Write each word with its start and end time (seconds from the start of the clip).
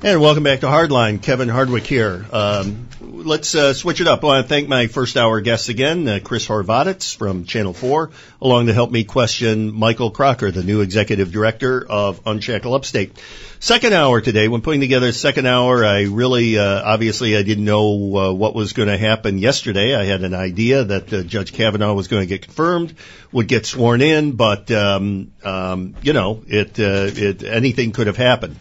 And 0.00 0.20
welcome 0.20 0.44
back 0.44 0.60
to 0.60 0.66
Hardline. 0.66 1.20
Kevin 1.20 1.48
Hardwick 1.48 1.84
here. 1.84 2.24
Um, 2.30 2.88
let's 3.00 3.56
uh, 3.56 3.74
switch 3.74 4.00
it 4.00 4.06
up. 4.06 4.22
I 4.22 4.26
want 4.28 4.44
to 4.44 4.48
thank 4.48 4.68
my 4.68 4.86
first 4.86 5.16
hour 5.16 5.40
guests 5.40 5.70
again, 5.70 6.06
uh, 6.06 6.20
Chris 6.22 6.46
Horvatits 6.46 7.16
from 7.16 7.46
Channel 7.46 7.72
4, 7.72 8.10
along 8.40 8.66
to 8.66 8.72
help 8.72 8.92
me 8.92 9.02
question 9.02 9.74
Michael 9.74 10.12
Crocker, 10.12 10.52
the 10.52 10.62
new 10.62 10.82
executive 10.82 11.32
director 11.32 11.84
of 11.84 12.22
Unshackle 12.24 12.76
Upstate. 12.76 13.18
Second 13.58 13.92
hour 13.92 14.20
today, 14.20 14.46
when 14.46 14.60
putting 14.60 14.80
together 14.80 15.10
second 15.10 15.46
hour, 15.46 15.84
I 15.84 16.02
really, 16.02 16.56
uh, 16.56 16.80
obviously 16.84 17.36
I 17.36 17.42
didn't 17.42 17.64
know 17.64 18.16
uh, 18.16 18.32
what 18.32 18.54
was 18.54 18.74
going 18.74 18.88
to 18.88 18.96
happen 18.96 19.38
yesterday. 19.38 19.96
I 19.96 20.04
had 20.04 20.22
an 20.22 20.32
idea 20.32 20.84
that 20.84 21.12
uh, 21.12 21.22
Judge 21.24 21.52
Kavanaugh 21.52 21.94
was 21.94 22.06
going 22.06 22.22
to 22.22 22.28
get 22.28 22.42
confirmed, 22.42 22.94
would 23.32 23.48
get 23.48 23.66
sworn 23.66 24.00
in, 24.00 24.36
but, 24.36 24.70
um, 24.70 25.32
um, 25.42 25.96
you 26.02 26.12
know, 26.12 26.44
it, 26.46 26.78
uh, 26.78 27.10
it, 27.12 27.42
anything 27.42 27.90
could 27.90 28.06
have 28.06 28.16
happened. 28.16 28.58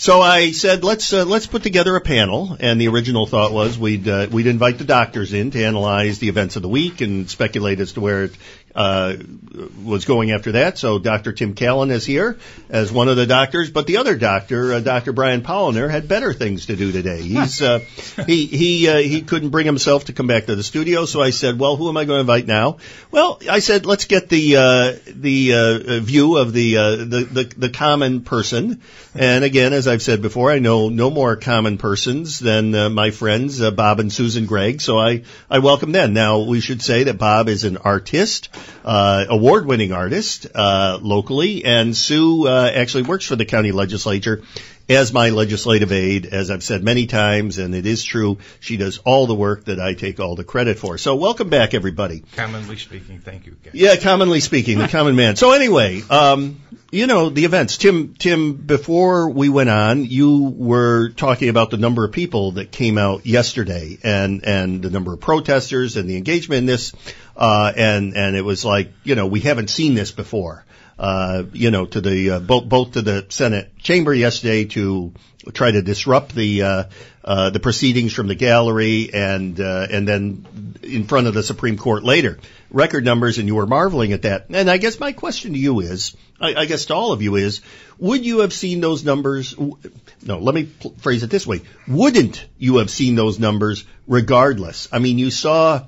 So 0.00 0.22
I 0.22 0.52
said, 0.52 0.82
let's 0.82 1.12
uh, 1.12 1.26
let's 1.26 1.46
put 1.46 1.62
together 1.62 1.94
a 1.94 2.00
panel, 2.00 2.56
and 2.58 2.80
the 2.80 2.88
original 2.88 3.26
thought 3.26 3.52
was 3.52 3.78
we'd 3.78 4.08
uh, 4.08 4.28
we'd 4.30 4.46
invite 4.46 4.78
the 4.78 4.84
doctors 4.84 5.34
in 5.34 5.50
to 5.50 5.62
analyze 5.62 6.18
the 6.18 6.30
events 6.30 6.56
of 6.56 6.62
the 6.62 6.70
week 6.70 7.02
and 7.02 7.28
speculate 7.28 7.80
as 7.80 7.92
to 7.92 8.00
where 8.00 8.24
it 8.24 8.32
uh, 8.74 9.16
was 9.84 10.04
going 10.04 10.30
after 10.30 10.52
that. 10.52 10.78
So 10.78 10.98
Dr. 10.98 11.32
Tim 11.32 11.54
Callan 11.54 11.90
is 11.90 12.04
here 12.04 12.38
as 12.68 12.92
one 12.92 13.08
of 13.08 13.16
the 13.16 13.26
doctors, 13.26 13.70
but 13.70 13.86
the 13.86 13.96
other 13.96 14.16
doctor, 14.16 14.74
uh, 14.74 14.80
Dr. 14.80 15.12
Brian 15.12 15.42
Polliner, 15.42 15.90
had 15.90 16.08
better 16.08 16.32
things 16.32 16.66
to 16.66 16.76
do 16.76 16.92
today. 16.92 17.22
He's 17.22 17.60
uh, 17.60 17.78
he 18.26 18.46
he 18.46 18.88
uh, 18.88 18.98
he 18.98 19.22
couldn't 19.22 19.50
bring 19.50 19.66
himself 19.66 20.06
to 20.06 20.12
come 20.12 20.26
back 20.26 20.46
to 20.46 20.54
the 20.54 20.62
studio, 20.62 21.04
so 21.04 21.20
I 21.20 21.30
said, 21.30 21.58
well, 21.58 21.76
who 21.76 21.88
am 21.88 21.96
I 21.96 22.04
going 22.04 22.18
to 22.18 22.20
invite 22.20 22.46
now? 22.46 22.78
Well, 23.10 23.40
I 23.48 23.58
said, 23.58 23.86
let's 23.86 24.04
get 24.04 24.28
the 24.28 24.56
uh, 24.56 24.92
the 25.06 25.54
uh, 25.54 26.00
view 26.00 26.36
of 26.36 26.52
the, 26.52 26.76
uh, 26.76 26.96
the 26.96 27.28
the 27.30 27.52
the 27.56 27.70
common 27.70 28.22
person. 28.22 28.80
And 29.14 29.42
again, 29.42 29.72
as 29.72 29.88
I've 29.88 30.02
said 30.02 30.22
before, 30.22 30.52
I 30.52 30.60
know 30.60 30.88
no 30.88 31.10
more 31.10 31.34
common 31.34 31.78
persons 31.78 32.38
than 32.38 32.74
uh, 32.74 32.88
my 32.88 33.10
friends 33.10 33.60
uh, 33.60 33.72
Bob 33.72 33.98
and 33.98 34.12
Susan 34.12 34.46
Gregg, 34.46 34.80
so 34.80 34.98
I 34.98 35.24
I 35.50 35.58
welcome 35.58 35.92
them. 35.92 36.12
Now 36.12 36.40
we 36.40 36.60
should 36.60 36.82
say 36.82 37.04
that 37.04 37.18
Bob 37.18 37.48
is 37.48 37.64
an 37.64 37.76
artist 37.78 38.48
uh, 38.84 39.26
award-winning 39.28 39.92
artist 39.92 40.46
uh, 40.54 40.98
locally, 41.00 41.64
and 41.64 41.96
Sue 41.96 42.46
uh, 42.46 42.70
actually 42.74 43.04
works 43.04 43.24
for 43.24 43.36
the 43.36 43.44
county 43.44 43.72
legislature 43.72 44.42
as 44.90 45.12
my 45.12 45.30
legislative 45.30 45.92
aide, 45.92 46.26
as 46.26 46.50
I've 46.50 46.64
said 46.64 46.82
many 46.82 47.06
times, 47.06 47.58
and 47.58 47.76
it 47.76 47.86
is 47.86 48.02
true, 48.02 48.38
she 48.58 48.76
does 48.76 48.98
all 48.98 49.28
the 49.28 49.34
work 49.36 49.66
that 49.66 49.78
I 49.78 49.94
take 49.94 50.18
all 50.18 50.34
the 50.34 50.42
credit 50.42 50.80
for. 50.80 50.98
So 50.98 51.14
welcome 51.14 51.48
back, 51.48 51.74
everybody. 51.74 52.24
Commonly 52.34 52.76
speaking, 52.76 53.20
thank 53.20 53.46
you. 53.46 53.56
Yeah, 53.72 53.94
commonly 53.94 54.40
speaking, 54.40 54.78
the 54.78 54.88
common 54.88 55.14
man. 55.14 55.36
So 55.36 55.52
anyway, 55.52 56.02
um, 56.10 56.60
you 56.90 57.06
know 57.06 57.28
the 57.28 57.44
events. 57.44 57.78
Tim, 57.78 58.14
Tim, 58.14 58.54
before 58.54 59.30
we 59.30 59.48
went 59.48 59.70
on, 59.70 60.04
you 60.04 60.52
were 60.56 61.10
talking 61.10 61.50
about 61.50 61.70
the 61.70 61.76
number 61.76 62.04
of 62.04 62.10
people 62.10 62.52
that 62.52 62.72
came 62.72 62.98
out 62.98 63.24
yesterday, 63.26 63.96
and 64.02 64.44
and 64.44 64.82
the 64.82 64.90
number 64.90 65.14
of 65.14 65.20
protesters 65.20 65.96
and 65.96 66.10
the 66.10 66.16
engagement 66.16 66.58
in 66.58 66.66
this, 66.66 66.92
uh, 67.36 67.72
and 67.76 68.16
and 68.16 68.34
it 68.34 68.42
was 68.42 68.64
like 68.64 68.92
you 69.04 69.14
know 69.14 69.28
we 69.28 69.38
haven't 69.38 69.70
seen 69.70 69.94
this 69.94 70.10
before 70.10 70.64
uh, 71.00 71.44
you 71.54 71.70
know, 71.70 71.86
to 71.86 72.00
the 72.02 72.30
uh, 72.30 72.40
both 72.40 72.68
both 72.68 72.92
to 72.92 73.00
the 73.00 73.24
Senate 73.30 73.78
chamber 73.78 74.12
yesterday 74.12 74.66
to 74.66 75.14
try 75.54 75.70
to 75.70 75.80
disrupt 75.80 76.34
the 76.34 76.62
uh, 76.62 76.84
uh, 77.24 77.48
the 77.48 77.58
proceedings 77.58 78.12
from 78.12 78.26
the 78.26 78.34
gallery 78.34 79.08
and 79.14 79.58
uh, 79.58 79.86
and 79.90 80.06
then 80.06 80.76
in 80.82 81.04
front 81.04 81.26
of 81.26 81.32
the 81.32 81.42
Supreme 81.42 81.78
Court 81.78 82.04
later. 82.04 82.38
Record 82.70 83.02
numbers, 83.02 83.38
and 83.38 83.48
you 83.48 83.54
were 83.54 83.66
marveling 83.66 84.12
at 84.12 84.22
that. 84.22 84.46
And 84.50 84.70
I 84.70 84.76
guess 84.76 85.00
my 85.00 85.12
question 85.12 85.54
to 85.54 85.58
you 85.58 85.80
is, 85.80 86.14
I, 86.38 86.54
I 86.54 86.64
guess 86.66 86.84
to 86.86 86.94
all 86.94 87.12
of 87.12 87.22
you 87.22 87.36
is, 87.36 87.62
would 87.98 88.24
you 88.24 88.40
have 88.40 88.52
seen 88.52 88.82
those 88.82 89.02
numbers? 89.02 89.56
No, 90.22 90.38
let 90.38 90.54
me 90.54 90.64
pl- 90.64 90.94
phrase 90.98 91.22
it 91.22 91.30
this 91.30 91.46
way: 91.46 91.62
Wouldn't 91.88 92.46
you 92.58 92.76
have 92.76 92.90
seen 92.90 93.14
those 93.14 93.38
numbers 93.38 93.86
regardless? 94.06 94.86
I 94.92 94.98
mean, 94.98 95.18
you 95.18 95.30
saw 95.30 95.86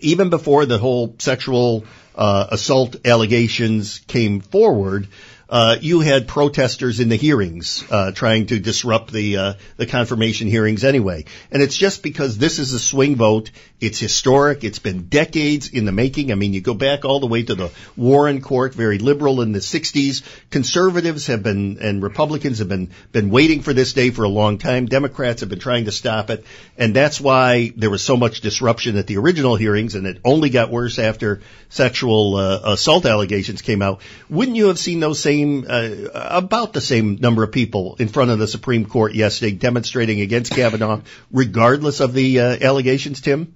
even 0.00 0.28
before 0.28 0.66
the 0.66 0.78
whole 0.78 1.14
sexual 1.20 1.84
uh, 2.14 2.46
assault 2.50 2.96
allegations 3.04 3.98
came 4.06 4.40
forward, 4.40 5.08
uh, 5.48 5.76
you 5.80 6.00
had 6.00 6.26
protesters 6.26 7.00
in 7.00 7.08
the 7.08 7.16
hearings 7.16 7.84
uh, 7.90 8.12
trying 8.12 8.46
to 8.46 8.58
disrupt 8.58 9.12
the 9.12 9.36
uh, 9.36 9.54
the 9.76 9.86
confirmation 9.86 10.48
hearings 10.48 10.84
anyway. 10.84 11.24
And 11.50 11.62
it's 11.62 11.76
just 11.76 12.02
because 12.02 12.38
this 12.38 12.58
is 12.58 12.72
a 12.72 12.78
swing 12.78 13.16
vote. 13.16 13.50
It's 13.80 13.98
historic. 13.98 14.64
It's 14.64 14.78
been 14.78 15.08
decades 15.08 15.68
in 15.68 15.84
the 15.84 15.92
making. 15.92 16.32
I 16.32 16.34
mean, 16.34 16.54
you 16.54 16.62
go 16.62 16.74
back 16.74 17.04
all 17.04 17.20
the 17.20 17.26
way 17.26 17.42
to 17.42 17.54
the 17.54 17.70
Warren 17.96 18.40
Court, 18.40 18.74
very 18.74 18.98
liberal 18.98 19.42
in 19.42 19.52
the 19.52 19.58
60s. 19.58 20.22
Conservatives 20.50 21.26
have 21.26 21.42
been 21.42 21.78
and 21.78 22.02
Republicans 22.02 22.60
have 22.60 22.68
been 22.68 22.90
been 23.12 23.28
waiting 23.28 23.60
for 23.60 23.74
this 23.74 23.92
day 23.92 24.10
for 24.10 24.24
a 24.24 24.28
long 24.28 24.56
time. 24.56 24.86
Democrats 24.86 25.40
have 25.40 25.50
been 25.50 25.58
trying 25.58 25.84
to 25.84 25.92
stop 25.92 26.30
it, 26.30 26.44
and 26.78 26.96
that's 26.96 27.20
why 27.20 27.72
there 27.76 27.90
was 27.90 28.02
so 28.02 28.16
much 28.16 28.40
disruption 28.40 28.96
at 28.96 29.06
the 29.06 29.18
original 29.18 29.56
hearings, 29.56 29.94
and 29.94 30.06
it 30.06 30.20
only 30.24 30.48
got 30.48 30.70
worse 30.70 30.98
after 30.98 31.42
sexual 31.68 32.36
uh, 32.36 32.60
assault 32.72 33.04
allegations 33.04 33.60
came 33.60 33.82
out. 33.82 34.00
Wouldn't 34.30 34.56
you 34.56 34.68
have 34.68 34.78
seen 34.78 35.00
those 35.00 35.20
same 35.20 35.33
same, 35.34 35.66
uh, 35.68 35.88
about 36.12 36.72
the 36.72 36.80
same 36.80 37.16
number 37.16 37.42
of 37.42 37.52
people 37.52 37.96
in 37.98 38.08
front 38.08 38.30
of 38.30 38.38
the 38.38 38.46
Supreme 38.46 38.86
Court 38.86 39.14
yesterday 39.14 39.52
demonstrating 39.52 40.20
against 40.20 40.52
Kavanaugh, 40.52 41.00
regardless 41.32 42.00
of 42.00 42.12
the 42.12 42.40
uh, 42.40 42.56
allegations, 42.60 43.20
Tim? 43.20 43.54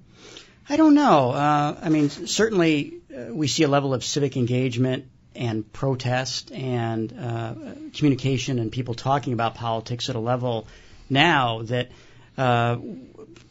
I 0.67 0.75
don't 0.75 0.93
know. 0.93 1.31
Uh, 1.31 1.77
I 1.81 1.89
mean, 1.89 2.09
certainly 2.09 2.95
uh, 3.15 3.33
we 3.33 3.47
see 3.47 3.63
a 3.63 3.67
level 3.67 3.93
of 3.93 4.03
civic 4.03 4.37
engagement 4.37 5.05
and 5.35 5.71
protest 5.71 6.51
and 6.51 7.13
uh, 7.17 7.53
communication 7.93 8.59
and 8.59 8.71
people 8.71 8.93
talking 8.93 9.33
about 9.33 9.55
politics 9.55 10.09
at 10.09 10.15
a 10.15 10.19
level 10.19 10.67
now 11.09 11.61
that 11.63 11.89
uh, 12.37 12.77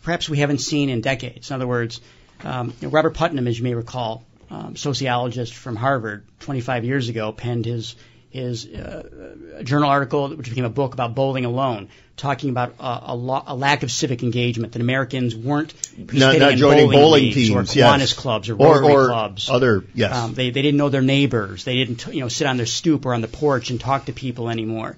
perhaps 0.02 0.28
we 0.28 0.38
haven't 0.38 0.58
seen 0.58 0.90
in 0.90 1.00
decades. 1.00 1.50
In 1.50 1.54
other 1.54 1.66
words, 1.66 2.00
um, 2.44 2.74
Robert 2.82 3.14
Putnam, 3.14 3.48
as 3.48 3.58
you 3.58 3.64
may 3.64 3.74
recall, 3.74 4.24
um, 4.50 4.76
sociologist 4.76 5.54
from 5.54 5.76
Harvard, 5.76 6.24
25 6.40 6.84
years 6.84 7.08
ago, 7.08 7.32
penned 7.32 7.66
his 7.66 7.96
his 8.30 8.66
uh, 8.66 9.62
journal 9.62 9.88
article, 9.88 10.28
which 10.28 10.48
became 10.48 10.64
a 10.64 10.70
book 10.70 10.92
about 10.92 11.14
bowling 11.14 11.44
alone, 11.44 11.88
talking 12.16 12.50
about 12.50 12.74
uh, 12.78 13.00
a, 13.04 13.16
lo- 13.16 13.42
a, 13.46 13.54
lack 13.54 13.82
of 13.82 13.90
civic 13.90 14.22
engagement 14.22 14.74
that 14.74 14.82
Americans 14.82 15.34
weren't 15.34 15.72
participating 15.72 16.18
not, 16.20 16.38
not 16.38 16.52
in 16.52 16.58
joining 16.58 16.86
bowling, 16.86 16.98
bowling 16.98 17.32
teams, 17.32 17.50
or 17.50 17.62
Kiwanis 17.62 17.98
yes. 17.98 18.12
clubs 18.12 18.48
or 18.50 18.54
or, 18.54 18.80
Rotary 18.80 18.92
or 18.92 19.06
clubs. 19.06 19.48
Other 19.48 19.84
yes, 19.94 20.14
um, 20.14 20.34
they 20.34 20.50
they 20.50 20.62
didn't 20.62 20.76
know 20.76 20.90
their 20.90 21.02
neighbors. 21.02 21.64
They 21.64 21.76
didn't 21.76 22.06
you 22.14 22.20
know 22.20 22.28
sit 22.28 22.46
on 22.46 22.58
their 22.58 22.66
stoop 22.66 23.06
or 23.06 23.14
on 23.14 23.22
the 23.22 23.28
porch 23.28 23.70
and 23.70 23.80
talk 23.80 24.06
to 24.06 24.12
people 24.12 24.50
anymore. 24.50 24.96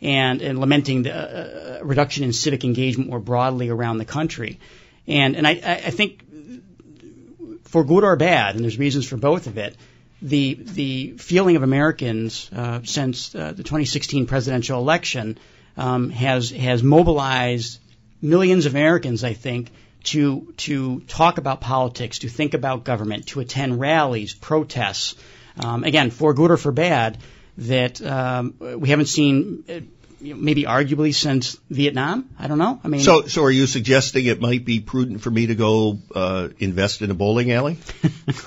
And, 0.00 0.42
and 0.42 0.58
lamenting 0.58 1.04
the 1.04 1.14
uh, 1.14 1.78
uh 1.78 1.84
reduction 1.84 2.24
in 2.24 2.32
civic 2.32 2.64
engagement 2.64 3.08
more 3.08 3.20
broadly 3.20 3.68
around 3.68 3.98
the 3.98 4.04
country. 4.04 4.58
And, 5.06 5.36
and 5.36 5.46
I, 5.46 5.50
I 5.50 5.90
think 5.90 6.22
for 7.64 7.84
good 7.84 8.04
or 8.04 8.16
bad, 8.16 8.54
and 8.54 8.64
there's 8.64 8.78
reasons 8.78 9.06
for 9.06 9.16
both 9.16 9.46
of 9.46 9.58
it, 9.58 9.76
the 10.22 10.54
the 10.54 11.14
feeling 11.18 11.56
of 11.56 11.62
Americans 11.62 12.48
uh, 12.54 12.80
since 12.84 13.34
uh, 13.34 13.52
the 13.52 13.62
2016 13.62 14.26
presidential 14.26 14.78
election 14.80 15.38
um, 15.76 16.10
has 16.10 16.50
has 16.50 16.82
mobilized 16.82 17.80
millions 18.20 18.66
of 18.66 18.74
Americans, 18.74 19.24
I 19.24 19.32
think, 19.32 19.70
to 20.04 20.54
to 20.58 21.00
talk 21.00 21.38
about 21.38 21.60
politics, 21.60 22.20
to 22.20 22.28
think 22.28 22.54
about 22.54 22.84
government, 22.84 23.26
to 23.28 23.40
attend 23.40 23.80
rallies, 23.80 24.32
protests. 24.32 25.16
Um, 25.58 25.84
again, 25.84 26.10
for 26.10 26.32
good 26.32 26.50
or 26.50 26.56
for 26.56 26.72
bad, 26.72 27.18
that 27.58 28.00
um, 28.00 28.54
we 28.58 28.88
haven't 28.88 29.06
seen 29.06 29.64
uh, 30.22 30.34
maybe 30.36 30.64
arguably 30.64 31.14
since 31.14 31.56
Vietnam. 31.70 32.28
I 32.38 32.46
don't 32.46 32.58
know. 32.58 32.80
I 32.82 32.88
mean, 32.88 33.00
so 33.00 33.22
so 33.26 33.44
are 33.44 33.50
you 33.50 33.66
suggesting 33.66 34.26
it 34.26 34.40
might 34.40 34.64
be 34.64 34.80
prudent 34.80 35.20
for 35.20 35.30
me 35.30 35.46
to 35.46 35.54
go 35.54 35.98
uh, 36.14 36.48
invest 36.58 37.02
in 37.02 37.10
a 37.10 37.14
bowling 37.14 37.52
alley? 37.52 37.78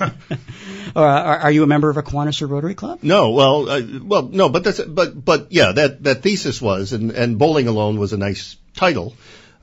or 0.00 1.02
are, 1.02 1.38
are, 1.38 1.50
you 1.50 1.62
a 1.62 1.66
member 1.66 1.90
of 1.90 1.96
a 1.96 2.02
Kiwanis 2.02 2.42
or 2.42 2.46
Rotary 2.46 2.74
Club? 2.74 3.00
No. 3.02 3.30
Well, 3.30 3.68
uh, 3.68 3.82
well, 4.02 4.22
no. 4.22 4.48
But 4.48 4.64
that's 4.64 4.80
but 4.80 5.24
but 5.24 5.52
yeah, 5.52 5.72
that 5.72 6.02
that 6.04 6.22
thesis 6.22 6.60
was, 6.60 6.92
and 6.92 7.10
and 7.10 7.38
bowling 7.38 7.68
alone 7.68 7.98
was 7.98 8.12
a 8.12 8.16
nice 8.16 8.56
title. 8.74 9.14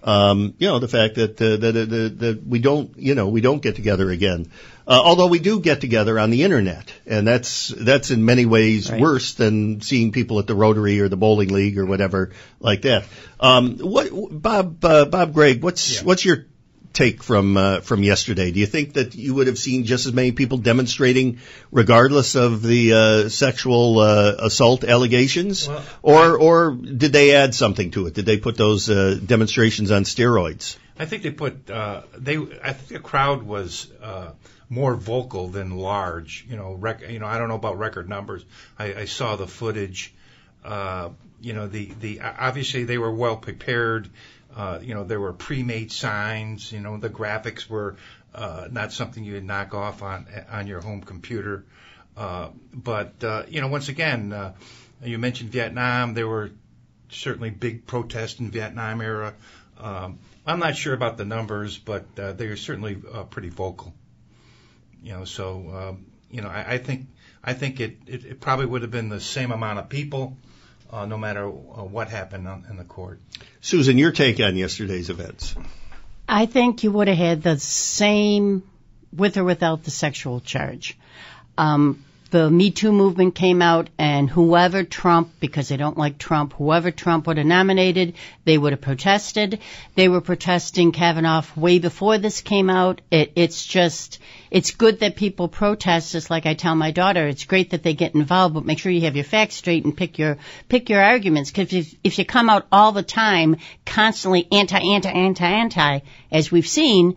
Um, 0.03 0.53
you 0.57 0.67
know, 0.67 0.79
the 0.79 0.87
fact 0.89 1.15
that, 1.15 1.41
uh, 1.41 1.55
that, 1.57 1.71
that, 1.71 2.19
that 2.19 2.45
we 2.45 2.59
don't, 2.59 2.97
you 2.97 3.15
know, 3.15 3.29
we 3.29 3.39
don't 3.39 3.61
get 3.61 3.75
together 3.75 4.11
again. 4.11 4.51
Uh, 4.85 4.99
although 5.01 5.27
we 5.27 5.39
do 5.39 5.61
get 5.61 5.79
together 5.79 6.19
on 6.19 6.29
the 6.29 6.43
internet, 6.43 6.91
and 7.05 7.25
that's 7.25 7.69
that's 7.69 8.11
in 8.11 8.25
many 8.25 8.45
ways 8.45 8.91
Right. 8.91 8.99
worse 8.99 9.33
than 9.33 9.79
seeing 9.79 10.11
people 10.11 10.39
at 10.39 10.47
the 10.47 10.55
Rotary 10.55 10.99
or 10.99 11.07
the 11.07 11.15
bowling 11.15 11.53
league 11.53 11.77
or 11.77 11.85
whatever 11.85 12.31
like 12.59 12.81
that. 12.81 13.05
Um, 13.39 13.77
what, 13.77 14.09
Bob, 14.29 14.83
uh, 14.83 15.05
Bob 15.05 15.33
Gregg, 15.33 15.63
what's 15.63 16.01
what's 16.03 16.25
your 16.25 16.47
take 16.93 17.23
from 17.23 17.57
uh, 17.57 17.79
from 17.81 18.03
yesterday? 18.03 18.51
Do 18.51 18.59
you 18.59 18.65
think 18.65 18.93
that 18.93 19.15
you 19.15 19.33
would 19.33 19.47
have 19.47 19.57
seen 19.57 19.83
just 19.83 20.05
as 20.05 20.13
many 20.13 20.31
people 20.31 20.57
demonstrating, 20.59 21.39
regardless 21.71 22.35
of 22.35 22.61
the 22.61 22.93
uh, 22.93 23.29
sexual 23.29 23.99
uh, 23.99 24.35
assault 24.39 24.83
allegations, 24.83 25.67
Well, 25.67 25.83
or 26.01 26.37
or 26.37 26.71
did 26.71 27.11
they 27.11 27.35
add 27.35 27.55
something 27.55 27.91
to 27.91 28.07
it? 28.07 28.13
Did 28.13 28.25
they 28.25 28.37
put 28.37 28.57
those 28.57 28.89
uh, 28.89 29.19
demonstrations 29.25 29.91
on 29.91 30.03
steroids? 30.03 30.77
I 30.97 31.05
think 31.05 31.23
they 31.23 31.31
put 31.31 31.69
uh, 31.69 32.03
they. 32.17 32.37
I 32.37 32.73
think 32.73 32.89
the 32.89 32.99
crowd 32.99 33.43
was 33.43 33.91
uh, 34.01 34.31
more 34.69 34.95
vocal 34.95 35.47
than 35.47 35.71
large. 35.71 36.45
You 36.47 36.55
know, 36.55 36.73
rec- 36.73 37.09
you 37.09 37.19
know. 37.19 37.25
I 37.25 37.37
don't 37.37 37.49
know 37.49 37.55
about 37.55 37.79
record 37.79 38.07
numbers. 38.07 38.45
I, 38.77 38.93
I 38.93 39.05
saw 39.05 39.35
the 39.35 39.47
footage. 39.47 40.13
Uh, 40.63 41.09
you 41.41 41.53
know, 41.53 41.67
the 41.67 41.91
the 41.99 42.21
obviously 42.21 42.83
they 42.83 42.97
were 42.97 43.13
well 43.13 43.37
prepared. 43.37 44.09
Uh, 44.55 44.79
you 44.81 44.93
know, 44.93 45.03
there 45.03 45.19
were 45.19 45.33
pre-made 45.33 45.91
signs. 45.91 46.71
You 46.71 46.79
know, 46.79 46.97
the 46.97 47.09
graphics 47.09 47.67
were 47.67 47.97
uh, 48.33 48.67
not 48.71 48.91
something 48.91 49.23
you 49.23 49.33
would 49.33 49.43
knock 49.43 49.73
off 49.73 50.01
on 50.01 50.27
on 50.51 50.67
your 50.67 50.81
home 50.81 51.01
computer. 51.01 51.65
Uh, 52.15 52.49
but 52.73 53.23
uh, 53.23 53.43
you 53.47 53.61
know, 53.61 53.67
once 53.67 53.89
again, 53.89 54.31
uh, 54.31 54.53
you 55.03 55.17
mentioned 55.17 55.49
Vietnam. 55.49 56.13
There 56.13 56.27
were 56.27 56.51
certainly 57.09 57.49
big 57.49 57.85
protests 57.85 58.39
in 58.39 58.51
Vietnam 58.51 59.01
era. 59.01 59.33
Um, 59.79 60.19
I'm 60.45 60.59
not 60.59 60.75
sure 60.75 60.93
about 60.93 61.17
the 61.17 61.25
numbers, 61.25 61.77
but 61.77 62.05
uh, 62.19 62.33
they 62.33 62.47
are 62.47 62.57
certainly 62.57 63.01
uh, 63.11 63.23
pretty 63.23 63.49
vocal. 63.49 63.93
You 65.01 65.13
know, 65.13 65.25
so 65.25 65.69
um, 65.73 66.05
you 66.29 66.41
know, 66.41 66.49
I, 66.49 66.73
I 66.73 66.77
think 66.77 67.07
I 67.43 67.53
think 67.53 67.79
it, 67.79 67.97
it, 68.07 68.25
it 68.25 68.41
probably 68.41 68.65
would 68.65 68.81
have 68.83 68.91
been 68.91 69.09
the 69.09 69.19
same 69.19 69.51
amount 69.51 69.79
of 69.79 69.89
people, 69.89 70.37
uh, 70.93 71.05
no 71.07 71.17
matter 71.17 71.47
uh, 71.47 71.83
what 71.83 72.07
happened 72.07 72.47
on, 72.47 72.65
in 72.69 72.77
the 72.77 72.83
court. 72.83 73.19
Susan, 73.61 73.97
your 73.97 74.11
take 74.11 74.39
on 74.39 74.55
yesterday's 74.55 75.09
events? 75.09 75.55
I 76.29 76.45
think 76.45 76.83
you 76.83 76.91
would 76.91 77.07
have 77.07 77.17
had 77.17 77.41
the 77.41 77.59
same 77.59 78.63
with 79.11 79.37
or 79.37 79.43
without 79.43 79.83
the 79.83 79.91
sexual 79.91 80.39
charge. 80.39 80.97
Um, 81.57 82.05
the 82.33 82.49
Me 82.49 82.71
Too 82.71 82.91
movement 82.91 83.35
came 83.35 83.61
out, 83.61 83.91
and 83.99 84.27
whoever 84.27 84.83
Trump, 84.83 85.29
because 85.39 85.67
they 85.67 85.77
don't 85.77 85.99
like 85.99 86.17
Trump, 86.17 86.53
whoever 86.53 86.89
Trump 86.89 87.27
would 87.27 87.37
have 87.37 87.45
nominated, 87.45 88.15
they 88.43 88.57
would 88.57 88.73
have 88.73 88.81
protested. 88.81 89.59
They 89.93 90.09
were 90.09 90.19
protesting 90.19 90.93
Kavanaugh 90.93 91.43
way 91.55 91.77
before 91.77 92.17
this 92.17 92.41
came 92.41 92.71
out. 92.71 93.01
It, 93.11 93.33
it's 93.35 93.63
just, 93.63 94.17
it's 94.49 94.71
good 94.71 95.01
that 95.01 95.15
people 95.15 95.47
protest. 95.47 96.11
Just 96.11 96.31
like 96.31 96.47
I 96.47 96.55
tell 96.55 96.73
my 96.73 96.89
daughter, 96.89 97.27
it's 97.27 97.45
great 97.45 97.69
that 97.69 97.83
they 97.83 97.93
get 97.93 98.15
involved, 98.15 98.55
but 98.55 98.65
make 98.65 98.79
sure 98.79 98.91
you 98.91 99.01
have 99.01 99.15
your 99.15 99.25
facts 99.25 99.53
straight 99.53 99.85
and 99.85 99.95
pick 99.95 100.17
your 100.17 100.39
pick 100.69 100.89
your 100.89 101.03
arguments. 101.03 101.51
Because 101.51 101.71
if, 101.71 101.93
if 102.03 102.17
you 102.17 102.25
come 102.25 102.49
out 102.49 102.65
all 102.71 102.93
the 102.93 103.03
time, 103.03 103.57
constantly 103.85 104.47
anti, 104.51 104.79
anti, 104.79 105.09
anti, 105.09 105.45
anti, 105.45 105.99
as 106.31 106.51
we've 106.51 106.67
seen, 106.67 107.15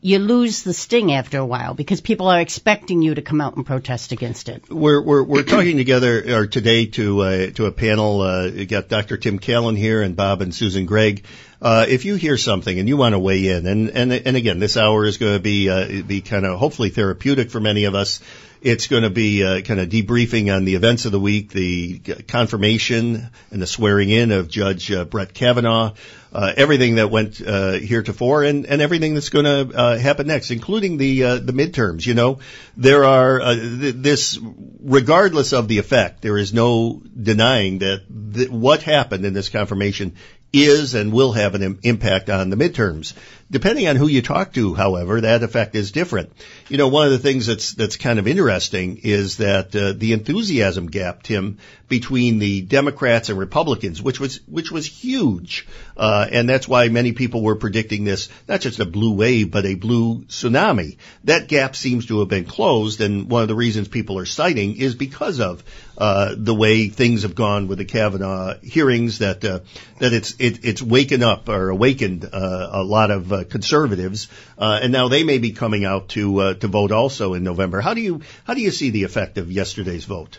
you 0.00 0.18
lose 0.18 0.62
the 0.62 0.72
sting 0.72 1.12
after 1.12 1.38
a 1.38 1.44
while 1.44 1.74
because 1.74 2.00
people 2.00 2.28
are 2.28 2.40
expecting 2.40 3.02
you 3.02 3.14
to 3.14 3.22
come 3.22 3.40
out 3.40 3.56
and 3.56 3.66
protest 3.66 4.12
against 4.12 4.48
it. 4.48 4.64
We're 4.70 5.02
we're, 5.02 5.22
we're 5.22 5.42
talking 5.42 5.76
together 5.76 6.38
or 6.38 6.46
today 6.46 6.86
to 6.86 7.20
uh, 7.20 7.50
to 7.50 7.66
a 7.66 7.72
panel. 7.72 8.22
Uh, 8.22 8.50
we 8.50 8.66
got 8.66 8.88
Dr. 8.88 9.16
Tim 9.16 9.38
Callan 9.38 9.76
here 9.76 10.02
and 10.02 10.16
Bob 10.16 10.40
and 10.40 10.54
Susan 10.54 10.86
Gregg. 10.86 11.24
Uh, 11.62 11.84
if 11.86 12.06
you 12.06 12.14
hear 12.14 12.38
something 12.38 12.78
and 12.78 12.88
you 12.88 12.96
want 12.96 13.12
to 13.12 13.18
weigh 13.18 13.48
in, 13.48 13.66
and 13.66 13.90
and 13.90 14.12
and 14.12 14.36
again, 14.36 14.58
this 14.60 14.78
hour 14.78 15.04
is 15.04 15.18
going 15.18 15.34
to 15.34 15.40
be 15.40 15.68
uh, 15.68 16.02
be 16.02 16.22
kind 16.22 16.46
of 16.46 16.58
hopefully 16.58 16.88
therapeutic 16.88 17.50
for 17.50 17.60
many 17.60 17.84
of 17.84 17.94
us. 17.94 18.20
It's 18.62 18.88
going 18.88 19.04
to 19.04 19.10
be 19.10 19.42
uh, 19.42 19.62
kind 19.62 19.80
of 19.80 19.88
debriefing 19.88 20.54
on 20.54 20.64
the 20.64 20.74
events 20.74 21.06
of 21.06 21.12
the 21.12 21.20
week, 21.20 21.50
the 21.50 21.98
confirmation 22.28 23.30
and 23.50 23.62
the 23.62 23.66
swearing 23.66 24.10
in 24.10 24.32
of 24.32 24.48
Judge 24.48 24.92
uh, 24.92 25.06
Brett 25.06 25.32
Kavanaugh, 25.32 25.94
uh, 26.32 26.52
everything 26.56 26.96
that 26.96 27.10
went 27.10 27.40
uh, 27.40 27.72
heretofore, 27.72 28.42
and, 28.42 28.66
and 28.66 28.82
everything 28.82 29.14
that's 29.14 29.30
going 29.30 29.46
to 29.46 29.76
uh, 29.76 29.98
happen 29.98 30.26
next, 30.26 30.50
including 30.50 30.98
the 30.98 31.24
uh, 31.24 31.36
the 31.36 31.52
midterms. 31.52 32.06
You 32.06 32.14
know, 32.14 32.40
there 32.76 33.04
are 33.04 33.40
uh, 33.40 33.54
th- 33.54 33.94
this, 33.96 34.38
regardless 34.80 35.52
of 35.52 35.68
the 35.68 35.78
effect, 35.78 36.22
there 36.22 36.38
is 36.38 36.52
no 36.52 37.02
denying 37.20 37.78
that 37.78 38.02
th- 38.34 38.50
what 38.50 38.82
happened 38.82 39.24
in 39.24 39.32
this 39.32 39.48
confirmation 39.48 40.16
is 40.52 40.94
and 40.94 41.12
will 41.12 41.32
have 41.32 41.54
an 41.54 41.62
Im- 41.62 41.78
impact 41.82 42.30
on 42.30 42.50
the 42.50 42.56
midterms. 42.56 43.14
Depending 43.50 43.88
on 43.88 43.96
who 43.96 44.06
you 44.06 44.22
talk 44.22 44.52
to, 44.54 44.74
however, 44.74 45.20
that 45.20 45.42
effect 45.42 45.74
is 45.74 45.92
different. 45.92 46.32
You 46.68 46.78
know, 46.78 46.88
one 46.88 47.06
of 47.06 47.12
the 47.12 47.18
things 47.18 47.46
that's 47.46 47.72
that's 47.72 47.96
kind 47.96 48.18
of 48.18 48.28
interesting 48.28 49.00
is 49.02 49.38
that 49.38 49.74
uh, 49.74 49.92
the 49.92 50.12
enthusiasm 50.12 50.86
gap, 50.86 51.22
Tim, 51.22 51.58
between 51.90 52.38
the 52.38 52.62
Democrats 52.62 53.28
and 53.28 53.38
Republicans, 53.38 54.00
which 54.00 54.20
was 54.20 54.40
which 54.46 54.70
was 54.70 54.86
huge, 54.86 55.66
uh, 55.96 56.26
and 56.30 56.48
that's 56.48 56.68
why 56.68 56.88
many 56.88 57.12
people 57.12 57.42
were 57.42 57.56
predicting 57.56 58.04
this 58.04 58.28
not 58.48 58.60
just 58.60 58.78
a 58.78 58.86
blue 58.86 59.12
wave 59.12 59.50
but 59.50 59.66
a 59.66 59.74
blue 59.74 60.20
tsunami. 60.20 60.96
That 61.24 61.48
gap 61.48 61.74
seems 61.74 62.06
to 62.06 62.20
have 62.20 62.28
been 62.28 62.44
closed, 62.44 63.00
and 63.00 63.28
one 63.28 63.42
of 63.42 63.48
the 63.48 63.56
reasons 63.56 63.88
people 63.88 64.18
are 64.18 64.24
citing 64.24 64.76
is 64.76 64.94
because 64.94 65.40
of 65.40 65.64
uh, 65.98 66.34
the 66.36 66.54
way 66.54 66.88
things 66.88 67.22
have 67.24 67.34
gone 67.34 67.66
with 67.66 67.78
the 67.78 67.84
Kavanaugh 67.84 68.54
hearings. 68.62 69.18
That 69.18 69.44
uh, 69.44 69.60
that 69.98 70.12
it's 70.12 70.36
it, 70.38 70.64
it's 70.64 70.80
waken 70.80 71.24
up 71.24 71.48
or 71.48 71.70
awakened 71.70 72.24
uh, 72.24 72.68
a 72.72 72.84
lot 72.84 73.10
of 73.10 73.32
uh, 73.32 73.44
conservatives, 73.44 74.28
uh, 74.56 74.78
and 74.80 74.92
now 74.92 75.08
they 75.08 75.24
may 75.24 75.38
be 75.38 75.50
coming 75.50 75.84
out 75.84 76.10
to 76.10 76.54
to 76.54 76.68
vote 76.68 76.92
also 76.92 77.34
in 77.34 77.42
November. 77.42 77.80
How 77.80 77.94
do 77.94 78.00
you 78.00 78.20
how 78.44 78.54
do 78.54 78.60
you 78.60 78.70
see 78.70 78.90
the 78.90 79.02
effect 79.02 79.38
of 79.38 79.50
yesterday's 79.50 80.04
vote? 80.04 80.38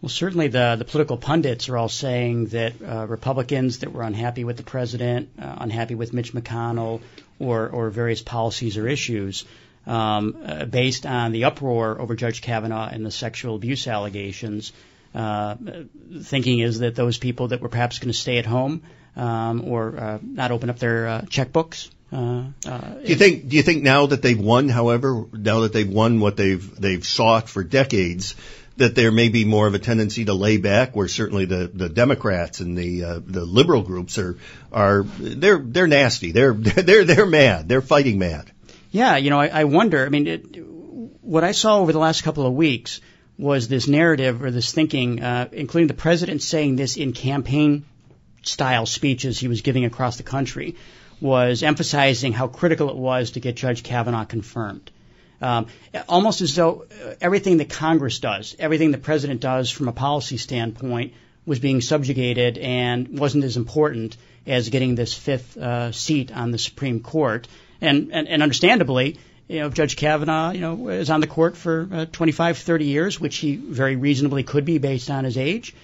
Well, 0.00 0.08
certainly 0.08 0.48
the 0.48 0.76
the 0.78 0.84
political 0.84 1.16
pundits 1.16 1.68
are 1.68 1.76
all 1.76 1.88
saying 1.88 2.46
that 2.46 2.74
uh, 2.80 3.06
Republicans 3.08 3.80
that 3.80 3.92
were 3.92 4.02
unhappy 4.02 4.44
with 4.44 4.56
the 4.56 4.62
president, 4.62 5.30
uh, 5.40 5.56
unhappy 5.58 5.96
with 5.96 6.12
Mitch 6.12 6.32
McConnell, 6.32 7.00
or 7.40 7.68
or 7.68 7.90
various 7.90 8.22
policies 8.22 8.76
or 8.76 8.86
issues, 8.86 9.44
um, 9.86 10.36
uh, 10.44 10.64
based 10.66 11.04
on 11.04 11.32
the 11.32 11.44
uproar 11.44 12.00
over 12.00 12.14
Judge 12.14 12.42
Kavanaugh 12.42 12.88
and 12.88 13.04
the 13.04 13.10
sexual 13.10 13.56
abuse 13.56 13.88
allegations. 13.88 14.72
Uh, 15.14 15.56
thinking 16.22 16.60
is 16.60 16.80
that 16.80 16.94
those 16.94 17.18
people 17.18 17.48
that 17.48 17.60
were 17.60 17.70
perhaps 17.70 17.98
going 17.98 18.12
to 18.12 18.18
stay 18.18 18.38
at 18.38 18.46
home 18.46 18.82
um, 19.16 19.64
or 19.64 19.98
uh, 19.98 20.18
not 20.22 20.52
open 20.52 20.70
up 20.70 20.78
their 20.78 21.08
uh, 21.08 21.20
checkbooks. 21.22 21.90
Uh, 22.12 22.44
uh, 22.66 22.80
Do 22.94 23.00
you 23.04 23.16
think? 23.16 23.48
Do 23.48 23.56
you 23.56 23.62
think 23.62 23.82
now 23.82 24.06
that 24.06 24.22
they've 24.22 24.38
won, 24.38 24.68
however, 24.68 25.26
now 25.32 25.60
that 25.60 25.72
they've 25.72 25.88
won 25.88 26.20
what 26.20 26.36
they've 26.36 26.80
they've 26.80 27.04
sought 27.04 27.48
for 27.48 27.62
decades, 27.64 28.34
that 28.78 28.94
there 28.94 29.12
may 29.12 29.28
be 29.28 29.44
more 29.44 29.66
of 29.66 29.74
a 29.74 29.78
tendency 29.78 30.24
to 30.24 30.34
lay 30.34 30.56
back? 30.56 30.96
Where 30.96 31.08
certainly 31.08 31.44
the 31.44 31.70
the 31.72 31.88
Democrats 31.88 32.60
and 32.60 32.76
the 32.76 33.04
uh, 33.04 33.20
the 33.24 33.44
liberal 33.44 33.82
groups 33.82 34.18
are 34.18 34.36
are 34.72 35.02
they're 35.02 35.58
they're 35.58 35.86
nasty. 35.86 36.32
They're 36.38 36.54
they're 36.54 37.04
they're 37.04 37.26
mad. 37.26 37.68
They're 37.68 37.82
fighting 37.82 38.18
mad. 38.18 38.50
Yeah, 38.90 39.16
you 39.16 39.30
know, 39.30 39.40
I, 39.40 39.48
I 39.48 39.64
wonder. 39.64 40.04
I 40.04 40.08
mean, 40.08 40.26
it, 40.26 40.40
what 41.20 41.44
I 41.44 41.52
saw 41.52 41.78
over 41.80 41.92
the 41.92 41.98
last 41.98 42.22
couple 42.22 42.46
of 42.46 42.54
weeks 42.54 43.00
was 43.38 43.68
this 43.68 43.86
narrative 43.86 44.42
or 44.42 44.50
this 44.50 44.72
thinking, 44.72 45.22
uh, 45.22 45.48
including 45.52 45.88
the 45.88 45.94
president 45.94 46.42
saying 46.42 46.76
this 46.76 46.96
in 46.96 47.12
campaign 47.12 47.84
style 48.42 48.86
speeches 48.86 49.38
he 49.38 49.48
was 49.48 49.60
giving 49.60 49.84
across 49.84 50.16
the 50.16 50.22
country, 50.22 50.76
was 51.20 51.62
emphasizing 51.62 52.32
how 52.32 52.48
critical 52.48 52.88
it 52.88 52.96
was 52.96 53.32
to 53.32 53.40
get 53.40 53.56
Judge 53.56 53.82
Kavanaugh 53.82 54.24
confirmed. 54.24 54.90
Um, 55.40 55.66
almost 56.08 56.40
as 56.40 56.54
though 56.54 56.84
uh, 56.90 57.14
everything 57.20 57.58
that 57.58 57.70
Congress 57.70 58.18
does, 58.18 58.56
everything 58.58 58.90
the 58.90 58.98
president 58.98 59.40
does 59.40 59.70
from 59.70 59.88
a 59.88 59.92
policy 59.92 60.36
standpoint, 60.36 61.14
was 61.46 61.58
being 61.58 61.80
subjugated 61.80 62.58
and 62.58 63.18
wasn't 63.18 63.44
as 63.44 63.56
important 63.56 64.16
as 64.46 64.68
getting 64.68 64.94
this 64.94 65.14
fifth 65.14 65.56
uh, 65.56 65.92
seat 65.92 66.30
on 66.34 66.50
the 66.50 66.58
Supreme 66.58 67.00
Court. 67.00 67.48
And, 67.80 68.10
and, 68.12 68.28
and 68.28 68.42
understandably, 68.42 69.18
you 69.48 69.60
know, 69.60 69.70
Judge 69.70 69.96
Kavanaugh, 69.96 70.50
you 70.50 70.60
know, 70.60 70.88
is 70.88 71.10
on 71.10 71.20
the 71.20 71.26
court 71.26 71.56
for 71.56 71.88
uh, 71.90 72.06
25, 72.06 72.58
30 72.58 72.84
years, 72.84 73.20
which 73.20 73.36
he 73.36 73.56
very 73.56 73.96
reasonably 73.96 74.42
could 74.42 74.64
be 74.64 74.78
based 74.78 75.10
on 75.10 75.24
his 75.24 75.38
age. 75.38 75.74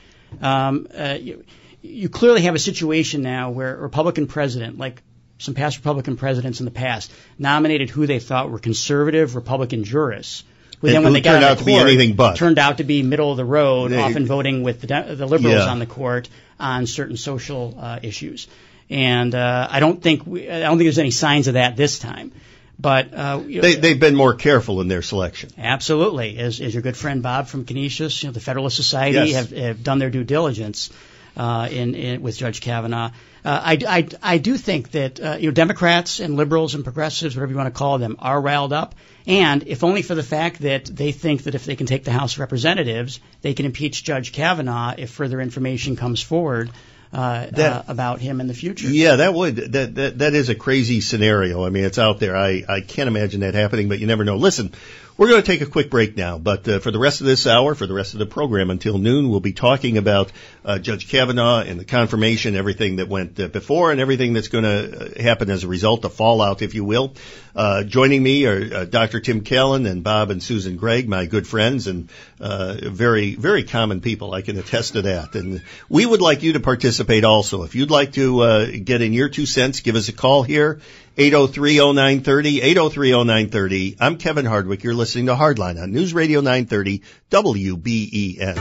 Um, 0.43 0.89
uh, 0.97 1.17
you, 1.21 1.45
you 1.81 2.09
clearly 2.09 2.43
have 2.43 2.55
a 2.55 2.59
situation 2.59 3.23
now 3.23 3.51
where 3.51 3.75
a 3.75 3.81
Republican 3.81 4.27
president, 4.27 4.79
like 4.79 5.03
some 5.39 5.55
past 5.55 5.77
Republican 5.79 6.17
presidents 6.17 6.61
in 6.61 6.65
the 6.65 6.71
past, 6.71 7.13
nominated 7.39 7.91
who 7.91 8.07
they 8.07 8.19
thought 8.19 8.51
were 8.51 8.59
conservative 8.59 9.35
Republican 9.35 9.85
jurists. 9.85 10.45
Who 10.81 10.89
And 10.89 10.97
then, 10.97 11.03
when 11.05 11.13
who 11.13 11.21
they 11.21 11.23
got 11.23 11.43
out 11.43 11.55
the 11.59 11.61
to 11.61 11.65
be 11.65 11.73
court, 11.73 11.89
anything 11.89 12.15
but. 12.15 12.37
turned 12.37 12.59
out 12.59 12.79
to 12.79 12.85
be 12.85 13.03
middle 13.03 13.31
of 13.31 13.37
the 13.37 13.45
road, 13.45 13.91
They- 13.91 13.99
often 13.99 14.27
voting 14.27 14.63
with 14.63 14.81
the, 14.83 15.15
the 15.17 15.27
liberals 15.27 15.57
Yeah. 15.57 15.71
on 15.71 15.79
the 15.79 15.87
court 15.87 16.29
on 16.61 16.87
certain 16.87 17.17
social 17.17 17.75
uh, 17.79 17.99
issues. 18.03 18.47
And 18.91 19.35
uh, 19.35 19.67
I 19.71 19.81
don't 19.81 20.03
think 20.03 20.27
we, 20.27 20.49
I 20.49 20.61
don't 20.61 20.77
think 20.79 20.87
there's 20.87 20.99
any 20.99 21.11
signs 21.11 21.49
of 21.49 21.55
that 21.55 21.77
this 21.77 21.99
time. 21.99 22.33
But 22.79 23.15
uh, 23.15 23.39
They 23.39 23.77
they've 23.77 23.99
been 24.01 24.17
more 24.17 24.35
careful 24.35 24.81
in 24.81 24.89
their 24.89 25.01
selection. 25.03 25.51
Absolutely, 25.57 26.39
as, 26.39 26.61
as 26.61 26.75
your 26.75 26.83
good 26.83 26.97
friend 26.97 27.23
Bob 27.23 27.47
from 27.47 27.65
Canisius, 27.65 28.23
you 28.23 28.29
know, 28.29 28.33
the 28.33 28.41
Federalist 28.41 28.77
Society 28.77 29.31
Yes. 29.31 29.35
have, 29.51 29.51
have 29.59 29.83
done 29.85 29.99
their 30.01 30.11
due 30.11 30.25
diligence. 30.25 30.91
Uh, 31.37 31.69
in, 31.71 31.95
in 31.95 32.23
with 32.23 32.37
Judge 32.37 32.61
Kavanaugh. 32.61 33.11
Uh, 33.45 33.61
I, 33.63 33.79
I, 33.87 34.09
I 34.23 34.39
do 34.39 34.57
think 34.57 34.93
that 34.93 35.21
uh, 35.21 35.37
you 35.39 35.49
know 35.49 35.53
Democrats 35.53 36.21
and 36.21 36.37
liberals 36.37 36.75
and 36.75 36.83
progressives, 36.83 37.37
whatever 37.37 37.53
you 37.53 37.59
want 37.59 37.73
to 37.75 37.79
call 37.79 37.99
them, 37.99 38.17
are 38.19 38.41
riled 38.41 38.73
up, 38.73 38.95
and 39.27 39.63
if 39.67 39.85
only 39.85 40.03
for 40.03 40.15
the 40.15 40.23
fact 40.23 40.61
that 40.61 40.87
they 40.87 41.13
think 41.13 41.43
that 41.45 41.55
if 41.55 41.65
they 41.67 41.77
can 41.77 41.87
take 41.87 42.05
the 42.05 42.13
House 42.13 42.35
of 42.35 42.41
Representatives, 42.41 43.21
they 43.43 43.53
can 43.55 43.67
impeach 43.67 44.03
Judge 44.03 44.33
Kavanaugh 44.33 44.95
if 44.97 45.11
further 45.11 45.41
information 45.41 45.97
comes 45.97 46.23
forward. 46.23 46.71
Uh, 47.13 47.47
That- 47.53 47.73
uh, 47.73 47.83
about 47.87 48.21
him 48.21 48.41
in 48.41 48.49
the 48.49 48.55
future. 48.55 48.89
Yeah, 48.89 49.17
that 49.17 49.33
would 49.33 49.55
that 49.57 49.95
that 49.95 50.19
that 50.19 50.35
is 50.35 50.49
a 50.49 50.57
crazy 50.57 51.01
scenario. 51.01 51.65
I 51.65 51.69
mean, 51.71 51.85
it's 51.85 51.99
out 51.99 52.19
there. 52.19 52.37
I 52.37 52.65
I 52.69 52.81
can't 52.81 53.07
imagine 53.07 53.43
that 53.43 53.55
happening, 53.55 53.89
but 53.89 54.01
you 54.01 54.09
never 54.09 54.25
know. 54.25 54.37
Listen, 54.37 54.73
we're 55.17 55.29
going 55.29 55.43
to 55.43 55.47
take 55.47 55.61
a 55.61 55.67
quick 55.67 55.91
break 55.91 56.17
now, 56.17 56.39
but 56.39 56.67
uh, 56.69 56.79
for 56.81 56.91
the 56.91 56.99
rest 56.99 57.21
of 57.21 57.27
this 57.27 57.47
hour, 57.47 57.75
for 57.75 57.87
the 57.87 57.95
rest 57.95 58.15
of 58.15 58.19
the 58.19 58.27
program 58.27 58.71
until 58.71 58.99
noon, 58.99 59.31
we'll 59.31 59.41
be 59.41 59.53
talking 59.53 59.97
about 59.97 60.33
uh, 60.65 60.79
Judge 60.79 61.09
Kavanaugh 61.09 61.61
and 61.61 61.79
the 61.79 61.85
confirmation, 61.85 62.57
everything 62.57 62.97
that 62.97 63.09
went 63.09 63.39
uh, 63.39 63.47
before, 63.47 63.93
and 63.93 64.01
everything 64.01 64.33
that's 64.33 64.49
going 64.49 64.65
to 64.65 65.23
happen 65.23 65.51
as 65.51 65.63
a 65.63 65.69
result, 65.69 66.03
the 66.03 66.11
fallout, 66.11 66.63
if 66.63 66.75
you 66.75 66.85
will. 66.85 67.15
Uh, 67.55 67.85
joining 67.85 68.21
me 68.21 68.47
are 68.47 68.75
uh, 68.75 68.85
Dr. 68.85 69.21
Tim 69.21 69.43
Callan 69.43 69.87
and 69.87 70.03
Bob 70.03 70.31
and 70.31 70.43
Susan 70.43 70.77
Gregg, 70.77 71.09
my 71.09 71.27
good 71.27 71.47
friends 71.47 71.87
and 71.87 72.11
uh, 72.41 72.77
very 72.83 73.37
very 73.37 73.63
common 73.63 74.01
people. 74.01 74.35
I 74.35 74.43
can 74.43 74.59
attest 74.59 74.95
to 74.95 75.03
that. 75.03 75.37
And 75.37 75.63
we 75.89 76.05
would 76.05 76.21
like 76.21 76.43
you 76.43 76.55
to 76.55 76.61
participate 76.61 77.23
also. 77.23 77.63
If 77.63 77.77
you'd 77.77 77.93
like 77.93 78.15
to 78.15 78.41
uh, 78.41 78.67
get 78.83 79.03
in 79.03 79.13
your 79.13 79.29
two 79.29 79.47
cents, 79.47 79.81
give 79.81 79.95
us 79.95 80.09
a 80.09 80.13
call 80.13 80.43
here. 80.43 80.81
803-0930, 81.17 82.61
803-0930. 82.61 83.97
I'm 84.01 84.19
Kevin 84.19 84.47
Hardwick. 84.47 84.83
You're 84.83 84.95
listening 84.95 85.27
to 85.27 85.37
Hardline 85.37 85.81
on 85.81 85.93
News 85.93 86.13
Radio 86.13 86.41
930 86.41 87.03
WBEN. 87.31 88.57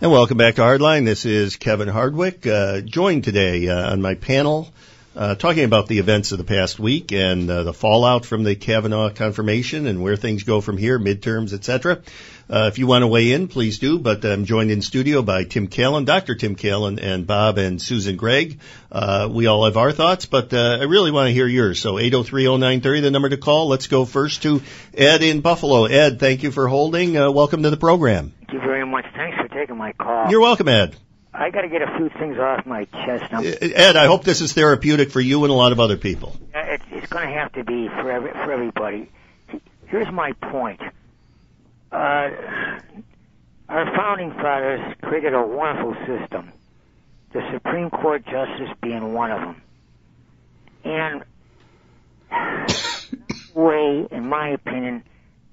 And 0.00 0.12
welcome 0.12 0.38
back 0.38 0.54
to 0.54 0.62
Hardline. 0.62 1.04
This 1.04 1.26
is 1.26 1.56
Kevin 1.56 1.88
Hardwick, 1.88 2.46
uh, 2.46 2.80
joined 2.80 3.24
today 3.24 3.68
uh, 3.68 3.90
on 3.90 4.00
my 4.00 4.14
panel 4.14 4.72
uh, 5.16 5.34
talking 5.34 5.64
about 5.64 5.86
the 5.88 5.98
events 5.98 6.32
of 6.32 6.38
the 6.38 6.44
past 6.44 6.78
week 6.78 7.12
and 7.12 7.50
uh, 7.50 7.64
the 7.64 7.72
fallout 7.72 8.24
from 8.24 8.44
the 8.44 8.54
Kavanaugh 8.54 9.10
confirmation 9.10 9.86
and 9.86 10.02
where 10.02 10.16
things 10.16 10.44
go 10.44 10.60
from 10.60 10.76
here, 10.76 10.98
midterms, 10.98 11.52
etc. 11.52 12.00
Uh, 12.48 12.68
if 12.72 12.78
you 12.78 12.86
want 12.86 13.02
to 13.02 13.06
weigh 13.06 13.32
in, 13.32 13.48
please 13.48 13.78
do. 13.78 13.98
But 13.98 14.24
I'm 14.24 14.44
joined 14.44 14.70
in 14.70 14.82
studio 14.82 15.22
by 15.22 15.44
Tim 15.44 15.68
Callan, 15.68 16.04
Dr. 16.04 16.34
Tim 16.34 16.56
Callan, 16.56 16.98
and 16.98 17.26
Bob 17.26 17.58
and 17.58 17.80
Susan 17.80 18.16
Gregg. 18.16 18.60
Uh, 18.90 19.28
we 19.30 19.46
all 19.46 19.64
have 19.64 19.76
our 19.76 19.92
thoughts, 19.92 20.26
but 20.26 20.52
uh, 20.52 20.78
I 20.80 20.84
really 20.84 21.10
want 21.10 21.28
to 21.28 21.32
hear 21.32 21.46
yours. 21.46 21.80
So 21.80 21.94
8030930, 21.94 23.02
the 23.02 23.10
number 23.10 23.28
to 23.28 23.36
call. 23.36 23.68
Let's 23.68 23.86
go 23.86 24.04
first 24.04 24.42
to 24.42 24.62
Ed 24.94 25.22
in 25.22 25.40
Buffalo. 25.40 25.84
Ed, 25.84 26.18
thank 26.18 26.42
you 26.42 26.50
for 26.50 26.66
holding. 26.68 27.16
Uh, 27.16 27.30
welcome 27.30 27.62
to 27.62 27.70
the 27.70 27.76
program. 27.76 28.32
Thank 28.38 28.52
you 28.52 28.60
very 28.60 28.86
much. 28.86 29.06
Thanks 29.14 29.36
for 29.36 29.48
taking 29.48 29.76
my 29.76 29.92
call. 29.92 30.30
You're 30.30 30.40
welcome, 30.40 30.68
Ed. 30.68 30.96
I 31.32 31.50
got 31.50 31.62
to 31.62 31.68
get 31.68 31.82
a 31.82 31.96
few 31.96 32.08
things 32.08 32.38
off 32.38 32.66
my 32.66 32.84
chest. 32.86 33.30
Now, 33.30 33.40
Ed, 33.40 33.96
I 33.96 34.06
hope 34.06 34.24
this 34.24 34.40
is 34.40 34.52
therapeutic 34.52 35.10
for 35.10 35.20
you 35.20 35.44
and 35.44 35.52
a 35.52 35.54
lot 35.54 35.70
of 35.72 35.78
other 35.78 35.96
people. 35.96 36.36
it's, 36.54 36.84
it's 36.90 37.06
going 37.06 37.26
to 37.26 37.34
have 37.34 37.52
to 37.52 37.64
be 37.64 37.88
for 37.88 38.10
every, 38.10 38.32
for 38.32 38.52
everybody. 38.52 39.10
Here's 39.86 40.10
my 40.12 40.32
point. 40.32 40.80
Uh, 41.92 42.30
our 43.68 43.96
founding 43.96 44.32
fathers 44.32 44.96
created 45.02 45.34
a 45.34 45.42
wonderful 45.42 45.94
system. 46.06 46.52
The 47.32 47.48
Supreme 47.52 47.90
Court 47.90 48.24
justice 48.24 48.76
being 48.82 49.12
one 49.12 49.30
of 49.30 49.40
them, 49.40 49.62
and 50.84 51.24
way, 53.54 54.08
in 54.10 54.28
my 54.28 54.48
opinion, 54.48 55.04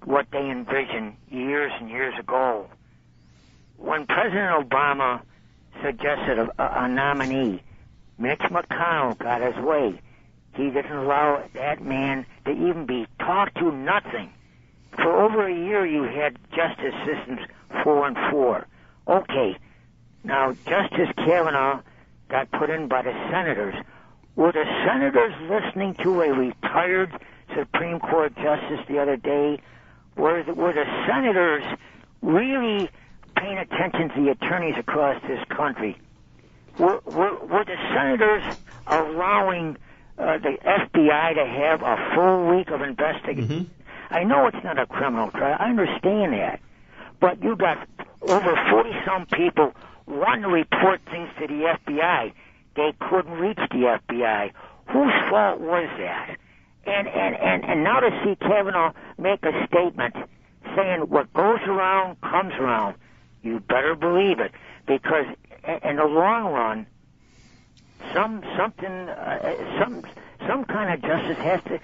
what 0.04 0.26
they 0.32 0.50
envisioned 0.50 1.16
years 1.30 1.72
and 1.80 1.90
years 1.90 2.16
ago. 2.20 2.68
When 3.78 4.08
President 4.08 4.68
Obama 4.68 5.22
suggested 5.84 6.40
a, 6.40 6.50
a, 6.62 6.86
a 6.86 6.88
nominee, 6.88 7.62
Mitch 8.18 8.40
McConnell 8.40 9.18
got 9.18 9.42
his 9.42 9.56
way. 9.64 10.02
He 10.56 10.70
didn't 10.72 10.98
allow 10.98 11.44
that 11.54 11.82
man 11.82 12.26
to 12.46 12.52
even 12.52 12.86
be 12.86 13.08
talked 13.20 13.56
to, 13.58 13.72
nothing. 13.72 14.34
For 14.96 15.24
over 15.24 15.48
a 15.48 15.54
year, 15.54 15.86
you 15.86 16.04
had 16.04 16.38
justice 16.50 16.96
systems 17.06 17.42
four 17.84 18.08
and 18.08 18.18
four. 18.32 18.66
Okay, 19.08 19.58
now 20.24 20.54
Justice 20.66 21.10
Kavanaugh 21.18 21.82
got 22.30 22.52
put 22.52 22.70
in 22.70 22.88
by 22.88 23.04
the 23.04 23.14
senators. 23.32 23.76
Were 24.36 24.52
the 24.52 24.66
senators 24.86 25.34
listening 25.50 25.94
to 26.04 26.22
a 26.22 26.34
retired 26.34 27.12
Supreme 27.56 28.00
Court 28.00 28.36
justice 28.36 28.80
the 28.88 29.00
other 29.00 29.16
day? 29.16 29.60
Were 30.16 30.44
the, 30.44 30.54
were 30.54 30.74
the 30.74 30.86
senators 31.08 31.64
really 32.22 32.90
paying 33.40 33.58
attention 33.58 34.10
to 34.10 34.22
the 34.24 34.32
attorneys 34.32 34.76
across 34.78 35.22
this 35.28 35.44
country? 35.50 35.98
Were, 36.78 37.00
were, 37.06 37.36
were 37.46 37.66
the 37.66 37.76
senators 37.94 38.44
allowing 38.86 39.78
uh, 40.18 40.38
the 40.38 40.58
FBI 40.64 41.36
to 41.36 41.46
have 41.46 41.82
a 41.82 42.12
full 42.16 42.56
week 42.56 42.70
of 42.70 42.82
investigation? 42.82 43.70
I 44.10 44.24
know 44.24 44.48
it's 44.48 44.64
not 44.64 44.80
a 44.80 44.86
criminal 44.86 45.32
trial. 45.32 45.58
I 45.60 45.70
understand 45.70 46.34
that. 46.34 46.60
But 47.20 47.44
you 47.44 47.56
got 47.56 47.88
over 48.22 48.56
40 48.70 48.92
some 49.06 49.26
people 49.26 49.74
wanting 50.06 50.44
to 50.44 50.50
report 50.50 51.02
things 51.12 51.30
to 51.40 51.48
the 51.48 51.76
FBI. 51.86 52.34
They 52.76 52.94
couldn't 53.10 53.34
reach 53.34 53.58
the 53.58 54.00
FBI. 54.08 54.52
Whose 54.90 55.14
fault 55.30 55.60
was 55.60 55.90
that? 55.98 56.38
And, 56.86 57.08
and, 57.08 57.36
and, 57.36 57.66
and 57.66 57.84
now 57.84 58.00
to 58.00 58.22
see 58.24 58.36
Kavanaugh 58.36 58.94
make 59.18 59.44
a 59.44 59.68
statement 59.68 60.16
saying 60.76 61.02
what 61.10 61.34
goes 61.34 61.60
around 61.68 62.22
comes 62.22 62.54
around, 62.60 62.96
you 63.48 63.60
better 63.60 63.96
believe 63.96 64.40
it. 64.40 64.52
Because 64.86 65.26
in 65.84 65.96
the 65.98 66.06
long 66.06 66.52
run, 66.54 66.88
some 68.14 68.44
something 68.58 68.86
uh, 69.10 69.80
some 69.80 70.04
some 70.48 70.66
kind 70.66 70.94
of 70.94 71.02
justice 71.02 71.38
has 71.44 71.62
to 71.64 71.80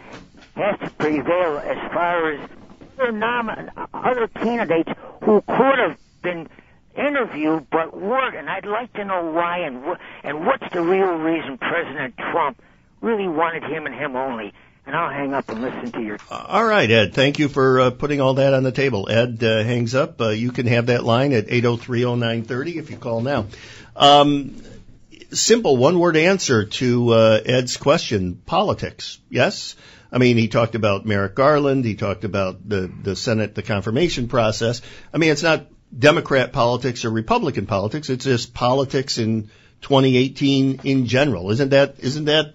has 0.55 0.79
to 0.79 0.89
prevail 0.91 1.57
as 1.59 1.91
far 1.91 2.31
as 2.31 2.49
other, 2.99 3.11
nom- 3.11 3.69
other 3.93 4.27
candidates 4.27 4.91
who 5.23 5.41
could 5.41 5.79
have 5.79 5.97
been 6.21 6.47
interviewed 6.95 7.67
but 7.71 7.99
weren't. 7.99 8.35
And 8.35 8.49
I'd 8.49 8.65
like 8.65 8.93
to 8.93 9.03
know 9.05 9.31
why 9.31 9.59
and 9.59 9.83
wh- 9.83 9.99
and 10.23 10.45
what's 10.45 10.71
the 10.71 10.81
real 10.81 11.13
reason 11.15 11.57
President 11.57 12.15
Trump 12.17 12.61
really 13.01 13.27
wanted 13.27 13.63
him 13.63 13.85
and 13.85 13.95
him 13.95 14.15
only. 14.15 14.53
And 14.85 14.95
I'll 14.95 15.09
hang 15.09 15.33
up 15.33 15.47
and 15.49 15.61
listen 15.61 15.91
to 15.93 16.01
your. 16.01 16.17
All 16.29 16.65
right, 16.65 16.89
Ed. 16.89 17.13
Thank 17.13 17.39
you 17.39 17.47
for 17.47 17.79
uh, 17.79 17.89
putting 17.91 18.19
all 18.19 18.33
that 18.35 18.53
on 18.53 18.63
the 18.63 18.71
table. 18.71 19.07
Ed 19.09 19.41
uh, 19.41 19.63
hangs 19.63 19.95
up. 19.95 20.19
Uh, 20.19 20.29
you 20.29 20.51
can 20.51 20.67
have 20.67 20.87
that 20.87 21.05
line 21.05 21.31
at 21.31 21.47
8030930 21.47 22.75
if 22.75 22.91
you 22.91 22.97
call 22.97 23.21
now. 23.21 23.45
Um, 23.95 24.61
simple 25.31 25.77
one 25.77 25.99
word 25.99 26.17
answer 26.17 26.65
to 26.65 27.09
uh, 27.11 27.39
Ed's 27.45 27.77
question 27.77 28.41
politics. 28.45 29.19
Yes? 29.29 29.75
I 30.11 30.19
mean, 30.19 30.37
he 30.37 30.47
talked 30.47 30.75
about 30.75 31.05
Merrick 31.05 31.33
Garland. 31.33 31.85
He 31.85 31.95
talked 31.95 32.23
about 32.23 32.67
the, 32.67 32.91
the 33.01 33.15
Senate, 33.15 33.55
the 33.55 33.63
confirmation 33.63 34.27
process. 34.27 34.81
I 35.13 35.17
mean, 35.17 35.31
it's 35.31 35.43
not 35.43 35.67
Democrat 35.97 36.53
politics 36.53 37.03
or 37.03 37.09
Republican 37.09 37.65
politics. 37.65 38.09
It's 38.09 38.25
just 38.25 38.53
politics 38.53 39.17
in 39.17 39.49
2018 39.81 40.81
in 40.83 41.07
general. 41.07 41.49
Isn't 41.51 41.69
that, 41.69 41.95
isn't 41.99 42.25
that 42.25 42.53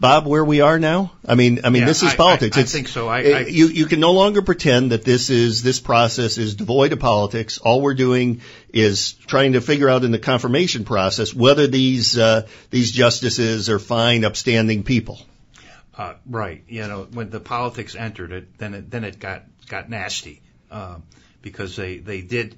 Bob, 0.00 0.26
where 0.26 0.44
we 0.44 0.62
are 0.62 0.78
now? 0.78 1.12
I 1.26 1.34
mean, 1.34 1.60
I 1.62 1.68
mean, 1.68 1.82
Yeah, 1.82 1.88
this 1.88 2.02
is 2.02 2.14
I- 2.14 2.16
politics. 2.16 2.56
I- 2.56 2.62
I 2.62 2.64
think 2.64 2.88
so. 2.88 3.06
I- 3.08 3.22
uh, 3.22 3.36
I- 3.40 3.46
you 3.46 3.66
you 3.66 3.84
can 3.84 4.00
no 4.00 4.12
longer 4.12 4.40
pretend 4.40 4.92
that 4.92 5.04
this 5.04 5.28
is 5.28 5.62
this 5.62 5.78
process 5.78 6.38
is 6.38 6.54
devoid 6.54 6.94
of 6.94 7.00
politics. 7.00 7.58
All 7.58 7.82
we're 7.82 7.92
doing 7.94 8.40
is 8.72 9.12
trying 9.12 9.52
to 9.52 9.60
figure 9.60 9.90
out 9.90 10.02
in 10.02 10.10
the 10.10 10.18
confirmation 10.18 10.84
process 10.84 11.34
whether 11.34 11.66
these 11.66 12.16
uh, 12.16 12.46
these 12.70 12.92
justices 12.92 13.68
are 13.68 13.78
fine, 13.78 14.24
upstanding 14.24 14.84
people. 14.84 15.20
Uh, 15.94 16.14
right. 16.24 16.62
You 16.66 16.88
know, 16.88 17.06
when 17.12 17.28
the 17.28 17.40
politics 17.40 17.94
entered 17.94 18.32
it, 18.32 18.56
then 18.56 18.72
it 18.72 18.90
then 18.90 19.04
it 19.04 19.18
got 19.18 19.44
got 19.68 19.90
nasty 19.90 20.40
uh, 20.70 20.96
because 21.42 21.76
they 21.76 21.98
they 21.98 22.22
did 22.22 22.54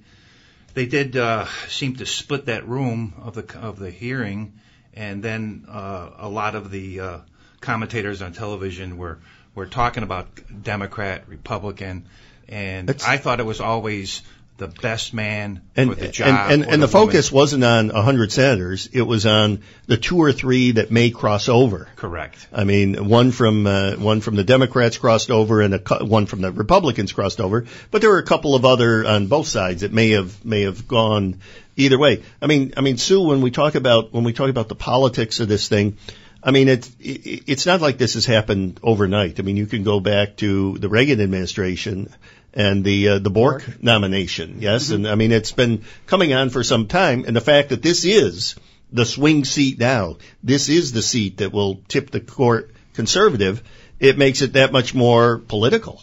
they 0.74 0.86
did 0.86 1.16
uh, 1.16 1.46
seem 1.68 1.96
to 1.96 2.06
split 2.06 2.46
that 2.46 2.68
room 2.68 3.14
of 3.20 3.34
the 3.34 3.58
of 3.58 3.80
the 3.80 3.90
hearing, 3.90 4.52
and 4.94 5.24
then 5.24 5.64
uh, 5.68 6.10
a 6.18 6.28
lot 6.28 6.54
of 6.54 6.70
the 6.70 7.00
uh, 7.00 7.18
commentators 7.62 8.20
on 8.22 8.32
television 8.32 8.98
were 8.98 9.18
were 9.54 9.66
talking 9.66 10.02
about 10.02 10.28
Democrat, 10.62 11.24
Republican, 11.28 12.04
and 12.48 12.88
That's- 12.88 13.06
I 13.06 13.16
thought 13.18 13.40
it 13.40 13.46
was 13.46 13.60
always 13.60 14.22
the 14.58 14.68
best 14.68 15.12
man 15.12 15.60
And 15.76 15.90
for 15.90 15.96
the 15.96 16.08
job. 16.08 16.28
and, 16.28 16.62
or 16.62 16.68
and 16.72 16.82
the, 16.82 16.86
woman. 16.86 16.88
focus 16.88 17.32
wasn't 17.32 17.64
on 17.64 17.88
100 17.88 18.30
senators. 18.30 18.88
It 18.92 19.02
was 19.02 19.26
on 19.26 19.60
the 19.86 19.96
two 19.96 20.18
or 20.18 20.30
three 20.30 20.72
that 20.72 20.90
may 20.90 21.10
cross 21.10 21.48
over. 21.48 21.88
correct. 21.96 22.46
I 22.52 22.64
mean, 22.64 23.08
one 23.08 23.32
from 23.32 23.66
uh, 23.66 23.92
one 23.96 24.20
from 24.20 24.36
the 24.36 24.44
Democrats 24.44 24.98
crossed 24.98 25.30
over, 25.30 25.62
and 25.62 25.74
a, 25.74 26.04
one 26.04 26.26
from 26.26 26.42
the 26.42 26.52
Republicans 26.52 27.12
crossed 27.12 27.40
over. 27.40 27.64
But 27.90 28.02
there 28.02 28.10
were 28.10 28.18
a 28.18 28.24
couple 28.24 28.54
of 28.54 28.64
other 28.64 29.04
on 29.06 29.26
both 29.26 29.48
sides 29.48 29.80
that 29.80 29.92
may 29.92 30.10
have 30.10 30.44
may 30.44 30.62
have 30.62 30.86
gone 30.86 31.40
either 31.76 31.98
way. 31.98 32.22
I 32.40 32.46
mean, 32.46 32.74
I 32.76 32.82
mean, 32.82 32.98
Sue, 32.98 33.20
when 33.22 33.40
we 33.40 33.50
talk 33.50 33.74
about 33.74 34.12
when 34.12 34.22
we 34.24 34.32
talk 34.32 34.50
about 34.50 34.68
the 34.68 34.76
politics 34.76 35.40
of 35.40 35.48
this 35.48 35.66
thing, 35.68 35.96
I 36.42 36.50
mean, 36.50 36.68
it's 36.68 36.90
it's 36.98 37.66
not 37.66 37.80
like 37.80 37.98
this 37.98 38.14
has 38.14 38.26
happened 38.26 38.80
overnight. 38.82 39.38
I 39.38 39.42
mean, 39.42 39.56
you 39.56 39.66
can 39.66 39.84
go 39.84 40.00
back 40.00 40.36
to 40.38 40.76
the 40.78 40.88
Reagan 40.88 41.20
administration 41.20 42.08
and 42.52 42.84
the 42.84 43.08
uh, 43.08 43.18
the 43.18 43.30
Bork 43.30 43.82
nomination. 43.82 44.56
Yes, 44.60 44.90
and 44.90 45.06
I 45.06 45.14
mean 45.14 45.30
it's 45.32 45.52
been 45.52 45.84
coming 46.06 46.32
on 46.32 46.50
for 46.50 46.64
some 46.64 46.88
time, 46.88 47.24
and 47.26 47.36
the 47.36 47.40
fact 47.40 47.68
that 47.68 47.82
this 47.82 48.04
is 48.04 48.56
the 48.92 49.06
swing 49.06 49.44
seat 49.44 49.78
now, 49.78 50.16
this 50.42 50.68
is 50.68 50.92
the 50.92 51.02
seat 51.02 51.38
that 51.38 51.52
will 51.52 51.80
tip 51.88 52.10
the 52.10 52.20
court 52.20 52.72
conservative. 52.94 53.62
It 54.00 54.18
makes 54.18 54.42
it 54.42 54.54
that 54.54 54.72
much 54.72 54.94
more 54.94 55.38
political. 55.38 56.02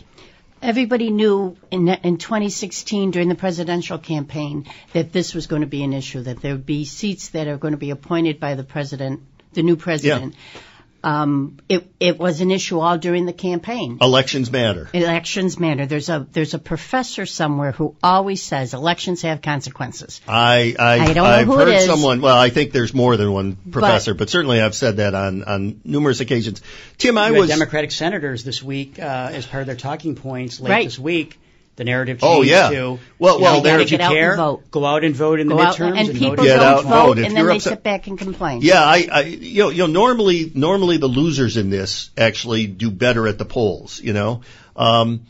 Everybody 0.61 1.09
knew 1.09 1.55
in, 1.71 1.87
in 1.87 2.17
2016 2.17 3.11
during 3.11 3.29
the 3.29 3.35
presidential 3.35 3.97
campaign 3.97 4.65
that 4.93 5.13
this 5.13 5.33
was 5.33 5.47
going 5.47 5.61
to 5.61 5.67
be 5.67 5.83
an 5.83 5.93
issue, 5.93 6.21
that 6.23 6.41
there 6.41 6.53
would 6.53 6.65
be 6.65 6.83
seats 6.83 7.29
that 7.29 7.47
are 7.47 7.57
going 7.57 7.73
to 7.73 7.77
be 7.77 7.91
appointed 7.91 8.39
by 8.39 8.55
the 8.55 8.63
president, 8.63 9.21
the 9.53 9.63
new 9.63 9.75
president. 9.75 10.33
Yeah 10.33 10.61
um, 11.03 11.57
it, 11.69 11.89
it 11.99 12.19
was 12.19 12.41
an 12.41 12.51
issue 12.51 12.79
all 12.79 12.97
during 12.97 13.25
the 13.25 13.33
campaign. 13.33 13.99
Elections 14.01 14.51
matter. 14.51 14.89
Elections 14.93 15.59
matter. 15.59 15.85
There's 15.85 16.09
a 16.09 16.27
there's 16.31 16.53
a 16.53 16.59
professor 16.59 17.25
somewhere 17.25 17.71
who 17.71 17.95
always 18.03 18.43
says 18.43 18.73
elections 18.73 19.21
have 19.21 19.41
consequences. 19.41 20.19
I 20.27 20.75
I, 20.77 20.99
I 20.99 21.13
don't 21.13 21.25
I've 21.25 21.47
know 21.47 21.53
who 21.53 21.59
heard 21.59 21.69
it 21.69 21.75
is, 21.77 21.85
someone. 21.85 22.21
Well, 22.21 22.37
I 22.37 22.49
think 22.49 22.71
there's 22.71 22.93
more 22.93 23.15
than 23.15 23.31
one 23.31 23.55
professor, 23.55 24.13
but, 24.13 24.19
but 24.19 24.29
certainly 24.29 24.61
I've 24.61 24.75
said 24.75 24.97
that 24.97 25.15
on 25.15 25.43
on 25.43 25.81
numerous 25.85 26.19
occasions. 26.19 26.61
Tim, 26.97 27.17
I 27.17 27.31
was 27.31 27.49
Democratic 27.49 27.91
senators 27.91 28.43
this 28.43 28.61
week 28.61 28.99
uh, 28.99 29.29
as 29.31 29.45
part 29.45 29.61
of 29.61 29.67
their 29.67 29.75
talking 29.75 30.15
points 30.15 30.59
late 30.59 30.69
right. 30.69 30.85
this 30.85 30.99
week 30.99 31.39
the 31.79 31.85
narrative 31.85 32.19
oh, 32.21 32.43
changed 32.43 32.49
yeah. 32.49 32.69
to 32.69 32.99
well, 33.17 33.39
well, 33.39 33.61
there 33.61 33.79
if 33.79 33.89
you 33.89 33.97
get 33.97 34.11
care, 34.11 34.31
and 34.31 34.37
vote. 34.37 34.69
go 34.69 34.85
out 34.85 35.05
and 35.05 35.15
vote 35.15 35.39
in 35.39 35.47
Go 35.47 35.55
the 35.55 35.63
out, 35.63 35.75
midterms 35.77 35.97
and 35.97 36.09
and 36.09 36.19
people 36.19 36.35
vote. 36.35 36.43
Get 36.43 36.57
don't 36.57 36.65
out 36.65 36.79
and 36.79 36.89
vote, 36.89 37.05
vote. 37.05 37.17
And 37.19 37.27
you're 37.27 37.35
then 37.35 37.45
they 37.45 37.55
upset- 37.55 37.71
sit 37.71 37.83
back 37.83 38.07
and 38.07 38.19
complain. 38.19 38.59
Yeah, 38.61 38.83
I, 38.83 39.07
I, 39.09 39.21
you 39.21 39.63
know, 39.63 39.69
you 39.69 39.77
know, 39.77 39.87
normally, 39.87 40.51
normally 40.53 40.97
the 40.97 41.07
losers 41.07 41.55
in 41.55 41.69
this 41.69 42.11
actually 42.17 42.67
do 42.67 42.91
better 42.91 43.29
at 43.29 43.37
the 43.37 43.45
polls, 43.45 44.01
you 44.01 44.11
know, 44.11 44.41
um, 44.75 45.21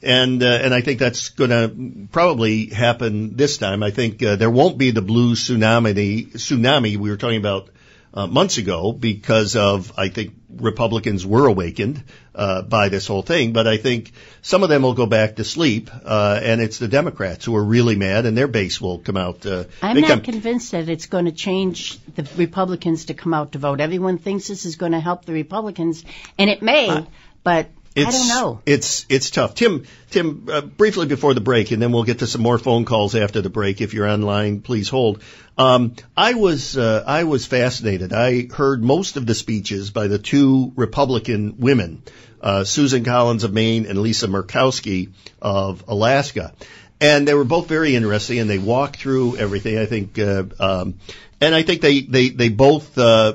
and 0.00 0.40
uh, 0.44 0.46
and 0.46 0.72
I 0.72 0.80
think 0.80 1.00
that's 1.00 1.30
going 1.30 1.50
to 1.50 2.06
probably 2.12 2.66
happen 2.66 3.34
this 3.34 3.58
time. 3.58 3.82
I 3.82 3.90
think 3.90 4.22
uh, 4.22 4.36
there 4.36 4.50
won't 4.50 4.78
be 4.78 4.92
the 4.92 5.02
blue 5.02 5.34
tsunami 5.34 6.30
tsunami 6.34 6.96
we 6.98 7.10
were 7.10 7.16
talking 7.16 7.38
about 7.38 7.70
uh, 8.14 8.28
months 8.28 8.58
ago 8.58 8.92
because 8.92 9.56
of 9.56 9.92
I 9.98 10.08
think 10.08 10.35
Republicans 10.48 11.26
were 11.26 11.46
awakened 11.46 12.02
uh, 12.34 12.62
by 12.62 12.88
this 12.88 13.06
whole 13.06 13.22
thing, 13.22 13.52
but 13.52 13.66
I 13.66 13.76
think 13.78 14.12
some 14.42 14.62
of 14.62 14.68
them 14.68 14.82
will 14.82 14.94
go 14.94 15.06
back 15.06 15.36
to 15.36 15.44
sleep, 15.44 15.90
uh, 16.04 16.40
and 16.42 16.60
it's 16.60 16.78
the 16.78 16.88
Democrats 16.88 17.44
who 17.44 17.56
are 17.56 17.64
really 17.64 17.96
mad, 17.96 18.26
and 18.26 18.36
their 18.36 18.46
base 18.46 18.80
will 18.80 18.98
come 18.98 19.16
out. 19.16 19.44
Uh, 19.44 19.64
I'm 19.82 20.00
not 20.00 20.08
come- 20.08 20.20
convinced 20.22 20.72
that 20.72 20.88
it's 20.88 21.06
going 21.06 21.24
to 21.24 21.32
change 21.32 21.98
the 22.14 22.28
Republicans 22.36 23.06
to 23.06 23.14
come 23.14 23.34
out 23.34 23.52
to 23.52 23.58
vote. 23.58 23.80
Everyone 23.80 24.18
thinks 24.18 24.48
this 24.48 24.64
is 24.64 24.76
going 24.76 24.92
to 24.92 25.00
help 25.00 25.24
the 25.24 25.32
Republicans, 25.32 26.04
and 26.38 26.48
it 26.48 26.62
may, 26.62 27.06
but 27.42 27.68
I 27.96 28.10
don't 28.10 28.28
know. 28.28 28.60
It's 28.66 29.06
it's 29.08 29.30
tough. 29.30 29.54
Tim, 29.54 29.86
Tim, 30.10 30.48
uh, 30.52 30.60
briefly 30.60 31.06
before 31.06 31.32
the 31.32 31.40
break, 31.40 31.70
and 31.70 31.80
then 31.80 31.92
we'll 31.92 32.04
get 32.04 32.18
to 32.18 32.26
some 32.26 32.42
more 32.42 32.58
phone 32.58 32.84
calls 32.84 33.14
after 33.14 33.40
the 33.40 33.48
break. 33.48 33.80
If 33.80 33.94
you're 33.94 34.08
online, 34.08 34.60
please 34.60 34.88
hold. 34.88 35.22
Um, 35.58 35.94
I 36.16 36.34
was 36.34 36.76
uh, 36.76 37.02
I 37.06 37.24
was 37.24 37.46
fascinated. 37.46 38.12
I 38.12 38.46
heard 38.46 38.82
most 38.82 39.16
of 39.16 39.26
the 39.26 39.34
speeches 39.34 39.90
by 39.90 40.06
the 40.06 40.18
two 40.18 40.72
Republican 40.76 41.56
women, 41.58 42.02
uh, 42.42 42.64
Susan 42.64 43.04
Collins 43.04 43.42
of 43.42 43.54
Maine 43.54 43.86
and 43.86 43.98
Lisa 43.98 44.28
Murkowski 44.28 45.12
of 45.40 45.84
Alaska, 45.88 46.52
and 47.00 47.26
they 47.26 47.32
were 47.32 47.44
both 47.44 47.68
very 47.68 47.96
interesting. 47.96 48.38
And 48.38 48.50
they 48.50 48.58
walked 48.58 48.96
through 48.96 49.38
everything. 49.38 49.78
I 49.78 49.86
think, 49.86 50.18
uh, 50.18 50.44
um, 50.60 50.98
and 51.40 51.54
I 51.54 51.62
think 51.62 51.80
they 51.80 52.00
they 52.00 52.28
they 52.28 52.48
both. 52.48 52.96
Uh, 52.98 53.34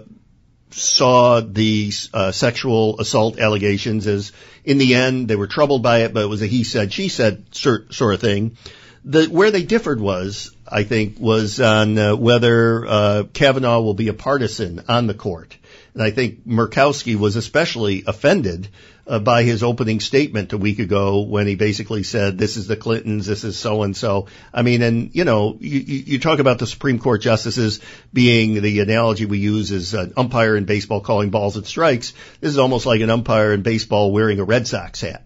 saw 0.73 1.41
the 1.41 1.91
uh, 2.13 2.31
sexual 2.31 2.97
assault 3.01 3.37
allegations 3.37 4.07
as 4.07 4.31
in 4.63 4.77
the 4.77 4.95
end 4.95 5.27
they 5.27 5.35
were 5.35 5.47
troubled 5.47 5.83
by 5.83 6.03
it, 6.03 6.13
but 6.13 6.23
it 6.23 6.27
was 6.27 6.41
a 6.41 6.47
he 6.47 6.63
said 6.63 6.93
she 6.93 7.09
said 7.09 7.53
sort, 7.53 7.93
sort 7.93 8.13
of 8.13 8.21
thing. 8.21 8.55
The 9.03 9.25
where 9.25 9.51
they 9.51 9.63
differed 9.63 9.99
was, 9.99 10.55
I 10.71 10.83
think, 10.83 11.19
was 11.19 11.59
on 11.59 11.97
uh, 11.97 12.15
whether 12.15 12.85
uh, 12.87 13.23
Kavanaugh 13.33 13.81
will 13.81 13.93
be 13.93 14.07
a 14.07 14.13
partisan 14.13 14.83
on 14.87 15.05
the 15.05 15.13
court, 15.13 15.57
and 15.93 16.01
I 16.01 16.11
think 16.11 16.47
Murkowski 16.47 17.17
was 17.17 17.35
especially 17.35 18.03
offended 18.07 18.69
uh, 19.05 19.19
by 19.19 19.43
his 19.43 19.63
opening 19.63 19.99
statement 19.99 20.53
a 20.53 20.57
week 20.57 20.79
ago 20.79 21.21
when 21.21 21.45
he 21.45 21.55
basically 21.55 22.03
said, 22.03 22.37
"This 22.37 22.55
is 22.55 22.67
the 22.67 22.77
Clintons, 22.77 23.25
this 23.25 23.43
is 23.43 23.59
so 23.59 23.83
and 23.83 23.97
so." 23.97 24.27
I 24.53 24.62
mean, 24.62 24.81
and 24.81 25.13
you 25.13 25.25
know, 25.25 25.57
you, 25.60 25.79
you 25.79 26.03
you 26.05 26.19
talk 26.19 26.39
about 26.39 26.60
the 26.60 26.67
Supreme 26.67 26.99
Court 26.99 27.21
justices 27.21 27.81
being 28.13 28.62
the 28.62 28.79
analogy 28.79 29.25
we 29.25 29.39
use 29.39 29.71
is 29.71 29.93
an 29.93 30.13
umpire 30.15 30.55
in 30.55 30.63
baseball 30.63 31.01
calling 31.01 31.31
balls 31.31 31.57
and 31.57 31.65
strikes. 31.65 32.13
This 32.39 32.51
is 32.51 32.57
almost 32.57 32.86
like 32.86 33.01
an 33.01 33.10
umpire 33.10 33.51
in 33.51 33.62
baseball 33.62 34.13
wearing 34.13 34.39
a 34.39 34.45
Red 34.45 34.67
Sox 34.67 35.01
hat. 35.01 35.25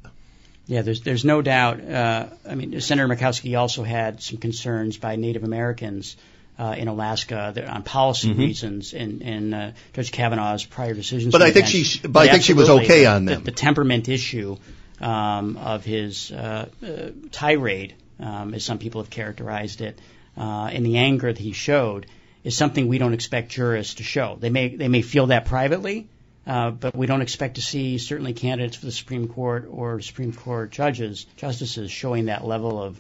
Yeah, 0.67 0.82
there's 0.82 1.01
there's 1.01 1.23
no 1.25 1.41
doubt. 1.41 1.82
Uh, 1.82 2.28
I 2.49 2.56
mean, 2.56 2.80
Senator 2.82 3.08
Murkowski 3.08 3.58
also 3.58 3.84
had 3.84 4.21
some 4.21 4.38
concerns 4.38 4.97
by 4.97 5.15
Native 5.15 5.43
Americans 5.43 6.17
uh, 6.58 6.75
in 6.78 6.88
Alaska 6.88 7.54
on 7.71 7.84
policy 7.84 8.34
reasons 8.34 8.93
and, 8.93 9.21
in 9.21 9.54
uh, 9.54 9.73
Judge 9.93 10.12
Kavanaugh's 10.12 10.65
prior 10.65 10.93
decisions. 10.93 11.34
Mm-hmm. 11.34 11.39
But 11.39 11.41
I 11.41 11.51
think 11.51 11.67
she- 11.67 11.99
bench. 11.99 12.13
but 12.13 12.30
I 12.30 12.32
think 12.32 12.43
she 12.43 12.54
was 12.54 12.69
okay 12.69 13.06
on 13.06 13.25
the- 13.25 13.36
them. 13.36 13.43
The, 13.43 13.51
temperament 13.51 14.10
issue 14.10 14.58
um, 15.01 15.58
of 15.58 15.84
his 15.84 16.32
uh, 16.32 16.69
uh, 16.84 16.88
tirade, 17.32 17.95
um, 18.19 18.54
as 18.54 18.63
some 18.63 18.80
people 18.80 19.01
have 19.01 19.10
characterized 19.10 19.82
it, 19.82 19.99
uh, 20.38 20.69
and 20.71 20.86
the 20.86 20.97
anger 20.97 21.32
that 21.32 21.41
he 21.41 21.51
showed 21.51 22.06
is 22.43 22.56
something 22.56 22.88
we 22.88 22.97
don't 22.97 23.13
expect 23.13 23.49
jurists 23.49 23.95
to 23.95 24.04
show. 24.04 24.38
They 24.39 24.49
may 24.49 24.75
they 24.75 24.88
may 24.88 25.01
feel 25.01 25.28
that 25.28 25.45
privately, 25.45 26.08
uh, 26.47 26.71
but 26.71 26.95
we 26.95 27.08
don't 27.08 27.21
expect 27.21 27.55
to 27.55 27.62
see 27.62 27.97
certainly 27.97 28.34
candidates 28.34 28.75
for 28.75 28.86
the 28.86 28.91
Supreme 28.91 29.27
Court 29.27 29.67
or 29.69 29.99
Supreme 30.01 30.34
Court 30.34 30.71
judges, 30.71 31.25
justices 31.38 31.91
showing 31.91 32.25
that 32.25 32.45
level 32.45 32.81
of, 32.81 32.99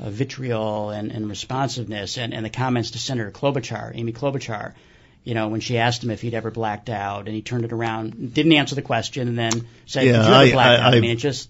of 0.00 0.12
vitriol 0.14 0.90
and, 0.90 1.12
and 1.12 1.28
responsiveness. 1.28 2.16
And, 2.18 2.32
and 2.32 2.44
the 2.44 2.50
comments 2.50 2.92
to 2.92 2.98
Senator 2.98 3.30
Klobuchar, 3.30 3.92
Amy 3.94 4.12
Klobuchar, 4.12 4.72
you 5.24 5.34
know, 5.34 5.48
when 5.48 5.60
she 5.60 5.76
asked 5.78 6.02
him 6.04 6.10
if 6.10 6.20
he'd 6.22 6.34
ever 6.34 6.50
blacked 6.50 6.88
out, 6.88 7.26
and 7.26 7.34
he 7.34 7.42
turned 7.42 7.64
it 7.64 7.72
around, 7.72 8.32
didn't 8.32 8.52
answer 8.52 8.74
the 8.76 8.82
question, 8.82 9.28
and 9.28 9.36
then 9.36 9.66
said, 9.84 10.06
Yeah, 10.06 10.12
"Did 10.12 10.18
you 10.18 10.24
ever 10.24 10.34
I- 10.34 10.52
black 10.52 10.66
I- 10.66 10.74
out?" 10.76 10.80
I 10.80 10.88
I've- 10.88 11.00
mean, 11.00 11.10
it 11.10 11.16
just 11.16 11.48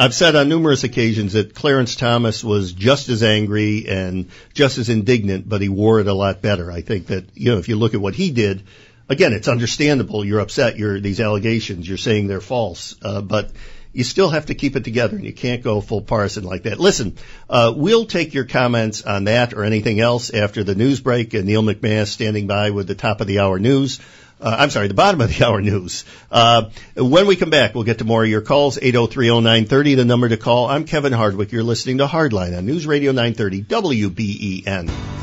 I've 0.00 0.14
said 0.14 0.34
on 0.34 0.48
numerous 0.48 0.82
occasions 0.82 1.34
that 1.34 1.54
Clarence 1.54 1.94
Thomas 1.94 2.42
was 2.42 2.72
just 2.72 3.08
as 3.08 3.22
angry 3.22 3.86
and 3.88 4.28
just 4.52 4.78
as 4.78 4.88
indignant, 4.88 5.48
but 5.48 5.62
he 5.62 5.68
wore 5.68 6.00
it 6.00 6.08
a 6.08 6.12
lot 6.12 6.42
better. 6.42 6.72
I 6.72 6.80
think 6.80 7.06
that, 7.06 7.26
you 7.34 7.52
know, 7.52 7.58
if 7.58 7.68
you 7.68 7.76
look 7.76 7.94
at 7.94 8.00
what 8.00 8.16
he 8.16 8.32
did, 8.32 8.64
again, 9.12 9.32
it's 9.32 9.48
understandable. 9.48 10.24
You're 10.24 10.40
upset. 10.40 10.76
You're, 10.76 10.98
these 10.98 11.20
allegations, 11.20 11.88
you're 11.88 11.98
saying 11.98 12.26
they're 12.26 12.40
false. 12.40 12.96
Uh, 13.02 13.20
but 13.20 13.52
you 13.92 14.04
still 14.04 14.30
have 14.30 14.46
to 14.46 14.54
keep 14.54 14.74
it 14.74 14.84
together 14.84 15.16
and 15.16 15.24
you 15.24 15.32
can't 15.32 15.62
go 15.62 15.80
full 15.80 16.00
partisan 16.00 16.44
like 16.44 16.62
that. 16.62 16.80
Listen, 16.80 17.16
uh, 17.48 17.72
we'll 17.76 18.06
take 18.06 18.34
your 18.34 18.44
comments 18.44 19.02
on 19.02 19.24
that 19.24 19.52
or 19.52 19.64
anything 19.64 20.00
else 20.00 20.30
after 20.30 20.64
the 20.64 20.74
news 20.74 21.00
break 21.00 21.34
and 21.34 21.44
Neil 21.44 21.62
McMahon 21.62 22.06
standing 22.06 22.46
by 22.46 22.70
with 22.70 22.86
the 22.86 22.94
top 22.94 23.20
of 23.20 23.26
the 23.26 23.40
hour 23.40 23.58
news. 23.58 24.00
Uh, 24.40 24.56
I'm 24.58 24.70
sorry, 24.70 24.88
the 24.88 24.94
bottom 24.94 25.20
of 25.20 25.36
the 25.36 25.44
hour 25.46 25.60
news. 25.60 26.04
Uh, 26.30 26.70
when 26.96 27.26
we 27.26 27.36
come 27.36 27.50
back, 27.50 27.74
we'll 27.74 27.84
get 27.84 27.98
to 27.98 28.04
more 28.04 28.24
of 28.24 28.30
your 28.30 28.40
calls. 28.40 28.78
8030930, 28.78 29.96
the 29.96 30.04
number 30.04 30.28
to 30.28 30.36
call. 30.36 30.66
I'm 30.66 30.84
Kevin 30.84 31.12
Hardwick. 31.12 31.52
You're 31.52 31.62
listening 31.62 31.98
to 31.98 32.06
Hardline 32.06 32.56
on 32.56 32.66
News 32.66 32.86
Radio 32.86 33.12
930 33.12 33.62
WBEN. 33.62 35.21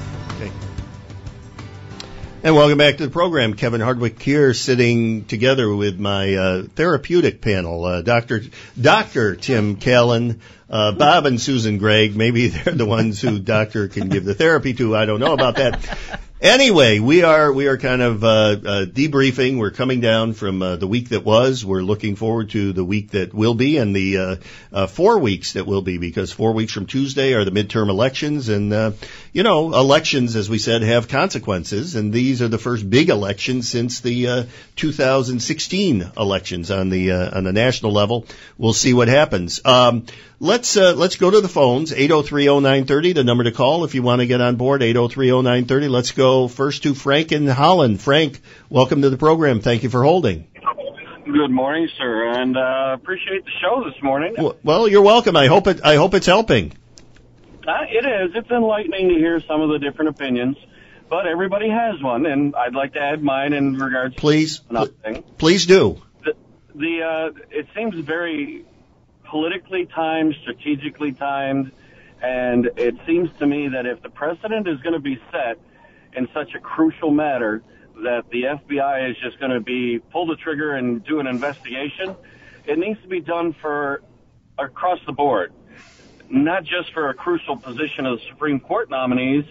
And 2.42 2.56
welcome 2.56 2.78
back 2.78 2.96
to 2.98 3.06
the 3.06 3.12
program. 3.12 3.54
Kevin 3.54 3.82
Hardwick 3.82 4.22
here, 4.22 4.54
sitting 4.54 5.26
together 5.26 5.76
with 5.76 6.00
my 6.00 6.36
uh, 6.36 6.64
therapeutic 6.64 7.42
panel, 7.42 7.84
uh, 7.84 8.02
Dr. 8.02 8.44
Dr. 8.80 9.36
Tim 9.36 9.76
Callan, 9.76 10.40
uh, 10.70 10.94
Bob 10.94 11.26
and 11.26 11.42
Susan 11.42 11.80
Gregg. 11.80 12.16
Maybe 12.16 12.48
they're 12.48 12.74
the 12.74 12.86
ones 12.86 13.20
who 13.20 13.40
doctor 13.40 13.90
can 13.90 14.08
give 14.08 14.24
the 14.24 14.36
therapy 14.36 14.74
to. 14.76 14.96
I 14.96 15.04
don't 15.04 15.20
know 15.20 15.34
about 15.34 15.58
that. 15.58 16.22
Anyway, 16.42 17.00
we 17.00 17.24
are 17.24 17.52
we 17.52 17.68
are 17.68 17.78
kind 17.78 18.02
of 18.02 18.24
uh, 18.24 18.28
uh, 18.28 18.86
debriefing. 18.86 19.58
We're 19.58 19.72
coming 19.72 20.00
down 20.00 20.32
from 20.32 20.62
uh, 20.62 20.78
the 20.78 20.88
week 20.88 21.10
that 21.10 21.26
was. 21.26 21.66
We're 21.66 21.82
looking 21.82 22.16
forward 22.16 22.52
to 22.52 22.72
the 22.72 22.86
week 22.86 23.12
that 23.12 23.34
will 23.34 23.56
be, 23.56 23.76
and 23.76 23.94
the 23.94 24.18
uh, 24.18 24.36
uh, 24.72 24.88
four 24.88 25.20
weeks 25.20 25.54
that 25.54 25.66
will 25.68 25.82
be, 25.82 25.98
because 25.98 26.32
four 26.32 26.54
weeks 26.54 26.72
from 26.72 26.86
Tuesday 26.86 27.34
are 27.34 27.44
the 27.44 27.52
midterm 27.52 27.90
elections, 27.90 28.48
and 28.48 28.72
uh, 28.72 28.92
you 29.34 29.44
know, 29.44 29.74
elections, 29.74 30.38
as 30.38 30.50
we 30.50 30.60
said, 30.60 30.82
have 30.82 31.10
consequences, 31.10 31.96
and 31.96 32.14
these 32.14 32.42
are 32.42 32.48
the 32.48 32.58
first 32.58 32.90
big 32.90 33.10
elections 33.10 33.68
since 33.68 34.00
the 34.00 34.28
uh, 34.30 34.44
2016 34.78 36.10
elections 36.16 36.72
on 36.72 36.90
the 36.90 37.12
on 37.12 37.44
the 37.44 37.52
national 37.52 37.92
level. 37.92 38.26
We'll 38.58 38.72
see 38.72 38.94
what 38.94 39.10
happens. 39.10 39.60
Um, 39.66 40.06
let's 40.40 40.76
uh, 40.78 40.94
let's 40.96 41.16
go 41.18 41.30
to 41.30 41.42
the 41.42 41.48
phones. 41.50 41.92
8030930, 41.92 43.16
the 43.16 43.24
number 43.24 43.44
to 43.44 43.52
call 43.52 43.84
if 43.84 43.96
you 43.96 44.02
want 44.02 44.22
to 44.22 44.28
get 44.28 44.42
on 44.42 44.56
board. 44.56 44.82
8030930. 44.82 45.90
Let's 45.90 46.12
go 46.12 46.48
first 46.48 46.84
to 46.84 46.94
Frank 46.96 47.32
in 47.32 47.48
Holland. 47.48 48.02
Frank, 48.02 48.40
welcome 48.70 49.02
to 49.02 49.10
the 49.10 49.18
program. 49.18 49.60
Thank 49.62 49.84
you 49.84 49.90
for 49.90 50.04
holding. 50.04 50.48
Good 51.26 51.52
morning, 51.52 51.88
sir, 51.98 52.28
and 52.42 52.58
uh, 52.58 52.92
appreciate 53.00 53.46
the 53.46 53.52
show 53.62 53.84
this 53.88 54.02
morning. 54.02 54.34
W- 54.36 54.56
Well, 54.64 54.88
you're 54.88 55.04
welcome. 55.04 55.36
I 55.36 55.46
hope 55.46 55.68
it 55.68 55.82
I 55.86 55.96
hope 55.96 56.14
it's 56.16 56.26
helping. 56.26 56.74
Uh, 57.68 57.72
it 57.88 58.06
is. 58.06 58.32
It's 58.36 58.50
enlightening 58.50 59.10
to 59.10 59.16
hear 59.16 59.40
some 59.48 59.62
of 59.62 59.70
the 59.70 59.78
different 59.78 60.10
opinions, 60.10 60.58
but 61.08 61.28
everybody 61.28 61.70
has 61.70 62.02
one, 62.02 62.26
and 62.26 62.56
I'd 62.56 62.74
like 62.74 62.94
to 62.94 63.00
add 63.00 63.22
mine 63.22 63.54
in 63.54 63.76
regards 63.78 64.16
Please, 64.16 64.60
to 64.62 64.74
nothing. 64.74 65.24
please 65.38 65.68
do. 65.68 66.02
The, 66.24 66.34
the 66.74 67.04
uh, 67.04 67.40
it 67.52 67.68
seems 67.76 67.94
very 67.94 68.66
politically 69.30 69.88
timed, 69.96 70.34
strategically 70.42 71.14
timed, 71.14 71.72
and 72.22 72.70
it 72.78 72.96
seems 73.08 73.30
to 73.40 73.48
me 73.48 73.70
that 73.70 73.86
if 73.86 74.02
the 74.02 74.10
precedent 74.10 74.68
is 74.68 74.80
going 74.82 74.94
to 74.94 75.00
be 75.00 75.18
set 75.32 75.58
in 76.16 76.28
such 76.34 76.50
a 76.56 76.60
crucial 76.60 77.12
matter 77.12 77.62
that 78.04 78.24
the 78.32 78.44
FBI 78.44 79.10
is 79.10 79.16
just 79.24 79.40
going 79.40 79.52
to 79.52 79.60
be 79.60 80.00
pull 80.12 80.26
the 80.26 80.36
trigger 80.38 80.76
and 80.76 81.04
do 81.06 81.20
an 81.20 81.28
investigation, 81.28 82.16
it 82.66 82.78
needs 82.80 83.02
to 83.02 83.08
be 83.08 83.22
done 83.22 83.56
for 83.62 84.02
across 84.58 85.00
the 85.06 85.14
board, 85.14 85.54
not 86.30 86.64
just 86.64 86.92
for 86.94 87.10
a 87.10 87.14
crucial 87.14 87.58
position 87.58 88.06
of 88.06 88.18
the 88.18 88.24
Supreme 88.32 88.60
Court 88.60 88.90
nominees, 88.90 89.46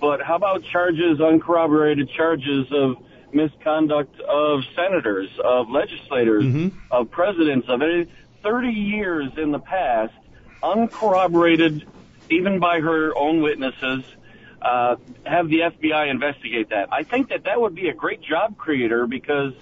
but 0.00 0.20
how 0.22 0.36
about 0.36 0.62
charges, 0.72 1.20
uncorroborated 1.20 2.08
charges 2.16 2.66
of 2.72 2.96
misconduct 3.32 4.14
of 4.20 4.60
senators, 4.74 5.28
of 5.44 5.68
legislators, 5.70 6.44
Mm-hmm. 6.44 6.68
of 6.90 7.10
presidents, 7.10 7.66
of 7.68 7.80
any 7.82 8.06
30 8.42 8.68
years 8.68 9.30
in 9.36 9.52
the 9.52 9.58
past, 9.58 10.14
uncorroborated, 10.62 11.86
even 12.30 12.58
by 12.58 12.80
her 12.80 13.16
own 13.16 13.42
witnesses, 13.42 14.04
uh, 14.62 14.96
have 15.24 15.48
the 15.48 15.60
FBI 15.60 16.10
investigate 16.10 16.70
that. 16.70 16.88
I 16.92 17.02
think 17.02 17.30
that 17.30 17.44
that 17.44 17.60
would 17.60 17.74
be 17.74 17.88
a 17.88 17.94
great 17.94 18.22
job 18.22 18.56
creator 18.56 19.06
because 19.06 19.54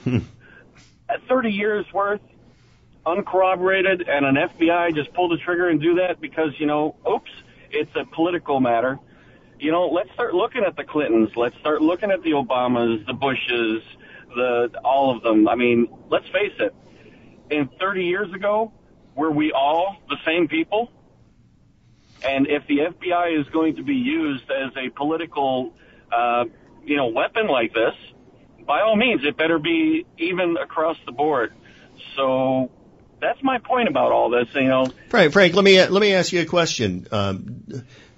at 1.09 1.23
30 1.29 1.51
years 1.51 1.87
worth, 1.93 2.21
uncorroborated, 3.07 4.09
and 4.09 4.27
an 4.27 4.35
FBI 4.35 4.95
just 4.95 5.13
pull 5.15 5.29
the 5.29 5.39
trigger 5.39 5.69
and 5.69 5.81
do 5.81 5.95
that 5.97 6.21
because, 6.21 6.51
you 6.59 6.67
know, 6.67 6.97
oops, 7.11 7.31
it's 7.71 7.95
a 7.97 8.05
political 8.05 8.61
matter. 8.61 8.99
You 9.59 9.73
know, 9.73 9.89
let's 9.89 10.13
start 10.13 10.35
looking 10.35 10.63
at 10.65 10.77
the 10.77 10.85
Clintons. 10.85 11.31
Let's 11.37 11.57
start 11.59 11.83
looking 11.83 12.11
at 12.11 12.23
the 12.23 12.31
Obamas, 12.31 13.07
the 13.07 13.13
Bushes, 13.13 13.83
the 14.35 14.71
all 14.85 15.17
of 15.17 15.23
them. 15.23 15.49
I 15.49 15.55
mean, 15.55 15.89
let's 16.11 16.29
face 16.29 16.53
it. 16.59 16.75
In 17.51 17.69
30 17.81 18.05
years 18.05 18.33
ago, 18.33 18.73
were 19.15 19.31
we 19.31 19.53
all 19.53 19.97
the 20.09 20.17
same 20.25 20.49
people? 20.49 20.91
And 22.23 22.47
if 22.47 22.67
the 22.67 22.79
FBI 22.79 23.41
is 23.41 23.47
going 23.49 23.77
to 23.77 23.83
be 23.83 23.95
used 23.95 24.51
as 24.51 24.73
a 24.77 24.91
political, 24.91 25.73
uh, 26.13 26.45
you 26.85 26.97
know, 26.97 27.07
weapon 27.07 27.47
like 27.47 27.73
this, 27.73 27.95
by 28.67 28.83
all 28.83 28.97
means, 28.97 29.23
it 29.25 29.37
better 29.37 29.59
be 29.59 30.05
even 30.19 30.57
across 30.57 30.97
the 31.07 31.13
board. 31.13 31.53
So 32.17 32.71
that's 33.21 33.43
my 33.43 33.59
point 33.59 33.89
about 33.89 34.13
all 34.13 34.31
this. 34.31 34.49
You 34.55 34.65
know, 34.65 34.87
Frank, 35.09 35.33
Frank, 35.33 35.55
let 35.55 35.65
me 35.65 35.85
let 35.87 36.01
me 36.01 36.13
ask 36.13 36.33
you 36.33 36.41
a 36.41 36.47
question. 36.47 37.07
Um, 37.11 37.65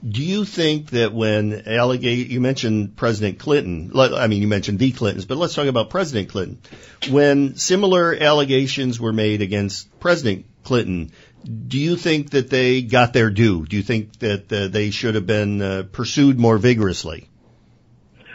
do 0.09 0.23
you 0.23 0.45
think 0.45 0.91
that 0.91 1.13
when 1.13 1.53
allegate 1.67 2.29
you 2.29 2.41
mentioned 2.41 2.97
President 2.97 3.39
Clinton, 3.39 3.93
I 3.95 4.27
mean 4.27 4.41
you 4.41 4.49
mentioned 4.49 4.79
the 4.79 4.93
Clintons, 4.93 5.27
but 5.27 5.37
let's 5.37 5.55
talk 5.55 5.67
about 5.67 5.91
President 5.91 6.31
Clinton. 6.31 6.59
When 7.11 7.57
similar 7.57 8.15
allegations 8.15 8.99
were 8.99 9.13
made 9.13 9.43
against 9.43 10.01
President 10.01 10.47
Clinton, 10.65 11.13
do 11.45 11.79
you 11.79 11.97
think 11.97 12.31
that 12.31 12.51
they 12.51 12.83
got 12.83 13.13
their 13.13 13.31
due? 13.31 13.67
Do 13.67 13.77
you 13.77 13.83
think 13.83 14.19
that 14.21 14.53
uh, 14.53 14.69
they 14.69 14.91
should 14.91 15.15
have 15.15 15.27
been 15.27 15.63
uh, 15.63 15.85
pursued 15.91 16.39
more 16.39 16.59
vigorously? 16.59 17.29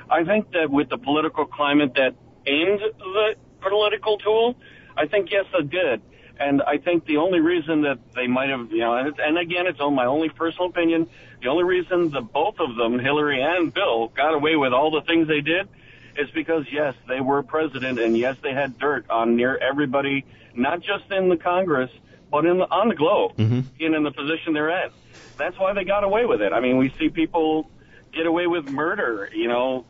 I 0.09 0.23
think 0.23 0.51
that 0.51 0.69
with 0.69 0.89
the 0.89 0.97
political 0.97 1.45
climate 1.45 1.93
that 1.95 2.15
aimed 2.45 2.79
the 2.79 3.35
political 3.61 4.17
tool, 4.17 4.55
I 4.95 5.07
think 5.07 5.31
yes, 5.31 5.45
it 5.53 5.69
did. 5.69 6.01
And 6.39 6.61
I 6.61 6.77
think 6.77 7.05
the 7.05 7.17
only 7.17 7.39
reason 7.39 7.83
that 7.83 7.99
they 8.13 8.27
might 8.27 8.49
have, 8.49 8.69
you 8.71 8.79
know, 8.79 8.95
and, 8.95 9.17
and 9.19 9.37
again, 9.37 9.67
it's 9.67 9.79
on 9.79 9.95
my 9.95 10.05
only 10.05 10.29
personal 10.29 10.67
opinion. 10.67 11.07
The 11.41 11.47
only 11.47 11.63
reason 11.63 12.11
that 12.11 12.33
both 12.33 12.59
of 12.59 12.75
them, 12.75 12.99
Hillary 12.99 13.41
and 13.41 13.73
Bill, 13.73 14.09
got 14.09 14.33
away 14.33 14.55
with 14.55 14.73
all 14.73 14.91
the 14.91 15.01
things 15.01 15.27
they 15.27 15.41
did 15.41 15.69
is 16.17 16.29
because 16.31 16.65
yes, 16.71 16.93
they 17.07 17.19
were 17.21 17.41
president, 17.43 17.99
and 17.99 18.17
yes, 18.17 18.37
they 18.41 18.53
had 18.53 18.77
dirt 18.79 19.09
on 19.09 19.35
near 19.35 19.57
everybody, 19.57 20.25
not 20.53 20.81
just 20.81 21.09
in 21.11 21.29
the 21.29 21.37
Congress, 21.37 21.91
but 22.31 22.45
in 22.45 22.57
the, 22.57 22.65
on 22.69 22.89
the 22.89 22.95
globe, 22.95 23.35
Mm-hmm. 23.37 23.61
and 23.83 23.95
in 23.95 24.03
the 24.03 24.11
position 24.11 24.53
they're 24.53 24.71
at. 24.71 24.91
That's 25.37 25.57
why 25.59 25.73
they 25.73 25.83
got 25.83 26.03
away 26.03 26.25
with 26.25 26.41
it. 26.41 26.51
I 26.53 26.59
mean, 26.59 26.77
we 26.77 26.89
see 26.97 27.09
people 27.09 27.69
get 28.13 28.25
away 28.25 28.47
with 28.47 28.65
murder, 28.69 29.29
you 29.33 29.47
know, 29.47 29.85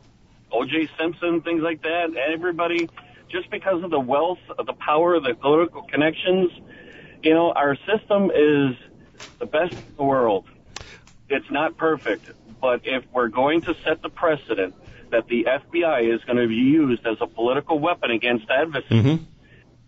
O.J. 0.51 0.89
Simpson, 0.97 1.41
things 1.41 1.61
like 1.61 1.81
that. 1.83 2.15
Everybody, 2.15 2.89
just 3.35 3.51
because 3.51 3.83
of 3.83 3.91
the 3.91 3.99
wealth, 3.99 4.39
of 4.57 4.65
the 4.65 4.73
power, 4.73 5.19
the 5.19 5.33
political 5.33 5.83
connections, 5.83 6.51
you 7.21 7.33
know, 7.33 7.51
our 7.51 7.75
system 7.75 8.31
is 8.33 8.75
the 9.39 9.45
best 9.45 9.73
in 9.73 9.95
the 9.97 10.03
world. 10.03 10.45
It's 11.27 11.49
not 11.51 11.75
perfect, 11.75 12.31
but 12.61 12.81
if 12.85 13.03
we're 13.11 13.27
going 13.27 13.61
to 13.61 13.75
set 13.83 14.01
the 14.01 14.09
precedent 14.09 14.73
that 15.11 15.27
the 15.27 15.47
FBI 15.49 16.13
is 16.13 16.23
going 16.23 16.37
to 16.37 16.47
be 16.47 16.55
used 16.55 17.05
as 17.05 17.17
a 17.19 17.27
political 17.27 17.77
weapon 17.77 18.11
against 18.11 18.49
adversaries, 18.49 19.03
mm-hmm. 19.03 19.23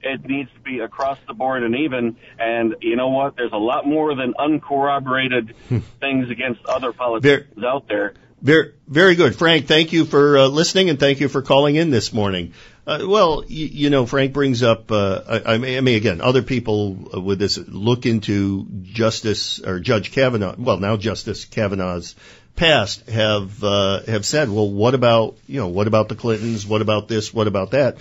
it 0.02 0.26
needs 0.26 0.50
to 0.54 0.60
be 0.60 0.80
across 0.80 1.18
the 1.26 1.34
board 1.34 1.64
and 1.64 1.76
even. 1.76 2.18
And 2.38 2.76
you 2.82 2.98
know 2.98 3.10
what? 3.10 3.38
There's 3.38 3.54
a 3.54 3.58
lot 3.58 3.88
more 3.88 4.14
than 4.14 4.34
uncorroborated 4.38 5.56
hmm. 5.70 5.78
things 6.02 6.30
against 6.30 6.66
other 6.66 6.92
politicians 6.92 7.64
out 7.64 7.88
there. 7.88 8.14
Very, 8.48 8.72
very 8.88 9.16
good, 9.16 9.36
Frank. 9.36 9.68
Thank 9.68 9.92
you 9.92 10.06
for 10.06 10.38
uh, 10.38 10.48
listening 10.48 10.90
and 10.90 10.98
thank 10.98 11.20
you 11.20 11.28
for 11.28 11.42
calling 11.42 11.76
in 11.76 11.90
this 11.90 12.14
morning. 12.14 12.54
Uh, 12.86 13.00
well, 13.06 13.44
you, 13.46 13.66
you 13.66 13.90
know, 13.90 14.06
Frank 14.06 14.32
brings 14.32 14.64
up. 14.64 14.90
Uh, 14.90 15.42
I, 15.46 15.56
I 15.56 15.58
mean, 15.58 15.98
again, 15.98 16.22
other 16.22 16.42
people 16.42 17.10
uh, 17.14 17.20
with 17.20 17.40
this 17.40 17.58
look 17.58 18.06
into 18.06 18.66
Justice 18.84 19.60
or 19.60 19.82
Judge 19.82 20.14
Kavanaugh. 20.14 20.56
Well, 20.58 20.78
now 20.78 20.96
Justice 20.96 21.44
Kavanaugh's 21.44 22.16
past 22.56 23.10
have 23.10 23.62
uh, 23.66 24.04
have 24.04 24.26
said, 24.26 24.50
well, 24.50 24.72
what 24.72 24.94
about 24.94 25.36
you 25.46 25.60
know, 25.60 25.68
what 25.68 25.88
about 25.88 26.08
the 26.08 26.16
Clintons? 26.16 26.66
What 26.66 26.82
about 26.82 27.10
this? 27.10 27.34
What 27.34 27.48
about 27.48 27.72
that? 27.72 27.98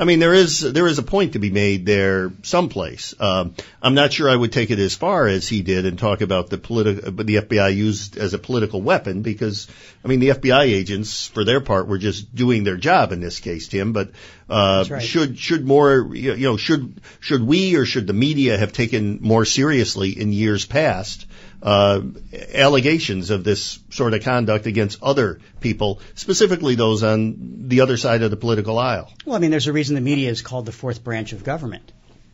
I 0.00 0.04
mean, 0.04 0.20
there 0.20 0.32
is 0.32 0.60
there 0.60 0.86
is 0.86 0.98
a 0.98 1.02
point 1.02 1.32
to 1.32 1.40
be 1.40 1.50
made 1.50 1.84
there 1.84 2.30
someplace. 2.42 3.14
Um, 3.18 3.54
I'm 3.82 3.94
not 3.94 4.12
sure 4.12 4.30
I 4.30 4.36
would 4.36 4.52
take 4.52 4.70
it 4.70 4.78
as 4.78 4.94
far 4.94 5.26
as 5.26 5.48
he 5.48 5.62
did 5.62 5.86
and 5.86 5.98
talk 5.98 6.20
about 6.20 6.50
the 6.50 6.58
political, 6.58 7.10
the 7.10 7.36
FBI 7.36 7.74
used 7.74 8.16
as 8.16 8.32
a 8.32 8.38
political 8.38 8.80
weapon 8.80 9.22
because, 9.22 9.66
I 10.04 10.08
mean, 10.08 10.20
the 10.20 10.28
FBI 10.28 10.66
agents, 10.66 11.26
for 11.26 11.42
their 11.42 11.60
part, 11.60 11.88
were 11.88 11.98
just 11.98 12.32
doing 12.32 12.62
their 12.62 12.76
job 12.76 13.10
in 13.10 13.20
this 13.20 13.40
case, 13.40 13.66
Tim. 13.66 13.92
But 13.92 14.12
uh, 14.48 14.84
right. 14.88 15.02
should 15.02 15.36
should 15.36 15.66
more, 15.66 16.14
you 16.14 16.36
know, 16.36 16.56
should 16.56 17.00
should 17.18 17.42
we 17.42 17.74
or 17.74 17.84
should 17.84 18.06
the 18.06 18.12
media 18.12 18.56
have 18.56 18.72
taken 18.72 19.18
more 19.20 19.44
seriously 19.44 20.10
in 20.10 20.32
years 20.32 20.64
past? 20.64 21.26
Uh, 21.60 22.02
allegations 22.54 23.30
of 23.30 23.42
this 23.42 23.80
sort 23.90 24.14
of 24.14 24.22
conduct 24.22 24.66
against 24.66 25.02
other 25.02 25.40
people, 25.60 26.00
specifically 26.14 26.76
those 26.76 27.02
on 27.02 27.68
the 27.68 27.80
other 27.80 27.96
side 27.96 28.22
of 28.22 28.30
the 28.30 28.36
political 28.36 28.78
aisle. 28.78 29.12
Well, 29.26 29.34
I 29.34 29.40
mean, 29.40 29.50
there's 29.50 29.66
a 29.66 29.72
reason 29.72 29.96
the 29.96 30.00
media 30.00 30.30
is 30.30 30.40
called 30.40 30.66
the 30.66 30.72
fourth 30.72 31.02
branch 31.02 31.32
of 31.32 31.42
government. 31.42 31.90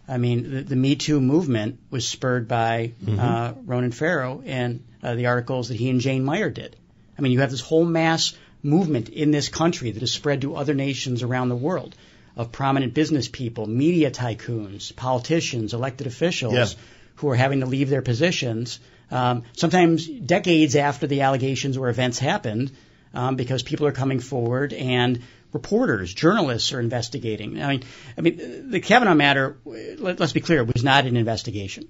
I 0.06 0.18
mean, 0.18 0.50
the, 0.50 0.62
the 0.62 0.76
Me 0.76 0.96
Too 0.96 1.20
movement 1.20 1.78
was 1.90 2.06
spurred 2.06 2.46
by 2.48 2.92
uh, 3.08 3.54
Ronan 3.64 3.92
Farrow 3.92 4.42
and 4.44 4.84
uh, 5.02 5.14
the 5.14 5.26
articles 5.26 5.68
that 5.68 5.76
he 5.76 5.88
and 5.88 6.00
Jane 6.00 6.24
Mayer 6.24 6.50
did. 6.50 6.76
I 7.18 7.22
mean, 7.22 7.32
you 7.32 7.40
have 7.40 7.50
this 7.50 7.62
whole 7.62 7.86
mass 7.86 8.34
movement 8.62 9.08
in 9.08 9.30
this 9.30 9.48
country 9.48 9.90
that 9.92 10.00
has 10.00 10.12
spread 10.12 10.42
to 10.42 10.56
other 10.56 10.74
nations 10.74 11.22
around 11.22 11.48
the 11.48 11.56
world 11.56 11.94
of 12.36 12.52
prominent 12.52 12.92
business 12.92 13.28
people, 13.28 13.66
media 13.66 14.10
tycoons, 14.10 14.94
politicians, 14.94 15.72
elected 15.72 16.06
officials 16.06 16.52
Yeah. 16.52 16.66
Who 17.16 17.28
are 17.30 17.36
having 17.36 17.60
to 17.60 17.66
leave 17.66 17.88
their 17.88 18.02
positions, 18.02 18.80
um, 19.10 19.44
sometimes 19.52 20.06
decades 20.06 20.76
after 20.76 21.06
the 21.06 21.22
allegations 21.22 21.76
or 21.76 21.88
events 21.88 22.18
happened, 22.18 22.72
um, 23.14 23.36
because 23.36 23.62
people 23.62 23.86
are 23.86 23.92
coming 23.92 24.20
forward 24.20 24.72
and 24.72 25.22
reporters, 25.52 26.12
journalists 26.12 26.72
are 26.72 26.80
investigating. 26.80 27.62
I 27.62 27.68
mean, 27.68 27.82
I 28.18 28.20
mean, 28.20 28.70
the 28.70 28.80
Kavanaugh 28.80 29.14
matter. 29.14 29.56
Let, 29.64 30.20
let's 30.20 30.32
be 30.32 30.40
clear, 30.40 30.62
it 30.62 30.74
was 30.74 30.84
not 30.84 31.06
an 31.06 31.16
investigation. 31.16 31.88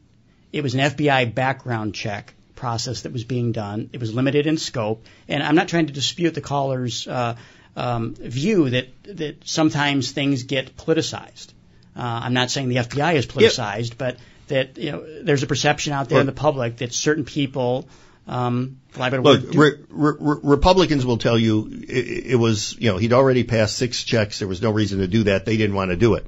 It 0.53 0.63
was 0.63 0.75
an 0.75 0.81
FBI 0.81 1.35
background 1.35 1.95
check 1.95 2.35
process 2.55 3.03
that 3.03 3.13
was 3.13 3.25
being 3.25 3.53
done. 3.53 3.91
It 3.93 4.01
was 4.01 4.15
limited 4.15 4.47
in 4.47 4.59
scope, 4.59 5.05
and 5.27 5.43
I'm 5.43 5.57
not 5.57 5.69
trying 5.69 5.87
to 5.87 5.93
dispute 5.93 6.35
the 6.35 6.41
caller's 6.41 7.09
uh, 7.09 7.37
um, 7.77 8.15
view 8.15 8.71
that 8.71 8.89
that 9.05 9.49
sometimes 9.49 10.13
things 10.13 10.45
get 10.45 10.77
politicized. 10.77 11.49
Uh, 11.97 12.21
I'm 12.25 12.35
not 12.35 12.51
saying 12.51 12.69
the 12.69 12.77
FBI 12.77 13.15
is 13.15 13.27
politicized, 13.27 13.97
but 13.99 14.17
that 14.49 14.79
you 14.79 14.93
know 14.93 15.23
there's 15.23 15.43
a 15.43 15.47
perception 15.47 15.93
out 15.93 16.09
there 16.09 16.21
in 16.21 16.27
the 16.27 16.33
public 16.33 16.79
that 16.79 16.93
certain 16.93 17.25
people, 17.25 17.89
um, 18.27 18.81
for 18.91 19.01
lack 19.01 19.13
of 19.13 19.21
a 19.21 19.23
better 19.23 19.47
Look, 19.47 19.55
re- 19.55 20.17
re- 20.19 20.41
Republicans 20.43 21.05
will 21.05 21.19
tell 21.19 21.39
you 21.39 21.69
it, 21.89 22.27
it 22.33 22.37
was, 22.37 22.77
you 22.79 22.91
know, 22.91 22.97
he'd 22.97 23.13
already 23.13 23.45
passed 23.45 23.77
six 23.77 24.03
checks. 24.03 24.39
There 24.39 24.49
was 24.49 24.63
no 24.63 24.71
reason 24.71 25.01
to 25.01 25.09
do 25.09 25.25
that. 25.25 25.45
They 25.45 25.57
didn't 25.57 25.77
want 25.77 25.91
to 25.91 25.97
do 25.97 26.15
it. 26.15 26.27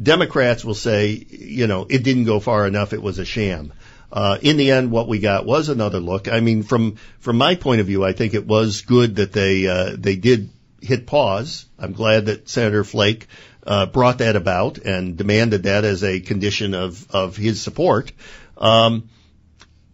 Democrats 0.00 0.64
will 0.64 0.74
say, 0.74 1.12
you 1.30 1.66
know, 1.66 1.86
it 1.88 2.02
didn't 2.02 2.24
go 2.24 2.40
far 2.40 2.66
enough. 2.66 2.92
It 2.92 3.02
was 3.02 3.18
a 3.18 3.24
sham. 3.24 3.72
Uh, 4.10 4.38
in 4.40 4.56
the 4.56 4.70
end, 4.70 4.90
what 4.90 5.08
we 5.08 5.18
got 5.18 5.44
was 5.44 5.68
another 5.68 6.00
look. 6.00 6.28
I 6.28 6.40
mean, 6.40 6.62
from 6.62 6.96
from 7.20 7.36
my 7.36 7.56
point 7.56 7.80
of 7.80 7.86
view, 7.86 8.04
I 8.04 8.12
think 8.12 8.34
it 8.34 8.46
was 8.46 8.82
good 8.82 9.16
that 9.16 9.32
they 9.32 9.66
uh, 9.66 9.96
they 9.98 10.16
did 10.16 10.50
hit 10.80 11.06
pause. 11.06 11.66
I'm 11.78 11.92
glad 11.92 12.26
that 12.26 12.48
Senator 12.48 12.84
Flake 12.84 13.26
uh, 13.68 13.84
brought 13.84 14.18
that 14.18 14.34
about 14.34 14.78
and 14.78 15.16
demanded 15.16 15.64
that 15.64 15.84
as 15.84 16.02
a 16.02 16.20
condition 16.20 16.74
of 16.74 17.08
of 17.10 17.36
his 17.36 17.60
support. 17.60 18.10
Um, 18.56 19.10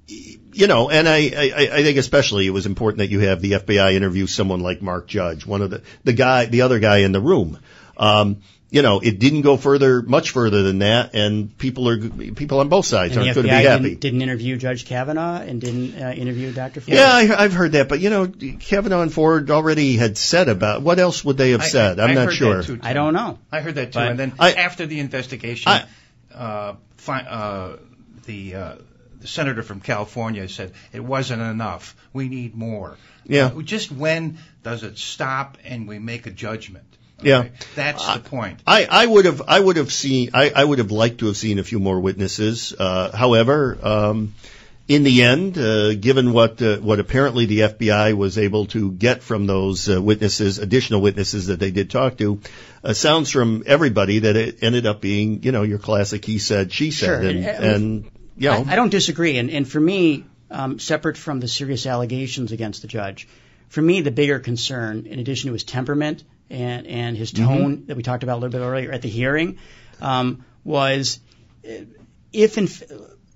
you 0.07 0.69
know, 0.69 0.89
and 0.89 1.09
I, 1.09 1.33
I, 1.37 1.69
I 1.73 1.83
think 1.83 1.99
especially 1.99 2.47
it 2.47 2.51
was 2.51 2.67
important 2.67 2.99
that 2.99 3.11
you 3.11 3.21
have 3.21 3.41
the 3.41 3.53
FBI 3.53 3.95
interview 3.95 4.29
someone 4.29 4.61
like 4.61 4.81
Mark 4.81 5.09
Judge, 5.09 5.45
one 5.45 5.63
of 5.63 5.71
the, 5.71 5.83
the 6.05 6.13
guy, 6.13 6.47
the 6.47 6.63
other 6.63 6.79
guy 6.79 6.99
in 6.99 7.11
the 7.11 7.21
room. 7.21 7.59
Um, 7.97 8.43
you 8.75 8.83
know, 8.83 8.99
it 8.99 9.21
didn't 9.21 9.43
go 9.43 9.57
further, 9.57 10.03
much 10.03 10.31
further 10.33 10.65
than 10.65 10.81
that, 10.81 11.15
and 11.15 11.57
people 11.59 11.89
are 11.89 11.97
people 11.97 12.59
on 12.59 12.69
both 12.69 12.87
sides 12.87 13.13
And 13.17 13.23
aren't 13.23 13.37
going 13.37 13.47
to 13.47 13.53
be 13.53 13.65
happy. 13.65 13.83
didn't, 13.85 14.01
didn't 14.01 14.23
interview 14.23 14.57
Judge 14.57 14.85
Kavanaugh 14.85 15.37
and 15.41 15.61
didn't 15.61 16.03
uh, 16.03 16.11
interview 16.11 16.53
Dr. 16.53 16.81
Ford. 16.81 16.93
Yeah, 16.97 17.07
I, 17.09 17.45
I've 17.45 17.53
heard 17.53 17.71
that, 17.73 17.89
but 17.89 18.01
you 18.01 18.11
know, 18.11 18.27
Kavanaugh 18.27 19.03
and 19.03 19.13
Ford 19.13 19.49
already 19.53 19.97
had 19.97 20.19
said 20.19 20.49
about 20.49 20.83
what 20.83 20.99
else 20.99 21.25
would 21.25 21.37
they 21.37 21.53
have 21.53 21.61
I- 21.61 21.69
said? 21.69 22.01
I 22.01 22.09
I'm 22.09 22.17
not 22.17 22.33
sure. 22.33 22.57
that 22.57 22.67
too, 22.67 22.81
I 22.83 22.95
don't 22.95 23.15
know. 23.15 23.39
I 23.53 23.61
heard 23.61 23.77
that 23.77 23.93
too. 23.93 24.01
But 24.01 24.09
and 24.11 24.19
then 24.19 24.33
I- 24.41 24.55
after 24.55 24.87
the 24.87 24.99
investigation, 24.99 25.71
I- 25.71 25.85
uh, 26.35 26.75
fi- 26.97 27.23
uh, 27.23 27.77
the, 28.27 28.57
uh, 28.57 28.75
the 29.21 29.29
senator 29.29 29.63
from 29.63 29.83
California 29.83 30.49
said 30.49 30.73
it 30.93 30.99
wasn't 31.05 31.43
enough. 31.43 31.95
We 32.13 32.29
need 32.29 32.57
more. 32.57 32.97
Yeah. 33.25 33.53
Uh, 33.57 33.63
just 33.63 33.93
when 33.93 34.39
does 34.65 34.83
it 34.83 34.99
stop 34.99 35.59
and 35.65 35.87
we 35.87 36.01
make 36.01 36.27
a 36.27 36.33
judgment? 36.33 36.87
Yeah. 37.23 37.49
That's 37.75 38.05
the 38.15 38.21
point. 38.21 38.61
I, 38.67 38.87
I 38.91 39.07
would 39.07 39.25
have 39.25 39.43
I 39.47 39.59
would 39.61 39.77
have 39.77 39.93
seen 39.93 40.31
I, 40.35 40.51
I 40.55 40.65
would 40.65 40.79
have 40.79 40.91
liked 40.91 41.19
to 41.19 41.27
have 41.27 41.37
seen 41.37 41.59
a 41.59 41.65
few 41.65 41.79
more 41.79 41.99
witnesses. 42.01 42.75
Uh, 42.79 43.17
however, 43.17 43.79
um, 43.83 44.35
in 44.87 45.03
the 45.05 45.23
end, 45.23 45.57
uh, 45.57 45.95
given 45.95 46.33
what 46.33 46.61
uh, 46.61 46.77
what 46.79 47.01
apparently 47.01 47.47
the 47.47 47.61
FBI 47.61 48.15
was 48.15 48.37
able 48.37 48.67
to 48.67 48.93
get 48.93 49.23
from 49.23 49.47
those 49.47 49.89
uh, 49.89 50.03
witnesses, 50.03 50.59
additional 50.59 51.01
witnesses 51.01 51.47
that 51.47 51.59
they 51.59 51.71
did 51.71 51.89
talk 51.89 52.19
to, 52.19 52.41
uh, 52.83 52.93
sounds 52.93 53.31
from 53.31 53.63
everybody 53.67 54.19
that 54.21 54.37
it 54.37 54.63
ended 54.63 54.85
up 54.85 55.01
being 55.01 55.43
you 55.43 55.53
know 55.53 55.63
your 55.63 55.79
classic 55.79 56.25
he 56.25 56.39
said 56.39 56.73
she 56.73 56.91
said 56.91 57.07
Sure, 57.07 57.29
and, 57.31 57.45
and- 57.47 57.65
and 57.65 58.11
you 58.37 58.51
know 58.51 58.65
I, 58.69 58.73
I 58.73 58.77
don't 58.77 58.91
disagree. 58.91 59.39
And, 59.39 59.49
and 59.51 59.67
for 59.67 59.81
me, 59.81 60.25
um, 60.51 60.79
separate 60.79 61.17
from 61.17 61.41
the 61.41 61.49
serious 61.49 61.87
allegations 61.87 62.53
against 62.53 62.83
the 62.83 62.89
judge, 62.89 63.27
for 63.69 63.81
me, 63.81 64.03
the 64.03 64.11
bigger 64.11 64.39
concern, 64.41 65.07
in 65.07 65.19
addition 65.21 65.49
to 65.49 65.53
his 65.55 65.65
temperament 65.65 66.25
and, 66.55 66.87
and 66.87 67.17
his 67.17 67.33
tone 67.33 67.85
that 67.87 67.97
we 67.97 68.03
talked 68.03 68.23
about 68.23 68.35
a 68.35 68.41
little 68.41 68.59
bit 68.59 68.65
earlier 68.65 68.93
at 68.93 69.03
the 69.03 69.09
hearing, 69.09 69.59
um, 70.01 70.45
was 70.65 71.21
if 72.33 72.59
in, 72.59 72.69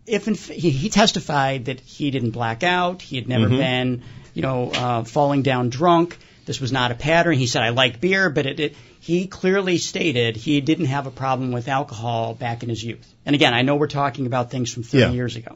if 0.06 0.28
in, 0.28 0.34
he, 0.34 0.70
he 0.70 0.88
testified 0.88 1.66
that 1.66 1.80
he 1.80 2.10
didn't 2.10 2.30
black 2.30 2.62
out, 2.62 3.02
he 3.02 3.16
had 3.16 3.28
never 3.28 3.48
been, 3.48 4.02
you 4.34 4.42
know, 4.42 4.70
uh, 4.72 5.04
falling 5.04 5.42
down 5.42 5.68
drunk. 5.68 6.18
This 6.46 6.60
was 6.60 6.72
not 6.72 6.90
a 6.90 6.94
pattern. 6.94 7.36
He 7.36 7.46
said, 7.46 7.62
I 7.62 7.70
like 7.70 8.00
beer, 8.00 8.30
but 8.30 8.46
it, 8.46 8.58
it, 8.60 8.74
he 9.00 9.26
clearly 9.26 9.76
stated 9.78 10.36
he 10.36 10.60
didn't 10.62 10.86
have 10.86 11.06
a 11.06 11.10
problem 11.10 11.52
with 11.52 11.68
alcohol 11.68 12.34
back 12.34 12.62
in 12.62 12.68
his 12.70 12.82
youth. 12.82 13.06
And 13.26 13.34
again, 13.34 13.52
I 13.52 13.62
know 13.62 13.76
we're 13.76 13.86
talking 13.86 14.26
about 14.26 14.50
things 14.50 14.72
from 14.72 14.82
30 14.82 14.98
Yeah. 15.04 15.10
years 15.10 15.36
ago. 15.36 15.54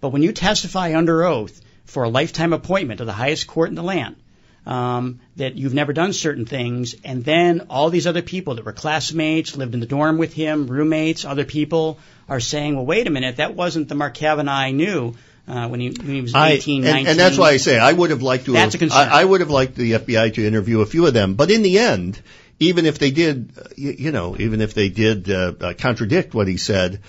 But 0.00 0.10
when 0.10 0.22
you 0.22 0.32
testify 0.32 0.96
under 0.96 1.24
oath 1.24 1.60
for 1.84 2.04
a 2.04 2.08
lifetime 2.08 2.52
appointment 2.52 2.98
to 2.98 3.04
the 3.04 3.12
highest 3.12 3.46
court 3.48 3.68
in 3.70 3.74
the 3.74 3.82
land, 3.82 4.16
um, 4.66 5.20
that 5.36 5.56
you've 5.56 5.74
never 5.74 5.92
done 5.92 6.12
certain 6.12 6.44
things, 6.46 6.94
and 7.04 7.24
then 7.24 7.66
all 7.70 7.90
these 7.90 8.06
other 8.06 8.22
people 8.22 8.56
that 8.56 8.64
were 8.64 8.72
classmates, 8.72 9.56
lived 9.56 9.74
in 9.74 9.80
the 9.80 9.86
dorm 9.86 10.18
with 10.18 10.32
him, 10.32 10.66
roommates, 10.66 11.24
other 11.24 11.44
people 11.44 11.98
are 12.28 12.40
saying, 12.40 12.76
well, 12.76 12.86
wait 12.86 13.06
a 13.06 13.10
minute, 13.10 13.36
that 13.36 13.54
wasn't 13.54 13.88
the 13.88 13.94
Mark 13.94 14.14
Kavanaugh 14.14 14.52
I 14.52 14.70
knew 14.70 15.14
uh, 15.48 15.68
when, 15.68 15.80
he, 15.80 15.88
when 15.88 16.14
he 16.14 16.20
was 16.20 16.34
I, 16.34 16.50
and, 16.50 16.84
19. 16.84 17.06
and 17.06 17.18
that's 17.18 17.38
why 17.38 17.50
I 17.50 17.56
say 17.56 17.78
I 17.78 17.92
would 17.92 18.10
have 18.10 18.22
liked 18.22 18.44
to. 18.46 18.52
That's 18.52 18.74
have, 18.74 18.74
a 18.74 18.78
concern. 18.78 19.08
I, 19.08 19.22
I 19.22 19.24
would 19.24 19.40
have 19.40 19.50
liked 19.50 19.74
the 19.74 19.92
FBI 19.92 20.34
to 20.34 20.46
interview 20.46 20.80
a 20.80 20.86
few 20.86 21.06
of 21.06 21.14
them, 21.14 21.34
but 21.34 21.50
in 21.50 21.62
the 21.62 21.78
end, 21.78 22.20
even 22.60 22.86
if 22.86 22.98
they 22.98 23.10
did, 23.10 23.52
uh, 23.58 23.62
you, 23.76 23.90
you 23.90 24.12
know, 24.12 24.36
even 24.38 24.60
if 24.60 24.74
they 24.74 24.90
did 24.90 25.30
uh, 25.30 25.54
uh, 25.60 25.74
contradict 25.74 26.34
what 26.34 26.46
he 26.46 26.58
said, 26.58 27.00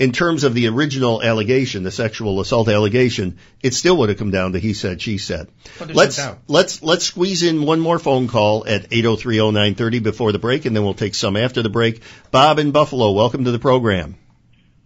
in 0.00 0.12
terms 0.12 0.44
of 0.44 0.54
the 0.54 0.66
original 0.66 1.22
allegation, 1.22 1.82
the 1.82 1.90
sexual 1.90 2.40
assault 2.40 2.70
allegation, 2.70 3.36
it 3.62 3.74
still 3.74 3.98
would 3.98 4.08
have 4.08 4.16
come 4.16 4.30
down 4.30 4.54
to 4.54 4.58
he 4.58 4.72
said, 4.72 5.02
she 5.02 5.18
said. 5.18 5.46
Well, 5.78 5.88
there's 5.88 6.18
no 6.18 6.24
let's 6.24 6.38
let's 6.48 6.82
let's 6.82 7.04
squeeze 7.04 7.42
in 7.42 7.66
one 7.66 7.80
more 7.80 7.98
phone 7.98 8.26
call 8.26 8.66
at 8.66 8.88
8030930 8.88 10.02
before 10.02 10.32
the 10.32 10.38
break, 10.38 10.64
and 10.64 10.74
then 10.74 10.84
we'll 10.84 10.94
take 10.94 11.14
some 11.14 11.36
after 11.36 11.62
the 11.62 11.68
break. 11.68 12.00
Bob 12.30 12.58
in 12.58 12.70
Buffalo, 12.70 13.12
welcome 13.12 13.44
to 13.44 13.50
the 13.50 13.58
program. 13.58 14.16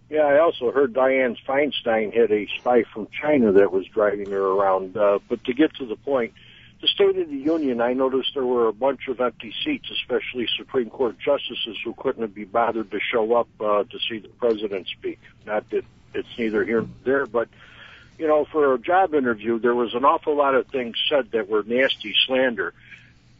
Yeah, 0.09 0.23
I 0.23 0.39
also 0.39 0.71
heard 0.71 0.93
Dianne 0.93 1.37
Feinstein 1.47 2.13
had 2.13 2.31
a 2.31 2.47
spy 2.59 2.83
from 2.83 3.07
China 3.21 3.53
that 3.53 3.71
was 3.71 3.87
driving 3.87 4.29
her 4.31 4.45
around. 4.45 4.97
Uh, 4.97 5.19
but 5.29 5.45
to 5.45 5.53
get 5.53 5.73
to 5.75 5.85
the 5.85 5.95
point, 5.95 6.33
the 6.81 6.87
State 6.87 7.17
of 7.17 7.29
the 7.29 7.37
Union, 7.37 7.81
I 7.81 7.93
noticed 7.93 8.33
there 8.33 8.45
were 8.45 8.67
a 8.67 8.73
bunch 8.73 9.07
of 9.07 9.21
empty 9.21 9.53
seats, 9.63 9.89
especially 9.91 10.47
Supreme 10.57 10.89
Court 10.89 11.17
justices 11.17 11.77
who 11.83 11.93
couldn't 11.93 12.33
be 12.33 12.43
bothered 12.43 12.91
to 12.91 12.99
show 12.99 13.33
up 13.33 13.47
uh, 13.59 13.83
to 13.83 13.99
see 14.09 14.19
the 14.19 14.27
president 14.27 14.87
speak. 14.87 15.19
Not 15.45 15.69
that 15.69 15.85
it's 16.13 16.27
neither 16.37 16.63
here 16.63 16.81
nor 16.81 16.89
there, 17.03 17.25
but 17.25 17.47
you 18.17 18.27
know, 18.27 18.45
for 18.45 18.73
a 18.73 18.79
job 18.79 19.13
interview, 19.13 19.59
there 19.59 19.75
was 19.75 19.93
an 19.93 20.05
awful 20.05 20.35
lot 20.35 20.55
of 20.55 20.67
things 20.67 20.95
said 21.09 21.31
that 21.31 21.49
were 21.49 21.63
nasty 21.63 22.13
slander, 22.25 22.73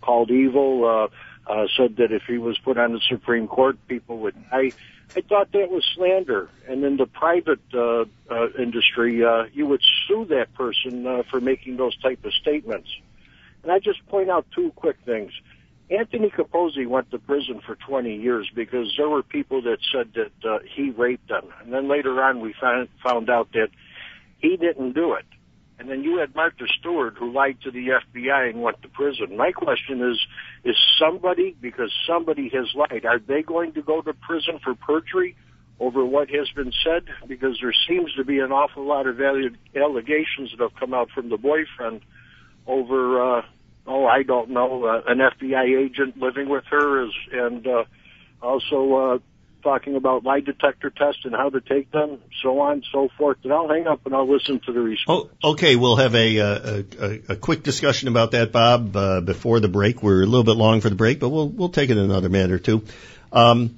called 0.01 0.31
evil. 0.31 0.85
Uh, 0.85 1.07
uh, 1.47 1.67
said 1.77 1.97
that 1.97 2.11
if 2.11 2.23
he 2.23 2.37
was 2.37 2.57
put 2.57 2.77
on 2.77 2.93
the 2.93 2.99
Supreme 3.07 3.47
Court, 3.47 3.77
people 3.87 4.17
would 4.19 4.35
die. 4.49 4.71
I 5.15 5.21
thought 5.21 5.51
that 5.51 5.69
was 5.69 5.85
slander. 5.95 6.49
And 6.67 6.83
in 6.83 6.97
the 6.97 7.05
private 7.05 7.59
uh, 7.73 8.05
uh, 8.29 8.49
industry, 8.57 9.23
uh, 9.23 9.45
you 9.53 9.67
would 9.67 9.81
sue 10.07 10.25
that 10.25 10.53
person 10.55 11.05
uh, 11.05 11.23
for 11.29 11.39
making 11.39 11.77
those 11.77 11.95
type 11.97 12.25
of 12.25 12.33
statements. 12.33 12.89
And 13.65 13.71
I 13.71 13.79
just 13.79 14.05
point 14.05 14.29
out 14.29 14.45
two 14.53 14.71
quick 14.75 14.97
things. 15.07 15.31
Anthony 15.89 16.29
Capozzi 16.29 16.85
went 16.85 17.09
to 17.09 17.17
prison 17.17 17.61
for 17.65 17.75
20 17.75 18.15
years 18.15 18.47
because 18.53 18.93
there 18.95 19.09
were 19.09 19.23
people 19.23 19.63
that 19.63 19.79
said 19.91 20.13
that 20.13 20.47
uh, 20.47 20.59
he 20.75 20.91
raped 20.91 21.29
them. 21.29 21.45
And 21.63 21.73
then 21.73 21.89
later 21.89 22.21
on, 22.21 22.41
we 22.41 22.53
found, 22.61 22.89
found 23.03 23.27
out 23.27 23.51
that 23.53 23.69
he 24.37 24.55
didn't 24.55 24.93
do 24.93 25.13
it. 25.13 25.25
And 25.79 25.89
then 25.89 26.03
you 26.03 26.19
had 26.19 26.35
Martha 26.35 26.65
Stewart 26.79 27.15
who 27.17 27.31
lied 27.31 27.57
to 27.63 27.71
the 27.71 27.87
FBI 27.87 28.51
and 28.51 28.61
went 28.61 28.83
to 28.83 28.87
prison. 28.87 29.35
My 29.35 29.51
question 29.51 29.99
is, 30.11 30.19
is 30.63 30.77
somebody, 30.99 31.55
because 31.59 31.91
somebody 32.07 32.49
has 32.49 32.67
lied, 32.75 33.03
are 33.03 33.17
they 33.17 33.41
going 33.41 33.73
to 33.73 33.81
go 33.81 34.03
to 34.03 34.13
prison 34.13 34.59
for 34.63 34.75
perjury 34.75 35.35
over 35.79 36.05
what 36.05 36.29
has 36.29 36.49
been 36.55 36.71
said? 36.83 37.05
Because 37.27 37.57
there 37.63 37.73
seems 37.87 38.13
to 38.13 38.23
be 38.23 38.37
an 38.37 38.51
awful 38.51 38.85
lot 38.85 39.07
of 39.07 39.19
allegations 39.19 40.51
that 40.51 40.59
have 40.59 40.75
come 40.79 40.93
out 40.93 41.09
from 41.09 41.29
the 41.29 41.37
boyfriend 41.37 42.01
over, 42.67 43.39
uh, 43.39 43.41
oh, 43.87 44.05
I 44.05 44.23
don't 44.23 44.49
know, 44.49 44.85
uh, 44.85 45.01
an 45.07 45.19
FBI 45.19 45.85
agent 45.85 46.17
living 46.17 46.49
with 46.49 46.65
her 46.65 47.05
is, 47.05 47.11
and, 47.31 47.65
uh, 47.67 47.83
also, 48.41 48.93
uh, 48.93 49.19
talking 49.65 49.95
about 49.95 50.23
lie 50.23 50.39
detector 50.39 50.91
tests 50.91 51.21
and 51.25 51.33
how 51.33 51.49
to 51.49 51.59
take 51.59 51.91
them, 51.91 52.19
so 52.41 52.59
on 52.61 52.73
and 52.73 52.85
so 52.91 53.09
forth. 53.17 53.37
And 53.43 53.51
I'll 53.51 53.67
hang 53.67 53.87
up 53.87 54.05
and 54.05 54.15
I'll 54.15 54.31
listen 54.31 54.61
to 54.67 54.71
the 54.71 54.79
response. 54.79 55.29
Oh, 55.43 55.51
okay. 55.51 55.75
We'll 55.75 55.95
have 55.97 56.13
a, 56.15 56.39
uh, 56.39 56.45
a, 56.45 57.05
a, 57.05 57.21
a 57.29 57.35
quick 57.35 57.63
discussion 57.63 58.07
about 58.07 58.31
that, 58.31 58.51
Bob, 58.51 58.95
uh, 58.95 59.21
before 59.21 59.59
the 59.59 59.67
break. 59.67 60.03
We're 60.03 60.21
a 60.21 60.27
little 60.27 60.43
bit 60.43 60.55
long 60.55 60.81
for 60.81 60.89
the 60.89 60.95
break, 60.95 61.19
but 61.19 61.29
we'll 61.29 61.49
we'll 61.49 61.69
take 61.69 61.89
it 61.89 61.97
another 61.97 62.29
minute 62.29 62.51
or 62.51 62.59
two. 62.59 62.83
Um, 63.31 63.75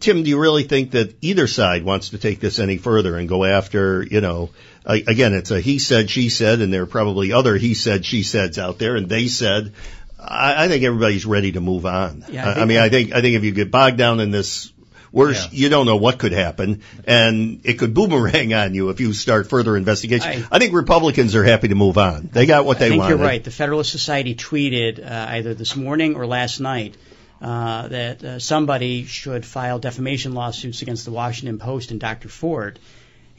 Tim, 0.00 0.22
do 0.24 0.28
you 0.30 0.38
really 0.38 0.64
think 0.64 0.90
that 0.92 1.14
either 1.20 1.46
side 1.46 1.84
wants 1.84 2.10
to 2.10 2.18
take 2.18 2.40
this 2.40 2.58
any 2.58 2.78
further 2.78 3.16
and 3.16 3.28
go 3.28 3.44
after, 3.44 4.02
you 4.02 4.20
know, 4.20 4.50
again, 4.84 5.34
it's 5.34 5.50
a 5.50 5.60
he 5.60 5.78
said, 5.78 6.10
she 6.10 6.28
said, 6.30 6.60
and 6.60 6.72
there 6.72 6.82
are 6.82 6.86
probably 6.86 7.32
other 7.32 7.56
he 7.56 7.74
said, 7.74 8.04
she 8.04 8.22
saids 8.22 8.58
out 8.58 8.78
there, 8.78 8.96
and 8.96 9.08
they 9.08 9.28
said. 9.28 9.72
I, 10.20 10.64
I 10.64 10.68
think 10.68 10.82
everybody's 10.82 11.24
ready 11.24 11.52
to 11.52 11.60
move 11.60 11.86
on. 11.86 12.24
Yeah, 12.28 12.44
I 12.44 12.52
I, 12.54 12.62
I 12.62 12.64
mean, 12.64 12.76
that- 12.78 12.82
I 12.82 12.88
think 12.88 13.12
I 13.12 13.20
think 13.20 13.36
if 13.36 13.44
you 13.44 13.52
get 13.52 13.70
bogged 13.70 13.98
down 13.98 14.18
in 14.18 14.32
this 14.32 14.72
Worse, 15.12 15.44
Yeah. 15.44 15.50
you 15.52 15.68
don't 15.70 15.86
know 15.86 15.96
what 15.96 16.18
could 16.18 16.32
happen, 16.32 16.82
and 17.06 17.60
it 17.64 17.74
could 17.78 17.94
boomerang 17.94 18.52
on 18.52 18.74
you 18.74 18.90
if 18.90 19.00
you 19.00 19.12
start 19.14 19.48
further 19.48 19.76
investigation. 19.76 20.44
I- 20.50 20.56
I, 20.56 20.58
think 20.58 20.74
Republicans 20.74 21.34
are 21.34 21.44
happy 21.44 21.68
to 21.68 21.74
move 21.74 21.96
on. 21.96 22.28
They 22.30 22.44
got 22.46 22.66
what 22.66 22.78
they 22.78 22.86
I 22.86 22.88
think 22.90 23.00
wanted. 23.00 23.16
you're 23.16 23.26
right. 23.26 23.42
The 23.42 23.50
Federalist 23.50 23.90
Society 23.90 24.34
tweeted 24.34 25.00
uh, 25.02 25.26
either 25.30 25.54
this 25.54 25.76
morning 25.76 26.14
or 26.14 26.26
last 26.26 26.60
night 26.60 26.94
uh, 27.40 27.88
that 27.88 28.24
uh, 28.24 28.38
somebody 28.38 29.04
should 29.04 29.46
file 29.46 29.78
defamation 29.78 30.34
lawsuits 30.34 30.82
against 30.82 31.04
the 31.04 31.10
Washington 31.10 31.58
Post 31.58 31.90
and 31.90 32.00
Dr. 32.00 32.28
Ford. 32.28 32.78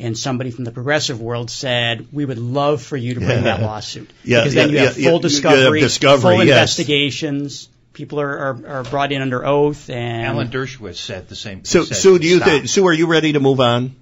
And 0.02 0.18
somebody 0.18 0.52
from 0.52 0.64
the 0.64 0.72
progressive 0.72 1.20
world 1.20 1.52
said, 1.52 2.08
"We 2.14 2.24
would 2.24 2.38
love 2.38 2.82
for 2.82 2.96
you 2.96 3.16
to 3.16 3.20
bring 3.20 3.44
that 3.44 3.62
lawsuit 3.62 4.10
Yeah, 4.24 4.40
because 4.40 4.54
then 4.54 4.70
yeah, 4.70 4.74
you 4.74 4.88
have 4.88 4.88
yeah, 4.88 4.94
full 4.94 5.02
yeah, 5.02 5.08
you 5.10 5.14
have 5.14 5.22
discovery, 5.22 5.80
discovery, 5.82 6.36
full 6.38 6.46
yes. 6.46 6.58
investigations. 6.58 7.68
People 7.92 8.22
are, 8.22 8.38
are, 8.38 8.68
are 8.68 8.84
brought 8.84 9.12
in 9.12 9.22
under 9.22 9.46
oath, 9.46 9.90
and 9.90 10.26
Alan 10.26 10.48
Dershowitz 10.48 10.96
said 10.96 11.28
the 11.28 11.36
same. 11.36 11.58
Thing. 11.58 11.66
So, 11.66 11.84
said, 11.84 11.98
Sue, 11.98 12.18
do 12.18 12.28
you 12.28 12.40
think? 12.40 12.70
Sue, 12.70 12.88
are 12.88 12.94
you 12.94 13.08
ready 13.08 13.34
to 13.34 13.42
move 13.42 13.60
on? 13.60 13.94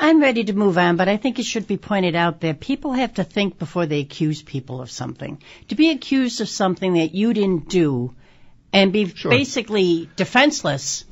I'm 0.00 0.20
ready 0.20 0.44
to 0.44 0.52
move 0.54 0.78
on, 0.78 0.96
but 0.96 1.08
I 1.08 1.18
think 1.18 1.38
it 1.38 1.44
should 1.44 1.66
be 1.66 1.76
pointed 1.76 2.14
out 2.14 2.40
that 2.40 2.60
people 2.60 2.92
have 2.92 3.14
to 3.14 3.24
think 3.24 3.58
before 3.58 3.84
they 3.84 4.00
accuse 4.00 4.40
people 4.40 4.80
of 4.80 4.90
something. 4.90 5.42
To 5.68 5.74
be 5.74 5.90
accused 5.90 6.40
of 6.40 6.48
something 6.48 6.94
that 6.94 7.14
you 7.14 7.34
didn't 7.34 7.68
do 7.68 8.14
and 8.72 8.92
be 8.92 9.04
basically 9.04 10.08
defenseless 10.16 11.04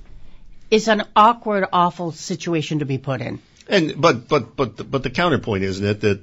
is 0.70 0.88
an 0.88 1.02
awkward, 1.14 1.66
awful 1.72 2.12
situation 2.12 2.80
to 2.80 2.84
be 2.84 2.98
put 2.98 3.20
in. 3.20 3.40
And 3.68 4.00
but 4.00 4.28
but 4.28 4.56
but 4.56 4.76
the, 4.76 4.84
but 4.84 5.02
the 5.02 5.10
counterpoint 5.10 5.64
isn't 5.64 5.84
it 5.84 6.00
that 6.02 6.20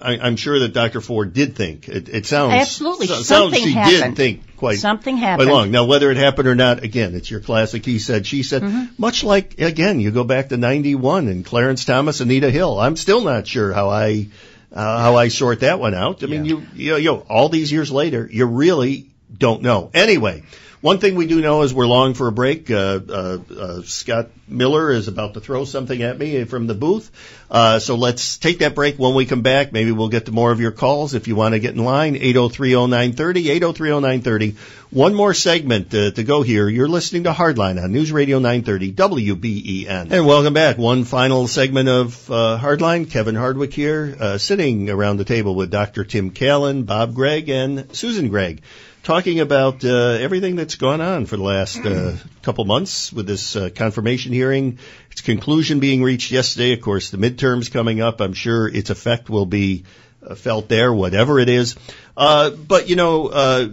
I, 0.00 0.18
I'm 0.18 0.36
sure 0.36 0.58
that 0.60 0.72
Dr. 0.72 1.02
Ford 1.02 1.34
did 1.34 1.54
think 1.54 1.86
it, 1.88 2.08
it 2.08 2.24
sounds 2.26 2.54
Absolutely. 2.54 3.06
so- 3.08 3.14
sounds 3.16 3.26
Something 3.26 3.64
she 3.64 3.72
happened. 3.72 4.16
did 4.16 4.16
think 4.16 4.56
quite 4.56 4.78
Something 4.78 5.18
quite 5.18 5.40
long. 5.40 5.70
Now 5.70 5.84
whether 5.84 6.10
it 6.10 6.16
happened 6.16 6.48
or 6.48 6.54
not, 6.54 6.82
again, 6.82 7.14
it's 7.14 7.30
your 7.30 7.40
classic. 7.40 7.84
He 7.84 7.98
said, 7.98 8.26
she 8.26 8.42
said. 8.42 8.62
Mm-hmm. 8.62 8.84
Much 8.96 9.22
like 9.24 9.60
again, 9.60 10.00
you 10.00 10.10
go 10.12 10.24
back 10.24 10.48
to 10.50 10.56
'91 10.56 11.28
and 11.28 11.44
Clarence 11.44 11.84
Thomas, 11.84 12.20
Anita 12.20 12.50
Hill. 12.50 12.78
I'm 12.80 12.96
still 12.96 13.20
not 13.22 13.46
sure 13.46 13.72
how 13.72 13.90
I 13.90 14.28
uh, 14.72 14.98
how 15.02 15.16
I 15.16 15.28
sort 15.28 15.60
that 15.60 15.78
one 15.78 15.92
out. 15.94 16.22
I 16.22 16.26
mean, 16.26 16.46
Yeah. 16.46 16.52
you 16.56 16.66
you 16.74 16.90
know, 16.92 16.96
you 16.96 17.10
know, 17.10 17.18
all 17.28 17.48
these 17.50 17.70
years 17.70 17.90
later, 17.92 18.26
you 18.32 18.46
really 18.46 19.10
don't 19.38 19.62
know. 19.62 19.90
Anyway, 19.94 20.42
one 20.82 20.98
thing 20.98 21.14
we 21.14 21.28
do 21.28 21.40
know 21.40 21.62
is 21.62 21.72
we're 21.72 21.86
long 21.86 22.14
for 22.14 22.26
a 22.26 22.32
break. 22.32 22.68
Uh, 22.68 22.98
uh, 23.08 23.38
uh, 23.56 23.82
Scott 23.82 24.30
Miller 24.48 24.90
is 24.90 25.06
about 25.06 25.34
to 25.34 25.40
throw 25.40 25.64
something 25.64 26.02
at 26.02 26.18
me 26.18 26.42
from 26.42 26.66
the 26.66 26.74
booth. 26.74 27.08
Uh, 27.48 27.78
so 27.78 27.94
let's 27.94 28.36
take 28.38 28.58
that 28.58 28.74
break. 28.74 28.98
When 28.98 29.14
we 29.14 29.24
come 29.24 29.42
back, 29.42 29.72
maybe 29.72 29.92
we'll 29.92 30.08
get 30.08 30.26
to 30.26 30.32
more 30.32 30.50
of 30.50 30.60
your 30.60 30.72
calls 30.72 31.14
if 31.14 31.28
you 31.28 31.36
want 31.36 31.54
to 31.54 31.60
get 31.60 31.76
in 31.76 31.84
line. 31.84 32.16
8030930, 32.16 33.60
8030930. 33.60 34.56
One 34.90 35.14
more 35.14 35.34
segment 35.34 35.94
uh, 35.94 36.10
to 36.10 36.24
go 36.24 36.42
here. 36.42 36.68
You're 36.68 36.88
listening 36.88 37.24
to 37.24 37.32
Hardline 37.32 37.80
on 37.80 37.92
News 37.92 38.10
Radio 38.10 38.40
930 38.40 38.92
WBEN. 38.92 40.10
And 40.10 40.26
welcome 40.26 40.52
back. 40.52 40.78
One 40.78 41.04
final 41.04 41.46
segment 41.46 41.88
of 41.88 42.28
uh, 42.28 42.58
Hardline. 42.60 43.08
Kevin 43.08 43.36
Hardwick 43.36 43.72
here, 43.72 44.16
uh, 44.18 44.38
sitting 44.38 44.90
around 44.90 45.18
the 45.18 45.24
table 45.24 45.54
with 45.54 45.70
Dr. 45.70 46.02
Tim 46.02 46.30
Callan, 46.30 46.82
Bob 46.82 47.14
Gregg, 47.14 47.48
and 47.48 47.94
Susan 47.94 48.30
Gregg 48.30 48.62
talking 49.02 49.40
about 49.40 49.84
uh, 49.84 49.88
everything 50.20 50.56
that's 50.56 50.76
gone 50.76 51.00
on 51.00 51.26
for 51.26 51.36
the 51.36 51.42
last 51.42 51.84
uh, 51.84 52.16
couple 52.42 52.64
months 52.64 53.12
with 53.12 53.26
this 53.26 53.56
uh, 53.56 53.70
confirmation 53.74 54.32
hearing. 54.32 54.78
Its 55.10 55.20
conclusion 55.20 55.80
being 55.80 56.02
reached 56.02 56.30
yesterday. 56.30 56.72
Of 56.72 56.80
course, 56.80 57.10
the 57.10 57.18
midterms 57.18 57.70
coming 57.70 58.00
up. 58.00 58.20
I'm 58.20 58.34
sure 58.34 58.68
its 58.68 58.90
effect 58.90 59.28
will 59.28 59.46
be 59.46 59.84
uh, 60.24 60.34
felt 60.34 60.68
there, 60.68 60.92
whatever 60.92 61.40
it 61.40 61.48
is. 61.48 61.76
Uh, 62.16 62.50
but 62.50 62.88
you 62.88 62.96
know, 62.96 63.28
uh, 63.28 63.68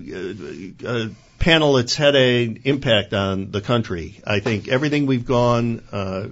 uh, 0.85 1.07
panel, 1.37 1.77
it's 1.77 1.95
had 1.95 2.15
an 2.15 2.61
impact 2.63 3.13
on 3.13 3.51
the 3.51 3.61
country. 3.61 4.21
I 4.25 4.39
think 4.39 4.67
everything 4.67 5.05
we've 5.05 5.25
gone 5.25 5.83
uh, 5.91 6.23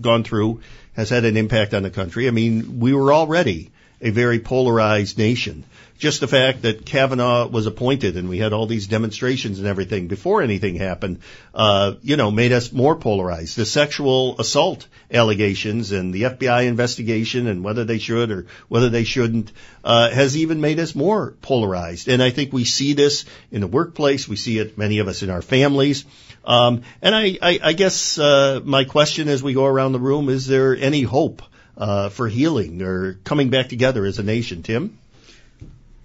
gone 0.00 0.24
through 0.24 0.60
has 0.94 1.10
had 1.10 1.24
an 1.24 1.36
impact 1.36 1.74
on 1.74 1.82
the 1.82 1.90
country. 1.90 2.28
I 2.28 2.30
mean, 2.30 2.80
we 2.80 2.94
were 2.94 3.12
already 3.12 3.70
a 4.00 4.10
very 4.10 4.38
polarized 4.38 5.18
nation 5.18 5.64
just 5.98 6.20
the 6.20 6.28
fact 6.28 6.62
that 6.62 6.84
Kavanaugh 6.84 7.46
was 7.46 7.66
appointed 7.66 8.16
and 8.16 8.28
we 8.28 8.38
had 8.38 8.52
all 8.52 8.66
these 8.66 8.86
demonstrations 8.86 9.58
and 9.58 9.66
everything 9.66 10.08
before 10.08 10.42
anything 10.42 10.76
happened, 10.76 11.20
uh, 11.54 11.94
you 12.02 12.16
know, 12.16 12.30
made 12.30 12.52
us 12.52 12.72
more 12.72 12.96
polarized. 12.96 13.56
The 13.56 13.64
sexual 13.64 14.38
assault 14.38 14.86
allegations 15.10 15.92
and 15.92 16.12
the 16.12 16.24
FBI 16.24 16.66
investigation 16.66 17.46
and 17.46 17.64
whether 17.64 17.84
they 17.84 17.98
should 17.98 18.30
or 18.30 18.46
whether 18.68 18.90
they 18.90 19.04
shouldn't, 19.04 19.52
uh, 19.84 20.10
has 20.10 20.36
even 20.36 20.60
made 20.60 20.78
us 20.80 20.94
more 20.94 21.32
polarized. 21.40 22.08
And 22.08 22.22
I 22.22 22.30
think 22.30 22.52
we 22.52 22.64
see 22.64 22.92
this 22.92 23.24
in 23.50 23.62
the 23.62 23.66
workplace. 23.66 24.28
We 24.28 24.36
see 24.36 24.58
it, 24.58 24.76
many 24.76 24.98
of 24.98 25.08
us 25.08 25.22
in 25.22 25.30
our 25.30 25.42
families. 25.42 26.04
Um, 26.44 26.82
and 27.00 27.14
I, 27.14 27.38
I, 27.40 27.58
I 27.62 27.72
guess, 27.72 28.18
uh, 28.18 28.60
my 28.62 28.84
question 28.84 29.28
as 29.28 29.42
we 29.42 29.54
go 29.54 29.64
around 29.64 29.92
the 29.92 30.00
room, 30.00 30.28
is 30.28 30.46
there 30.46 30.76
any 30.76 31.02
hope, 31.02 31.42
uh, 31.76 32.08
for 32.08 32.28
healing 32.28 32.82
or 32.82 33.14
coming 33.24 33.50
back 33.50 33.68
together 33.68 34.04
as 34.04 34.18
a 34.18 34.22
nation? 34.22 34.62
Tim? 34.62 34.98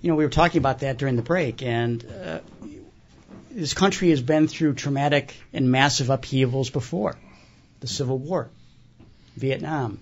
you 0.01 0.09
know, 0.09 0.15
we 0.15 0.23
were 0.23 0.31
talking 0.31 0.57
about 0.57 0.79
that 0.79 0.97
during 0.97 1.15
the 1.15 1.21
break, 1.21 1.61
and 1.61 2.03
uh, 2.05 2.39
this 3.51 3.73
country 3.73 4.09
has 4.09 4.21
been 4.21 4.47
through 4.47 4.73
traumatic 4.73 5.35
and 5.53 5.71
massive 5.71 6.09
upheavals 6.09 6.71
before. 6.71 7.15
The 7.81 7.87
Civil 7.87 8.17
War, 8.17 8.49
Vietnam, 9.35 9.99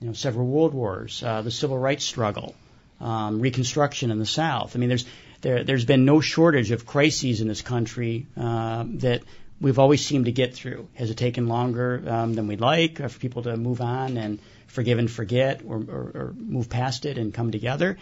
you 0.00 0.06
know, 0.08 0.12
several 0.12 0.46
world 0.46 0.74
wars, 0.74 1.22
uh, 1.22 1.42
the 1.42 1.50
civil 1.50 1.78
rights 1.78 2.04
struggle, 2.04 2.54
um, 3.00 3.40
Reconstruction 3.40 4.10
in 4.10 4.18
the 4.18 4.26
South. 4.26 4.76
I 4.76 4.78
mean, 4.78 4.88
there's 4.88 5.06
there, 5.40 5.64
there's 5.64 5.84
been 5.84 6.04
no 6.04 6.20
shortage 6.20 6.70
of 6.70 6.86
crises 6.86 7.40
in 7.40 7.48
this 7.48 7.62
country 7.62 8.26
uh, 8.36 8.84
that 8.86 9.22
we've 9.62 9.78
always 9.78 10.04
seemed 10.04 10.26
to 10.26 10.32
get 10.32 10.54
through. 10.54 10.88
Has 10.94 11.10
it 11.10 11.16
taken 11.16 11.46
longer 11.46 12.02
um, 12.06 12.34
than 12.34 12.48
we'd 12.48 12.60
like 12.60 12.98
for 12.98 13.18
people 13.18 13.42
to 13.44 13.56
move 13.56 13.80
on 13.80 14.16
and 14.16 14.40
forgive 14.66 14.98
and 14.98 15.10
forget, 15.10 15.62
or, 15.64 15.76
or, 15.76 16.10
or 16.14 16.34
move 16.36 16.68
past 16.68 17.06
it 17.06 17.16
and 17.16 17.32
come 17.32 17.52
together? 17.52 17.96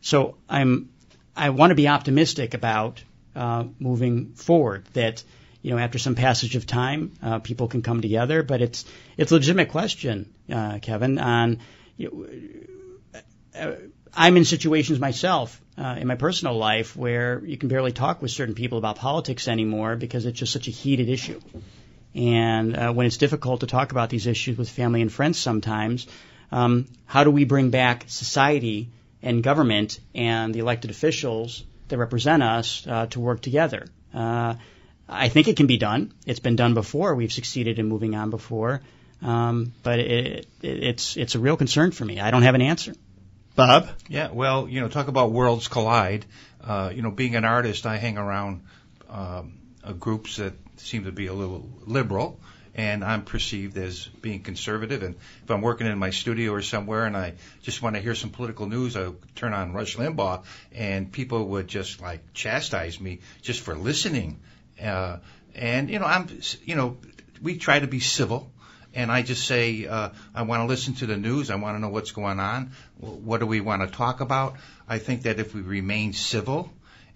So 0.00 0.36
I'm 0.48 0.88
I 1.36 1.50
want 1.50 1.70
to 1.70 1.74
be 1.74 1.88
optimistic 1.88 2.54
about 2.54 3.02
uh, 3.36 3.64
moving 3.78 4.32
forward. 4.34 4.84
That 4.94 5.22
you 5.60 5.70
know 5.70 5.78
after 5.78 5.98
some 5.98 6.14
passage 6.14 6.56
of 6.56 6.66
time, 6.66 7.12
uh, 7.22 7.38
people 7.38 7.68
can 7.68 7.82
come 7.82 8.00
together. 8.00 8.42
But 8.42 8.62
it's 8.62 8.84
it's 9.16 9.30
a 9.30 9.34
legitimate 9.34 9.68
question, 9.68 10.32
uh, 10.50 10.78
Kevin. 10.80 11.18
On 11.18 11.58
you 11.96 12.10
know, 12.10 12.24
uh, 12.24 12.81
I'm 14.14 14.36
in 14.36 14.44
situations 14.44 14.98
myself 14.98 15.60
uh, 15.78 15.96
in 15.98 16.06
my 16.06 16.16
personal 16.16 16.56
life 16.56 16.96
where 16.96 17.42
you 17.44 17.56
can 17.56 17.68
barely 17.68 17.92
talk 17.92 18.20
with 18.22 18.30
certain 18.30 18.54
people 18.54 18.78
about 18.78 18.96
politics 18.96 19.48
anymore 19.48 19.96
because 19.96 20.26
it's 20.26 20.38
just 20.38 20.52
such 20.52 20.68
a 20.68 20.70
heated 20.70 21.08
issue. 21.08 21.40
And 22.14 22.76
uh, 22.76 22.92
when 22.92 23.06
it's 23.06 23.16
difficult 23.16 23.60
to 23.60 23.66
talk 23.66 23.92
about 23.92 24.10
these 24.10 24.26
issues 24.26 24.58
with 24.58 24.68
family 24.68 25.00
and 25.00 25.10
friends, 25.10 25.38
sometimes, 25.38 26.06
um, 26.50 26.86
how 27.06 27.24
do 27.24 27.30
we 27.30 27.44
bring 27.44 27.70
back 27.70 28.04
society? 28.08 28.90
and 29.22 29.42
government 29.42 30.00
and 30.14 30.54
the 30.54 30.58
elected 30.58 30.90
officials 30.90 31.64
that 31.88 31.98
represent 31.98 32.42
us 32.42 32.86
uh, 32.86 33.06
to 33.06 33.20
work 33.20 33.40
together. 33.40 33.86
Uh, 34.12 34.54
I 35.08 35.28
think 35.28 35.48
it 35.48 35.56
can 35.56 35.66
be 35.66 35.78
done. 35.78 36.12
It's 36.26 36.40
been 36.40 36.56
done 36.56 36.74
before. 36.74 37.14
We've 37.14 37.32
succeeded 37.32 37.78
in 37.78 37.86
moving 37.86 38.14
on 38.14 38.30
before, 38.30 38.80
um, 39.20 39.72
but 39.82 39.98
it, 39.98 40.46
it, 40.62 40.82
it's 40.82 41.16
it's 41.16 41.34
a 41.34 41.38
real 41.38 41.56
concern 41.56 41.92
for 41.92 42.04
me. 42.04 42.18
I 42.20 42.30
don't 42.30 42.42
have 42.42 42.54
an 42.54 42.62
answer. 42.62 42.94
Bob? 43.54 43.88
Yeah, 44.08 44.30
well, 44.32 44.68
you 44.68 44.80
know, 44.80 44.88
talk 44.88 45.08
about 45.08 45.30
worlds 45.30 45.68
collide. 45.68 46.24
Uh, 46.62 46.90
you 46.94 47.02
know, 47.02 47.10
being 47.10 47.36
an 47.36 47.44
artist, 47.44 47.86
I 47.86 47.96
hang 47.96 48.16
around 48.16 48.62
um, 49.10 49.58
groups 49.98 50.36
that 50.36 50.54
seem 50.76 51.04
to 51.04 51.12
be 51.12 51.26
a 51.26 51.34
little 51.34 51.68
liberal, 51.86 52.40
and 52.74 53.04
I'm 53.04 53.24
perceived 53.24 53.76
as 53.76 54.06
being 54.06 54.42
conservative. 54.42 55.02
And 55.02 55.16
if 55.44 55.50
I'm 55.50 55.60
working 55.60 55.86
in 55.86 55.98
my 55.98 56.10
studio 56.10 56.52
or 56.52 56.62
somewhere 56.62 57.04
and 57.04 57.16
I 57.16 57.34
just 57.62 57.82
want 57.82 57.96
to 57.96 58.02
hear 58.02 58.14
some 58.14 58.30
political 58.30 58.66
news, 58.66 58.96
I 58.96 59.10
turn 59.34 59.52
on 59.52 59.72
Rush 59.72 59.96
Limbaugh, 59.96 60.44
and 60.72 61.12
people 61.12 61.48
would 61.48 61.68
just 61.68 62.00
like 62.00 62.32
chastise 62.32 63.00
me 63.00 63.20
just 63.42 63.60
for 63.60 63.76
listening. 63.76 64.40
Uh, 64.82 65.18
and 65.54 65.90
you 65.90 65.98
know, 65.98 66.06
I'm, 66.06 66.40
you 66.64 66.76
know, 66.76 66.96
we 67.42 67.58
try 67.58 67.80
to 67.80 67.86
be 67.86 68.00
civil. 68.00 68.50
And 68.94 69.10
I 69.10 69.22
just 69.22 69.46
say, 69.46 69.86
uh, 69.86 70.10
I 70.34 70.42
want 70.42 70.62
to 70.62 70.66
listen 70.66 70.94
to 70.94 71.06
the 71.06 71.16
news. 71.16 71.50
I 71.50 71.56
want 71.56 71.76
to 71.76 71.80
know 71.80 71.88
what's 71.88 72.12
going 72.12 72.40
on. 72.40 72.72
What 72.98 73.40
do 73.40 73.46
we 73.46 73.60
want 73.60 73.82
to 73.82 73.88
talk 73.88 74.20
about? 74.20 74.56
I 74.88 74.98
think 74.98 75.22
that 75.22 75.38
if 75.40 75.54
we 75.54 75.62
remain 75.62 76.12
civil, 76.12 76.70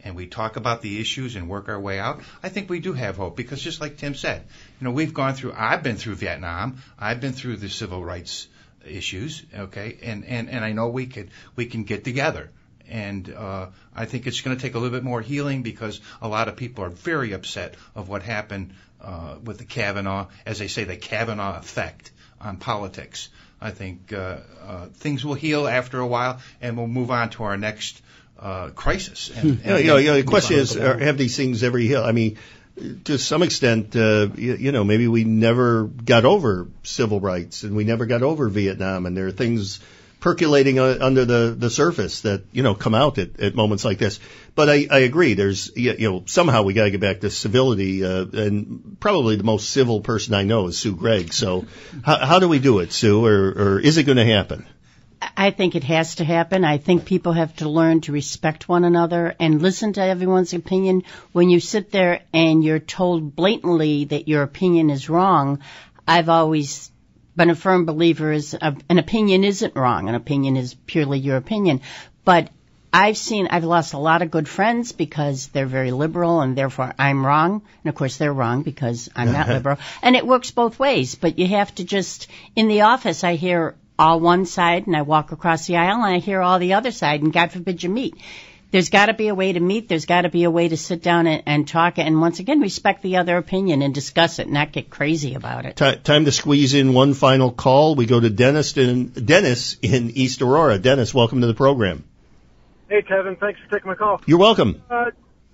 and 0.06 0.14
we 0.14 0.26
talk 0.26 0.54
about 0.56 0.82
the 0.82 1.00
issues 1.00 1.34
and 1.34 1.48
work 1.48 1.68
our 1.68 1.80
way 1.80 1.98
out, 1.98 2.20
I 2.40 2.48
think 2.48 2.70
we 2.70 2.78
do 2.78 2.92
have 2.92 3.16
hope 3.16 3.36
because 3.36 3.60
just 3.60 3.80
like 3.80 3.96
Tim 3.96 4.14
said, 4.14 4.44
you 4.80 4.84
know, 4.84 4.92
we've 4.92 5.12
gone 5.12 5.34
through, 5.34 5.52
I've 5.56 5.82
been 5.82 5.96
through 5.96 6.14
Vietnam, 6.14 6.80
I've 6.96 7.20
been 7.20 7.32
through 7.32 7.56
the 7.56 7.68
civil 7.68 8.04
rights 8.04 8.46
issues, 8.86 9.42
okay, 9.52 9.98
and, 10.02 10.24
and, 10.24 10.48
and 10.48 10.64
I 10.64 10.72
know 10.72 10.88
we 10.88 11.06
could, 11.06 11.30
we 11.56 11.66
can 11.66 11.82
get 11.82 12.04
together. 12.04 12.50
And 12.88 13.34
uh, 13.34 13.66
I 13.96 14.04
think 14.04 14.28
it's 14.28 14.42
going 14.42 14.56
to 14.56 14.62
take 14.62 14.76
a 14.76 14.78
little 14.78 14.96
bit 14.96 15.02
more 15.02 15.20
healing 15.20 15.64
because 15.64 16.00
a 16.22 16.28
lot 16.28 16.46
of 16.46 16.54
people 16.54 16.84
are 16.84 16.90
very 16.90 17.32
upset 17.32 17.74
of 17.96 18.08
what 18.08 18.22
happened 18.22 18.74
uh, 19.00 19.36
with 19.42 19.58
the 19.58 19.64
Kavanaugh, 19.64 20.26
as 20.44 20.58
they 20.58 20.68
say, 20.68 20.84
the 20.84 20.96
Kavanaugh 20.96 21.58
effect 21.58 22.10
on 22.40 22.56
politics. 22.56 23.28
I 23.60 23.70
think 23.70 24.12
uh, 24.12 24.38
uh, 24.66 24.86
things 24.94 25.24
will 25.24 25.34
heal 25.34 25.66
after 25.66 25.98
a 25.98 26.06
while, 26.06 26.40
and 26.60 26.76
we'll 26.76 26.88
move 26.88 27.10
on 27.10 27.30
to 27.30 27.44
our 27.44 27.56
next 27.56 28.02
uh, 28.38 28.68
crisis. 28.70 29.30
And, 29.34 29.60
and, 29.64 29.80
you 29.80 29.90
know, 29.90 29.96
you 29.96 30.08
know, 30.08 30.16
the 30.16 30.24
question 30.24 30.58
is, 30.58 30.76
are, 30.76 30.98
have 30.98 31.16
these 31.16 31.36
things 31.36 31.62
ever 31.62 31.78
healed? 31.78 32.04
I 32.04 32.12
mean, 32.12 32.36
to 33.04 33.18
some 33.18 33.42
extent, 33.42 33.96
uh, 33.96 34.28
you, 34.36 34.56
you 34.56 34.72
know, 34.72 34.84
maybe 34.84 35.08
we 35.08 35.24
never 35.24 35.84
got 35.84 36.26
over 36.26 36.68
civil 36.82 37.20
rights 37.20 37.62
and 37.62 37.74
we 37.74 37.84
never 37.84 38.04
got 38.04 38.22
over 38.22 38.48
Vietnam, 38.48 39.06
and 39.06 39.16
there 39.16 39.26
are 39.26 39.32
things 39.32 39.80
percolating 40.26 40.80
uh, 40.80 40.98
under 41.00 41.24
the, 41.24 41.54
the 41.56 41.70
surface 41.70 42.22
that 42.22 42.42
you 42.50 42.64
know 42.64 42.74
come 42.74 42.96
out 42.96 43.16
at, 43.16 43.38
at 43.38 43.54
moments 43.54 43.84
like 43.84 43.98
this. 43.98 44.18
But 44.56 44.68
I, 44.68 44.88
I 44.90 44.98
agree. 45.10 45.34
There's 45.34 45.70
you 45.76 45.96
know 45.98 46.24
somehow 46.26 46.64
we 46.64 46.74
got 46.74 46.86
to 46.86 46.90
get 46.90 47.00
back 47.00 47.20
to 47.20 47.30
civility, 47.30 48.04
uh, 48.04 48.24
and 48.24 48.96
probably 48.98 49.36
the 49.36 49.44
most 49.44 49.70
civil 49.70 50.00
person 50.00 50.34
I 50.34 50.42
know 50.42 50.66
is 50.66 50.78
Sue 50.78 50.96
Gregg. 50.96 51.32
So 51.32 51.66
how, 52.04 52.18
how 52.26 52.38
do 52.40 52.48
we 52.48 52.58
do 52.58 52.80
it, 52.80 52.90
Sue, 52.90 53.24
or, 53.24 53.50
or 53.50 53.78
is 53.78 53.98
it 53.98 54.02
going 54.02 54.18
to 54.18 54.24
happen? 54.24 54.66
I 55.36 55.52
think 55.52 55.76
it 55.76 55.84
has 55.84 56.16
to 56.16 56.24
happen. 56.24 56.64
I 56.64 56.78
think 56.78 57.04
people 57.04 57.32
have 57.32 57.54
to 57.58 57.68
learn 57.68 58.00
to 58.00 58.12
respect 58.12 58.68
one 58.68 58.82
another 58.82 59.32
and 59.38 59.62
listen 59.62 59.92
to 59.92 60.02
everyone's 60.02 60.54
opinion. 60.54 61.04
When 61.30 61.50
you 61.50 61.60
sit 61.60 61.92
there 61.92 62.22
and 62.34 62.64
you're 62.64 62.80
told 62.80 63.36
blatantly 63.36 64.06
that 64.06 64.26
your 64.26 64.42
opinion 64.42 64.90
is 64.90 65.08
wrong, 65.08 65.60
I've 66.08 66.28
always 66.28 66.90
been 67.36 67.50
a 67.50 67.54
firm 67.54 67.84
believer 67.84 68.32
is 68.32 68.54
a, 68.54 68.76
an 68.88 68.98
opinion 68.98 69.44
isn't 69.44 69.76
wrong. 69.76 70.08
An 70.08 70.14
opinion 70.14 70.56
is 70.56 70.74
purely 70.86 71.18
your 71.18 71.36
opinion. 71.36 71.80
But 72.24 72.50
I've 72.92 73.18
seen, 73.18 73.48
I've 73.50 73.64
lost 73.64 73.92
a 73.92 73.98
lot 73.98 74.22
of 74.22 74.30
good 74.30 74.48
friends 74.48 74.92
because 74.92 75.48
they're 75.48 75.66
very 75.66 75.90
liberal 75.90 76.40
and 76.40 76.56
therefore 76.56 76.94
I'm 76.98 77.26
wrong. 77.26 77.62
And 77.84 77.88
of 77.88 77.94
course 77.94 78.16
they're 78.16 78.32
wrong 78.32 78.62
because 78.62 79.10
I'm 79.14 79.32
not 79.32 79.48
liberal. 79.56 79.78
And 80.02 80.16
it 80.16 80.26
works 80.26 80.50
both 80.50 80.78
ways, 80.78 81.14
but 81.14 81.38
you 81.38 81.46
have 81.48 81.74
to 81.74 81.84
just, 81.84 82.28
in 82.54 82.68
the 82.68 82.82
office 82.82 83.22
I 83.22 83.34
hear 83.34 83.74
all 83.98 84.20
one 84.20 84.46
side 84.46 84.86
and 84.86 84.96
I 84.96 85.02
walk 85.02 85.32
across 85.32 85.66
the 85.66 85.76
aisle 85.76 86.04
and 86.04 86.14
I 86.14 86.18
hear 86.18 86.40
all 86.40 86.58
the 86.58 86.74
other 86.74 86.90
side 86.90 87.22
and 87.22 87.32
God 87.32 87.52
forbid 87.52 87.82
you 87.82 87.90
meet. 87.90 88.14
There's 88.72 88.90
got 88.90 89.06
to 89.06 89.14
be 89.14 89.28
a 89.28 89.34
way 89.34 89.52
to 89.52 89.60
meet. 89.60 89.88
There's 89.88 90.06
got 90.06 90.22
to 90.22 90.28
be 90.28 90.44
a 90.44 90.50
way 90.50 90.68
to 90.68 90.76
sit 90.76 91.02
down 91.02 91.26
and, 91.26 91.42
and 91.46 91.68
talk 91.68 91.98
and 91.98 92.20
once 92.20 92.40
again 92.40 92.60
respect 92.60 93.02
the 93.02 93.18
other 93.18 93.36
opinion 93.36 93.82
and 93.82 93.94
discuss 93.94 94.38
it, 94.38 94.48
not 94.48 94.72
get 94.72 94.90
crazy 94.90 95.34
about 95.34 95.66
it. 95.66 95.76
T- 95.76 95.96
time 95.96 96.24
to 96.24 96.32
squeeze 96.32 96.74
in 96.74 96.92
one 96.92 97.14
final 97.14 97.52
call. 97.52 97.94
We 97.94 98.06
go 98.06 98.18
to 98.18 98.28
Dennis 98.28 98.76
in 98.76 99.08
Dennis 99.08 99.76
in 99.82 100.10
East 100.10 100.42
Aurora. 100.42 100.78
Dennis, 100.78 101.14
welcome 101.14 101.40
to 101.42 101.46
the 101.46 101.54
program. 101.54 102.04
Hey 102.88 103.02
Kevin, 103.02 103.36
thanks 103.36 103.60
for 103.60 103.76
taking 103.76 103.88
my 103.88 103.94
call. 103.94 104.20
You're 104.26 104.38
welcome. 104.38 104.82
Uh, 104.90 105.10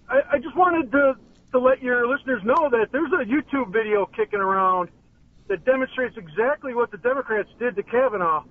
I, 0.09 0.21
I 0.33 0.39
just 0.39 0.57
wanted 0.57 0.91
to 0.93 1.17
to 1.53 1.59
let 1.59 1.83
your 1.83 2.09
listeners 2.09 2.43
know 2.45 2.71
that 2.71 2.89
there's 2.93 3.13
a 3.13 3.25
YouTube 3.25 3.73
video 3.73 4.07
kicking 4.07 4.41
around 4.41 4.89
that 5.49 5.65
demonstrates 5.65 6.17
exactly 6.17 6.75
what 6.75 6.91
the 6.91 6.97
Democrats 6.97 7.51
did 7.59 7.77
to 7.77 7.83
Kavanaugh, 7.83 8.43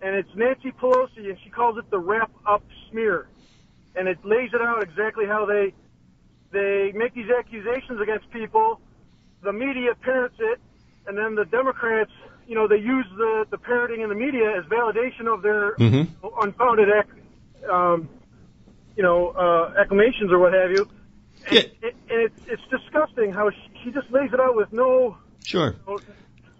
and 0.00 0.16
it's 0.16 0.34
Nancy 0.34 0.72
Pelosi, 0.72 1.28
and 1.28 1.36
she 1.44 1.50
calls 1.50 1.76
it 1.76 1.90
the 1.90 1.98
wrap 1.98 2.30
up 2.46 2.62
smear, 2.90 3.28
and 3.96 4.08
it 4.08 4.18
lays 4.24 4.50
it 4.52 4.60
out 4.60 4.82
exactly 4.82 5.26
how 5.26 5.46
they 5.46 5.72
they 6.52 6.92
make 6.94 7.14
these 7.14 7.30
accusations 7.36 8.00
against 8.00 8.30
people, 8.30 8.80
the 9.42 9.52
media 9.52 9.94
parrots 10.00 10.36
it, 10.38 10.60
and 11.06 11.18
then 11.18 11.34
the 11.34 11.44
Democrats, 11.44 12.12
you 12.46 12.54
know, 12.54 12.68
they 12.68 12.76
use 12.76 13.06
the 13.16 13.46
the 13.50 13.58
parroting 13.58 14.02
in 14.02 14.08
the 14.08 14.14
media 14.14 14.56
as 14.58 14.64
validation 14.66 15.26
of 15.32 15.42
their 15.42 15.76
Mhm. 15.78 16.08
unfounded, 16.40 16.88
ac- 16.88 17.68
um, 17.70 18.08
you 18.96 19.02
know, 19.02 19.30
uh, 19.30 19.74
acclamations 19.78 20.30
or 20.32 20.38
what 20.38 20.52
have 20.52 20.70
you. 20.70 20.88
And, 21.48 21.56
it, 21.82 21.94
and 22.10 22.20
it's 22.22 22.34
it's 22.48 22.62
disgusting 22.70 23.32
how 23.32 23.50
she, 23.50 23.70
she 23.84 23.90
just 23.92 24.10
lays 24.10 24.32
it 24.32 24.40
out 24.40 24.56
with 24.56 24.72
no. 24.72 25.16
Sure. 25.44 25.74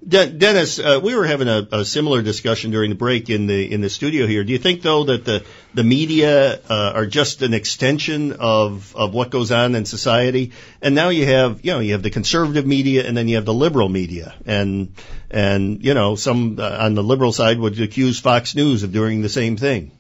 Dennis, 0.09 0.79
uh, 0.79 1.01
we 1.03 1.17
were 1.17 1.27
having 1.27 1.49
a, 1.49 1.67
a 1.73 1.85
similar 1.85 2.23
discussion 2.23 2.71
during 2.71 2.91
the 2.91 2.97
break 2.97 3.29
in 3.29 3.49
the 3.49 3.73
in 3.73 3.81
the 3.81 3.91
studio 3.91 4.27
here. 4.29 4.45
Do 4.45 4.53
you 4.53 4.59
think 4.59 4.83
though 4.83 5.05
that 5.05 5.25
the 5.25 5.45
the 5.75 5.83
media 5.83 6.61
uh, 6.69 6.93
are 6.95 7.07
just 7.07 7.43
an 7.43 7.55
extension 7.55 8.33
of 8.33 8.95
of 8.95 9.15
what 9.15 9.31
goes 9.31 9.51
on 9.51 9.75
in 9.75 9.85
society? 9.85 10.53
And 10.81 10.95
now 10.95 11.09
you 11.09 11.27
have 11.27 11.65
you 11.65 11.73
know 11.73 11.81
you 11.81 11.93
have 11.93 12.05
the 12.05 12.11
conservative 12.11 12.65
media 12.65 13.07
and 13.07 13.17
then 13.17 13.27
you 13.27 13.35
have 13.35 13.45
the 13.45 13.55
liberal 13.55 13.89
media, 13.89 14.35
and 14.47 14.95
and 15.29 15.85
you 15.85 15.95
know 15.95 16.15
some 16.15 16.61
uh, 16.61 16.85
on 16.87 16.95
the 16.95 17.03
liberal 17.03 17.33
side 17.33 17.59
would 17.59 17.81
accuse 17.81 18.21
Fox 18.21 18.55
News 18.55 18.85
of 18.85 18.93
doing 18.93 19.23
the 19.23 19.29
same 19.29 19.57
thing. 19.57 19.91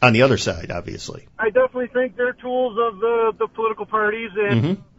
On 0.00 0.12
the 0.12 0.22
other 0.22 0.36
side, 0.36 0.72
obviously. 0.72 1.28
I 1.38 1.50
definitely 1.50 1.88
think 1.88 2.16
they're 2.16 2.34
tools 2.34 2.78
of 2.78 3.00
the 3.00 3.32
the 3.36 3.48
political 3.48 3.86
parties, 3.86 4.30
and 4.36 4.64
hmm 4.64 4.91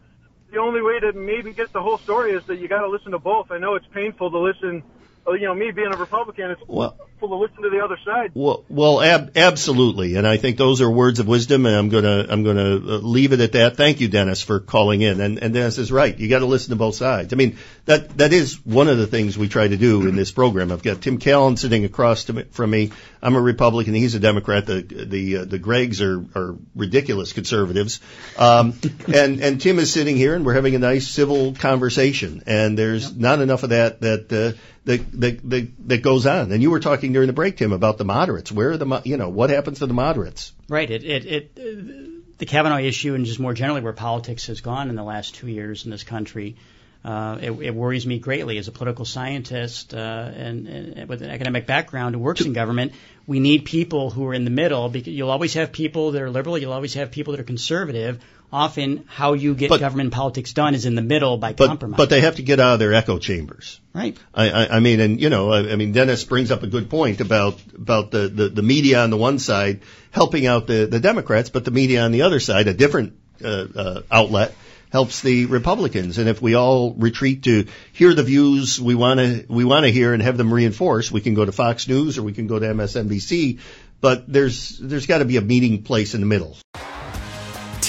the 0.54 0.60
only 0.60 0.82
way 0.84 1.00
to 1.00 1.14
maybe 1.14 1.52
get 1.52 1.74
the 1.74 1.82
whole 1.82 1.98
story 1.98 2.32
is 2.34 2.44
that 2.48 2.60
you 2.60 2.68
got 2.68 2.82
to 2.82 2.88
listen 2.88 3.12
to 3.12 3.20
both. 3.20 3.48
I 3.50 3.58
know 3.58 3.74
it's 3.74 3.88
painful 3.92 4.30
to 4.30 4.38
listen. 4.38 4.84
Uh, 5.26 5.34
You 5.34 5.48
know, 5.48 5.56
me 5.56 5.72
being 5.72 5.94
a 5.94 5.98
Republican, 5.98 6.52
it's 6.52 6.62
Well, 6.68 6.92
painful 6.92 7.30
to 7.30 7.36
listen 7.36 7.64
to 7.64 7.70
the 7.70 7.80
other 7.84 7.98
side. 8.06 8.32
Well, 8.34 8.66
well, 8.70 9.02
ab- 9.02 9.32
absolutely, 9.38 10.16
and 10.16 10.28
I 10.28 10.38
think 10.38 10.58
those 10.58 10.82
are 10.82 10.90
words 10.90 11.20
of 11.20 11.28
wisdom, 11.28 11.66
and 11.66 11.76
I'm 11.76 11.90
gonna 11.90 12.26
I'm 12.28 12.44
gonna 12.44 12.76
uh, 12.76 13.00
leave 13.00 13.32
it 13.34 13.40
at 13.40 13.54
that. 13.54 13.78
Thank 13.78 14.02
you, 14.02 14.08
Dennis, 14.10 14.42
for 14.42 14.60
calling 14.60 15.02
in, 15.02 15.22
and 15.22 15.40
and 15.40 15.54
Dennis 15.54 15.78
is 15.78 15.92
right. 15.92 16.18
You 16.18 16.28
got 16.28 16.40
to 16.40 16.46
listen 16.46 16.72
to 16.72 16.76
both 16.76 16.96
sides. 16.96 17.32
I 17.34 17.38
mean, 17.38 17.58
that 17.86 18.18
that 18.18 18.34
is 18.34 18.56
one 18.66 18.88
of 18.90 18.98
the 18.98 19.08
things 19.08 19.38
we 19.38 19.48
try 19.48 19.68
to 19.68 19.78
do 19.78 20.08
in 20.08 20.16
this 20.16 20.32
program. 20.32 20.72
I've 20.72 20.84
got 20.84 21.02
Tim 21.02 21.18
Callan 21.18 21.56
sitting 21.58 21.86
across 21.86 22.26
to 22.26 22.34
me, 22.34 22.44
from 22.52 22.70
me. 22.72 22.92
I'm 23.22 23.36
a 23.36 23.42
Republican. 23.42 23.94
He's 23.94 24.16
a 24.16 24.20
Democrat. 24.20 24.66
The 24.66 24.82
the 24.82 25.38
uh, 25.38 25.46
the 25.46 25.60
Greggs 25.60 26.02
are 26.02 26.26
are 26.36 26.56
ridiculous 26.76 27.32
conservatives, 27.32 28.02
um, 28.38 28.74
and 29.14 29.40
and 29.40 29.62
Tim 29.62 29.80
is 29.80 29.94
sitting 29.94 30.18
here, 30.18 30.36
and 30.36 30.46
we're 30.46 30.56
having 30.56 30.76
a 30.76 30.80
nice 30.80 31.08
civil 31.08 31.54
conversation. 31.54 32.44
And 32.46 32.78
there's 32.78 33.16
not 33.16 33.40
enough 33.40 33.64
of 33.64 33.70
that 33.70 34.02
that. 34.02 34.34
Uh, 34.34 34.60
that, 34.86 35.22
that 35.22 35.50
that 35.50 35.88
that 35.88 36.02
goes 36.02 36.26
on, 36.26 36.52
and 36.52 36.62
you 36.62 36.72
were 36.72 36.80
talking 36.80 37.14
during 37.14 37.28
the 37.28 37.34
break, 37.34 37.58
Tim, 37.58 37.72
about 37.72 37.98
the 37.98 38.06
moderates. 38.06 38.52
Where 38.52 38.72
are 38.72 38.78
the 38.78 38.86
mo- 38.86 39.02
you 39.04 39.18
know 39.18 39.30
what 39.30 39.50
happens 39.50 39.80
to 39.80 39.86
the 39.86 39.94
moderates? 39.94 40.54
Right. 40.68 40.90
It, 40.90 41.04
it, 41.04 41.26
it, 41.26 42.38
the 42.38 42.46
Kavanaugh 42.46 42.80
issue 42.80 43.16
and 43.16 43.26
just 43.26 43.40
more 43.40 43.54
generally 43.54 43.82
where 43.82 43.94
politics 43.94 44.48
has 44.48 44.62
gone 44.62 44.90
in 44.90 44.96
the 44.96 45.04
last 45.04 45.36
two 45.36 45.48
years 45.48 45.86
in 45.86 45.92
this 45.92 46.04
country, 46.04 46.58
uh, 47.06 47.38
it, 47.42 47.52
it 47.52 47.76
worries 47.76 48.06
me 48.06 48.20
greatly 48.20 48.58
as 48.58 48.68
a 48.68 48.72
political 48.72 49.06
scientist 49.06 49.94
uh, 49.94 49.98
and, 49.98 50.68
and 50.68 51.10
with 51.10 51.22
an 51.22 51.30
academic 51.30 51.66
background 51.66 52.16
who 52.16 52.22
works 52.22 52.42
in 52.42 52.54
government. 52.54 52.94
We 53.28 53.40
need 53.40 53.66
people 53.66 54.10
who 54.10 54.28
are 54.28 54.34
in 54.34 54.44
the 54.44 54.52
middle 54.52 54.90
because 54.90 55.14
you'll 55.14 55.30
always 55.30 55.54
have 55.54 55.72
people 55.72 56.12
that 56.12 56.22
are 56.22 56.30
liberal. 56.30 56.58
You'll 56.58 56.74
always 56.74 56.94
have 56.96 57.12
people 57.12 57.32
that 57.32 57.40
are 57.40 57.46
conservative. 57.46 58.22
Often, 58.54 59.06
how 59.08 59.34
you 59.34 59.56
get 59.56 59.70
But- 59.70 59.80
government 59.80 60.12
politics 60.14 60.54
done 60.54 60.76
is 60.76 60.86
in 60.86 60.94
the 60.94 61.02
middle 61.02 61.38
by 61.38 61.54
But 61.54 61.68
compromise. 61.70 61.98
but 61.98 62.12
they 62.12 62.22
have 62.22 62.36
to 62.36 62.44
get 62.44 62.60
out 62.60 62.74
of 62.76 62.80
their 62.80 62.94
echo 62.94 63.18
chambers. 63.18 63.80
right. 63.94 64.16
I, 64.34 64.50
I, 64.50 64.76
I 64.76 64.80
mean, 64.80 65.00
and 65.00 65.20
you 65.20 65.32
know, 65.32 65.52
I, 65.52 65.72
I 65.72 65.76
mean, 65.76 65.92
Dennis 65.92 66.24
brings 66.24 66.52
up 66.52 66.62
a 66.62 66.68
good 66.68 66.88
point 66.90 67.20
about 67.20 67.58
about 67.76 68.12
the, 68.12 68.28
the, 68.28 68.50
the 68.50 68.62
media 68.62 69.02
on 69.04 69.10
the 69.10 69.18
one 69.18 69.40
side 69.40 69.80
helping 70.12 70.46
out 70.46 70.68
the, 70.68 70.86
the 70.86 71.00
Democrats, 71.00 71.50
but 71.50 71.66
the 71.66 71.72
media 71.72 72.04
on 72.04 72.12
the 72.12 72.22
other 72.22 72.40
side, 72.40 72.68
a 72.68 72.76
different 72.76 73.14
uh, 73.44 73.66
uh, 73.76 74.02
outlet, 74.12 74.54
helps 74.92 75.22
the 75.22 75.48
Republicans. 75.48 76.20
And 76.20 76.30
if 76.30 76.40
we 76.40 76.54
all 76.54 76.94
retreat 76.94 77.42
to 77.46 77.66
hear 77.94 78.14
the 78.14 78.22
views 78.22 78.80
we 78.80 78.94
want 78.94 79.20
to 79.20 79.46
we 79.50 79.66
want 79.66 79.86
to 79.88 79.92
hear 79.92 80.14
and 80.14 80.22
have 80.22 80.38
them 80.38 80.54
reinforced, 80.54 81.12
we 81.12 81.22
can 81.22 81.34
go 81.34 81.44
to 81.44 81.52
Fox 81.52 81.88
News 81.88 82.20
or 82.20 82.22
we 82.24 82.34
can 82.34 82.46
go 82.46 82.60
to 82.60 82.68
MSNBC. 82.68 83.58
But 84.00 84.32
there's 84.32 84.78
there's 84.78 85.08
got 85.08 85.20
to 85.20 85.26
be 85.26 85.38
a 85.38 85.42
meeting 85.42 85.82
place 85.82 86.14
in 86.14 86.22
the 86.22 86.28
middle. 86.28 86.56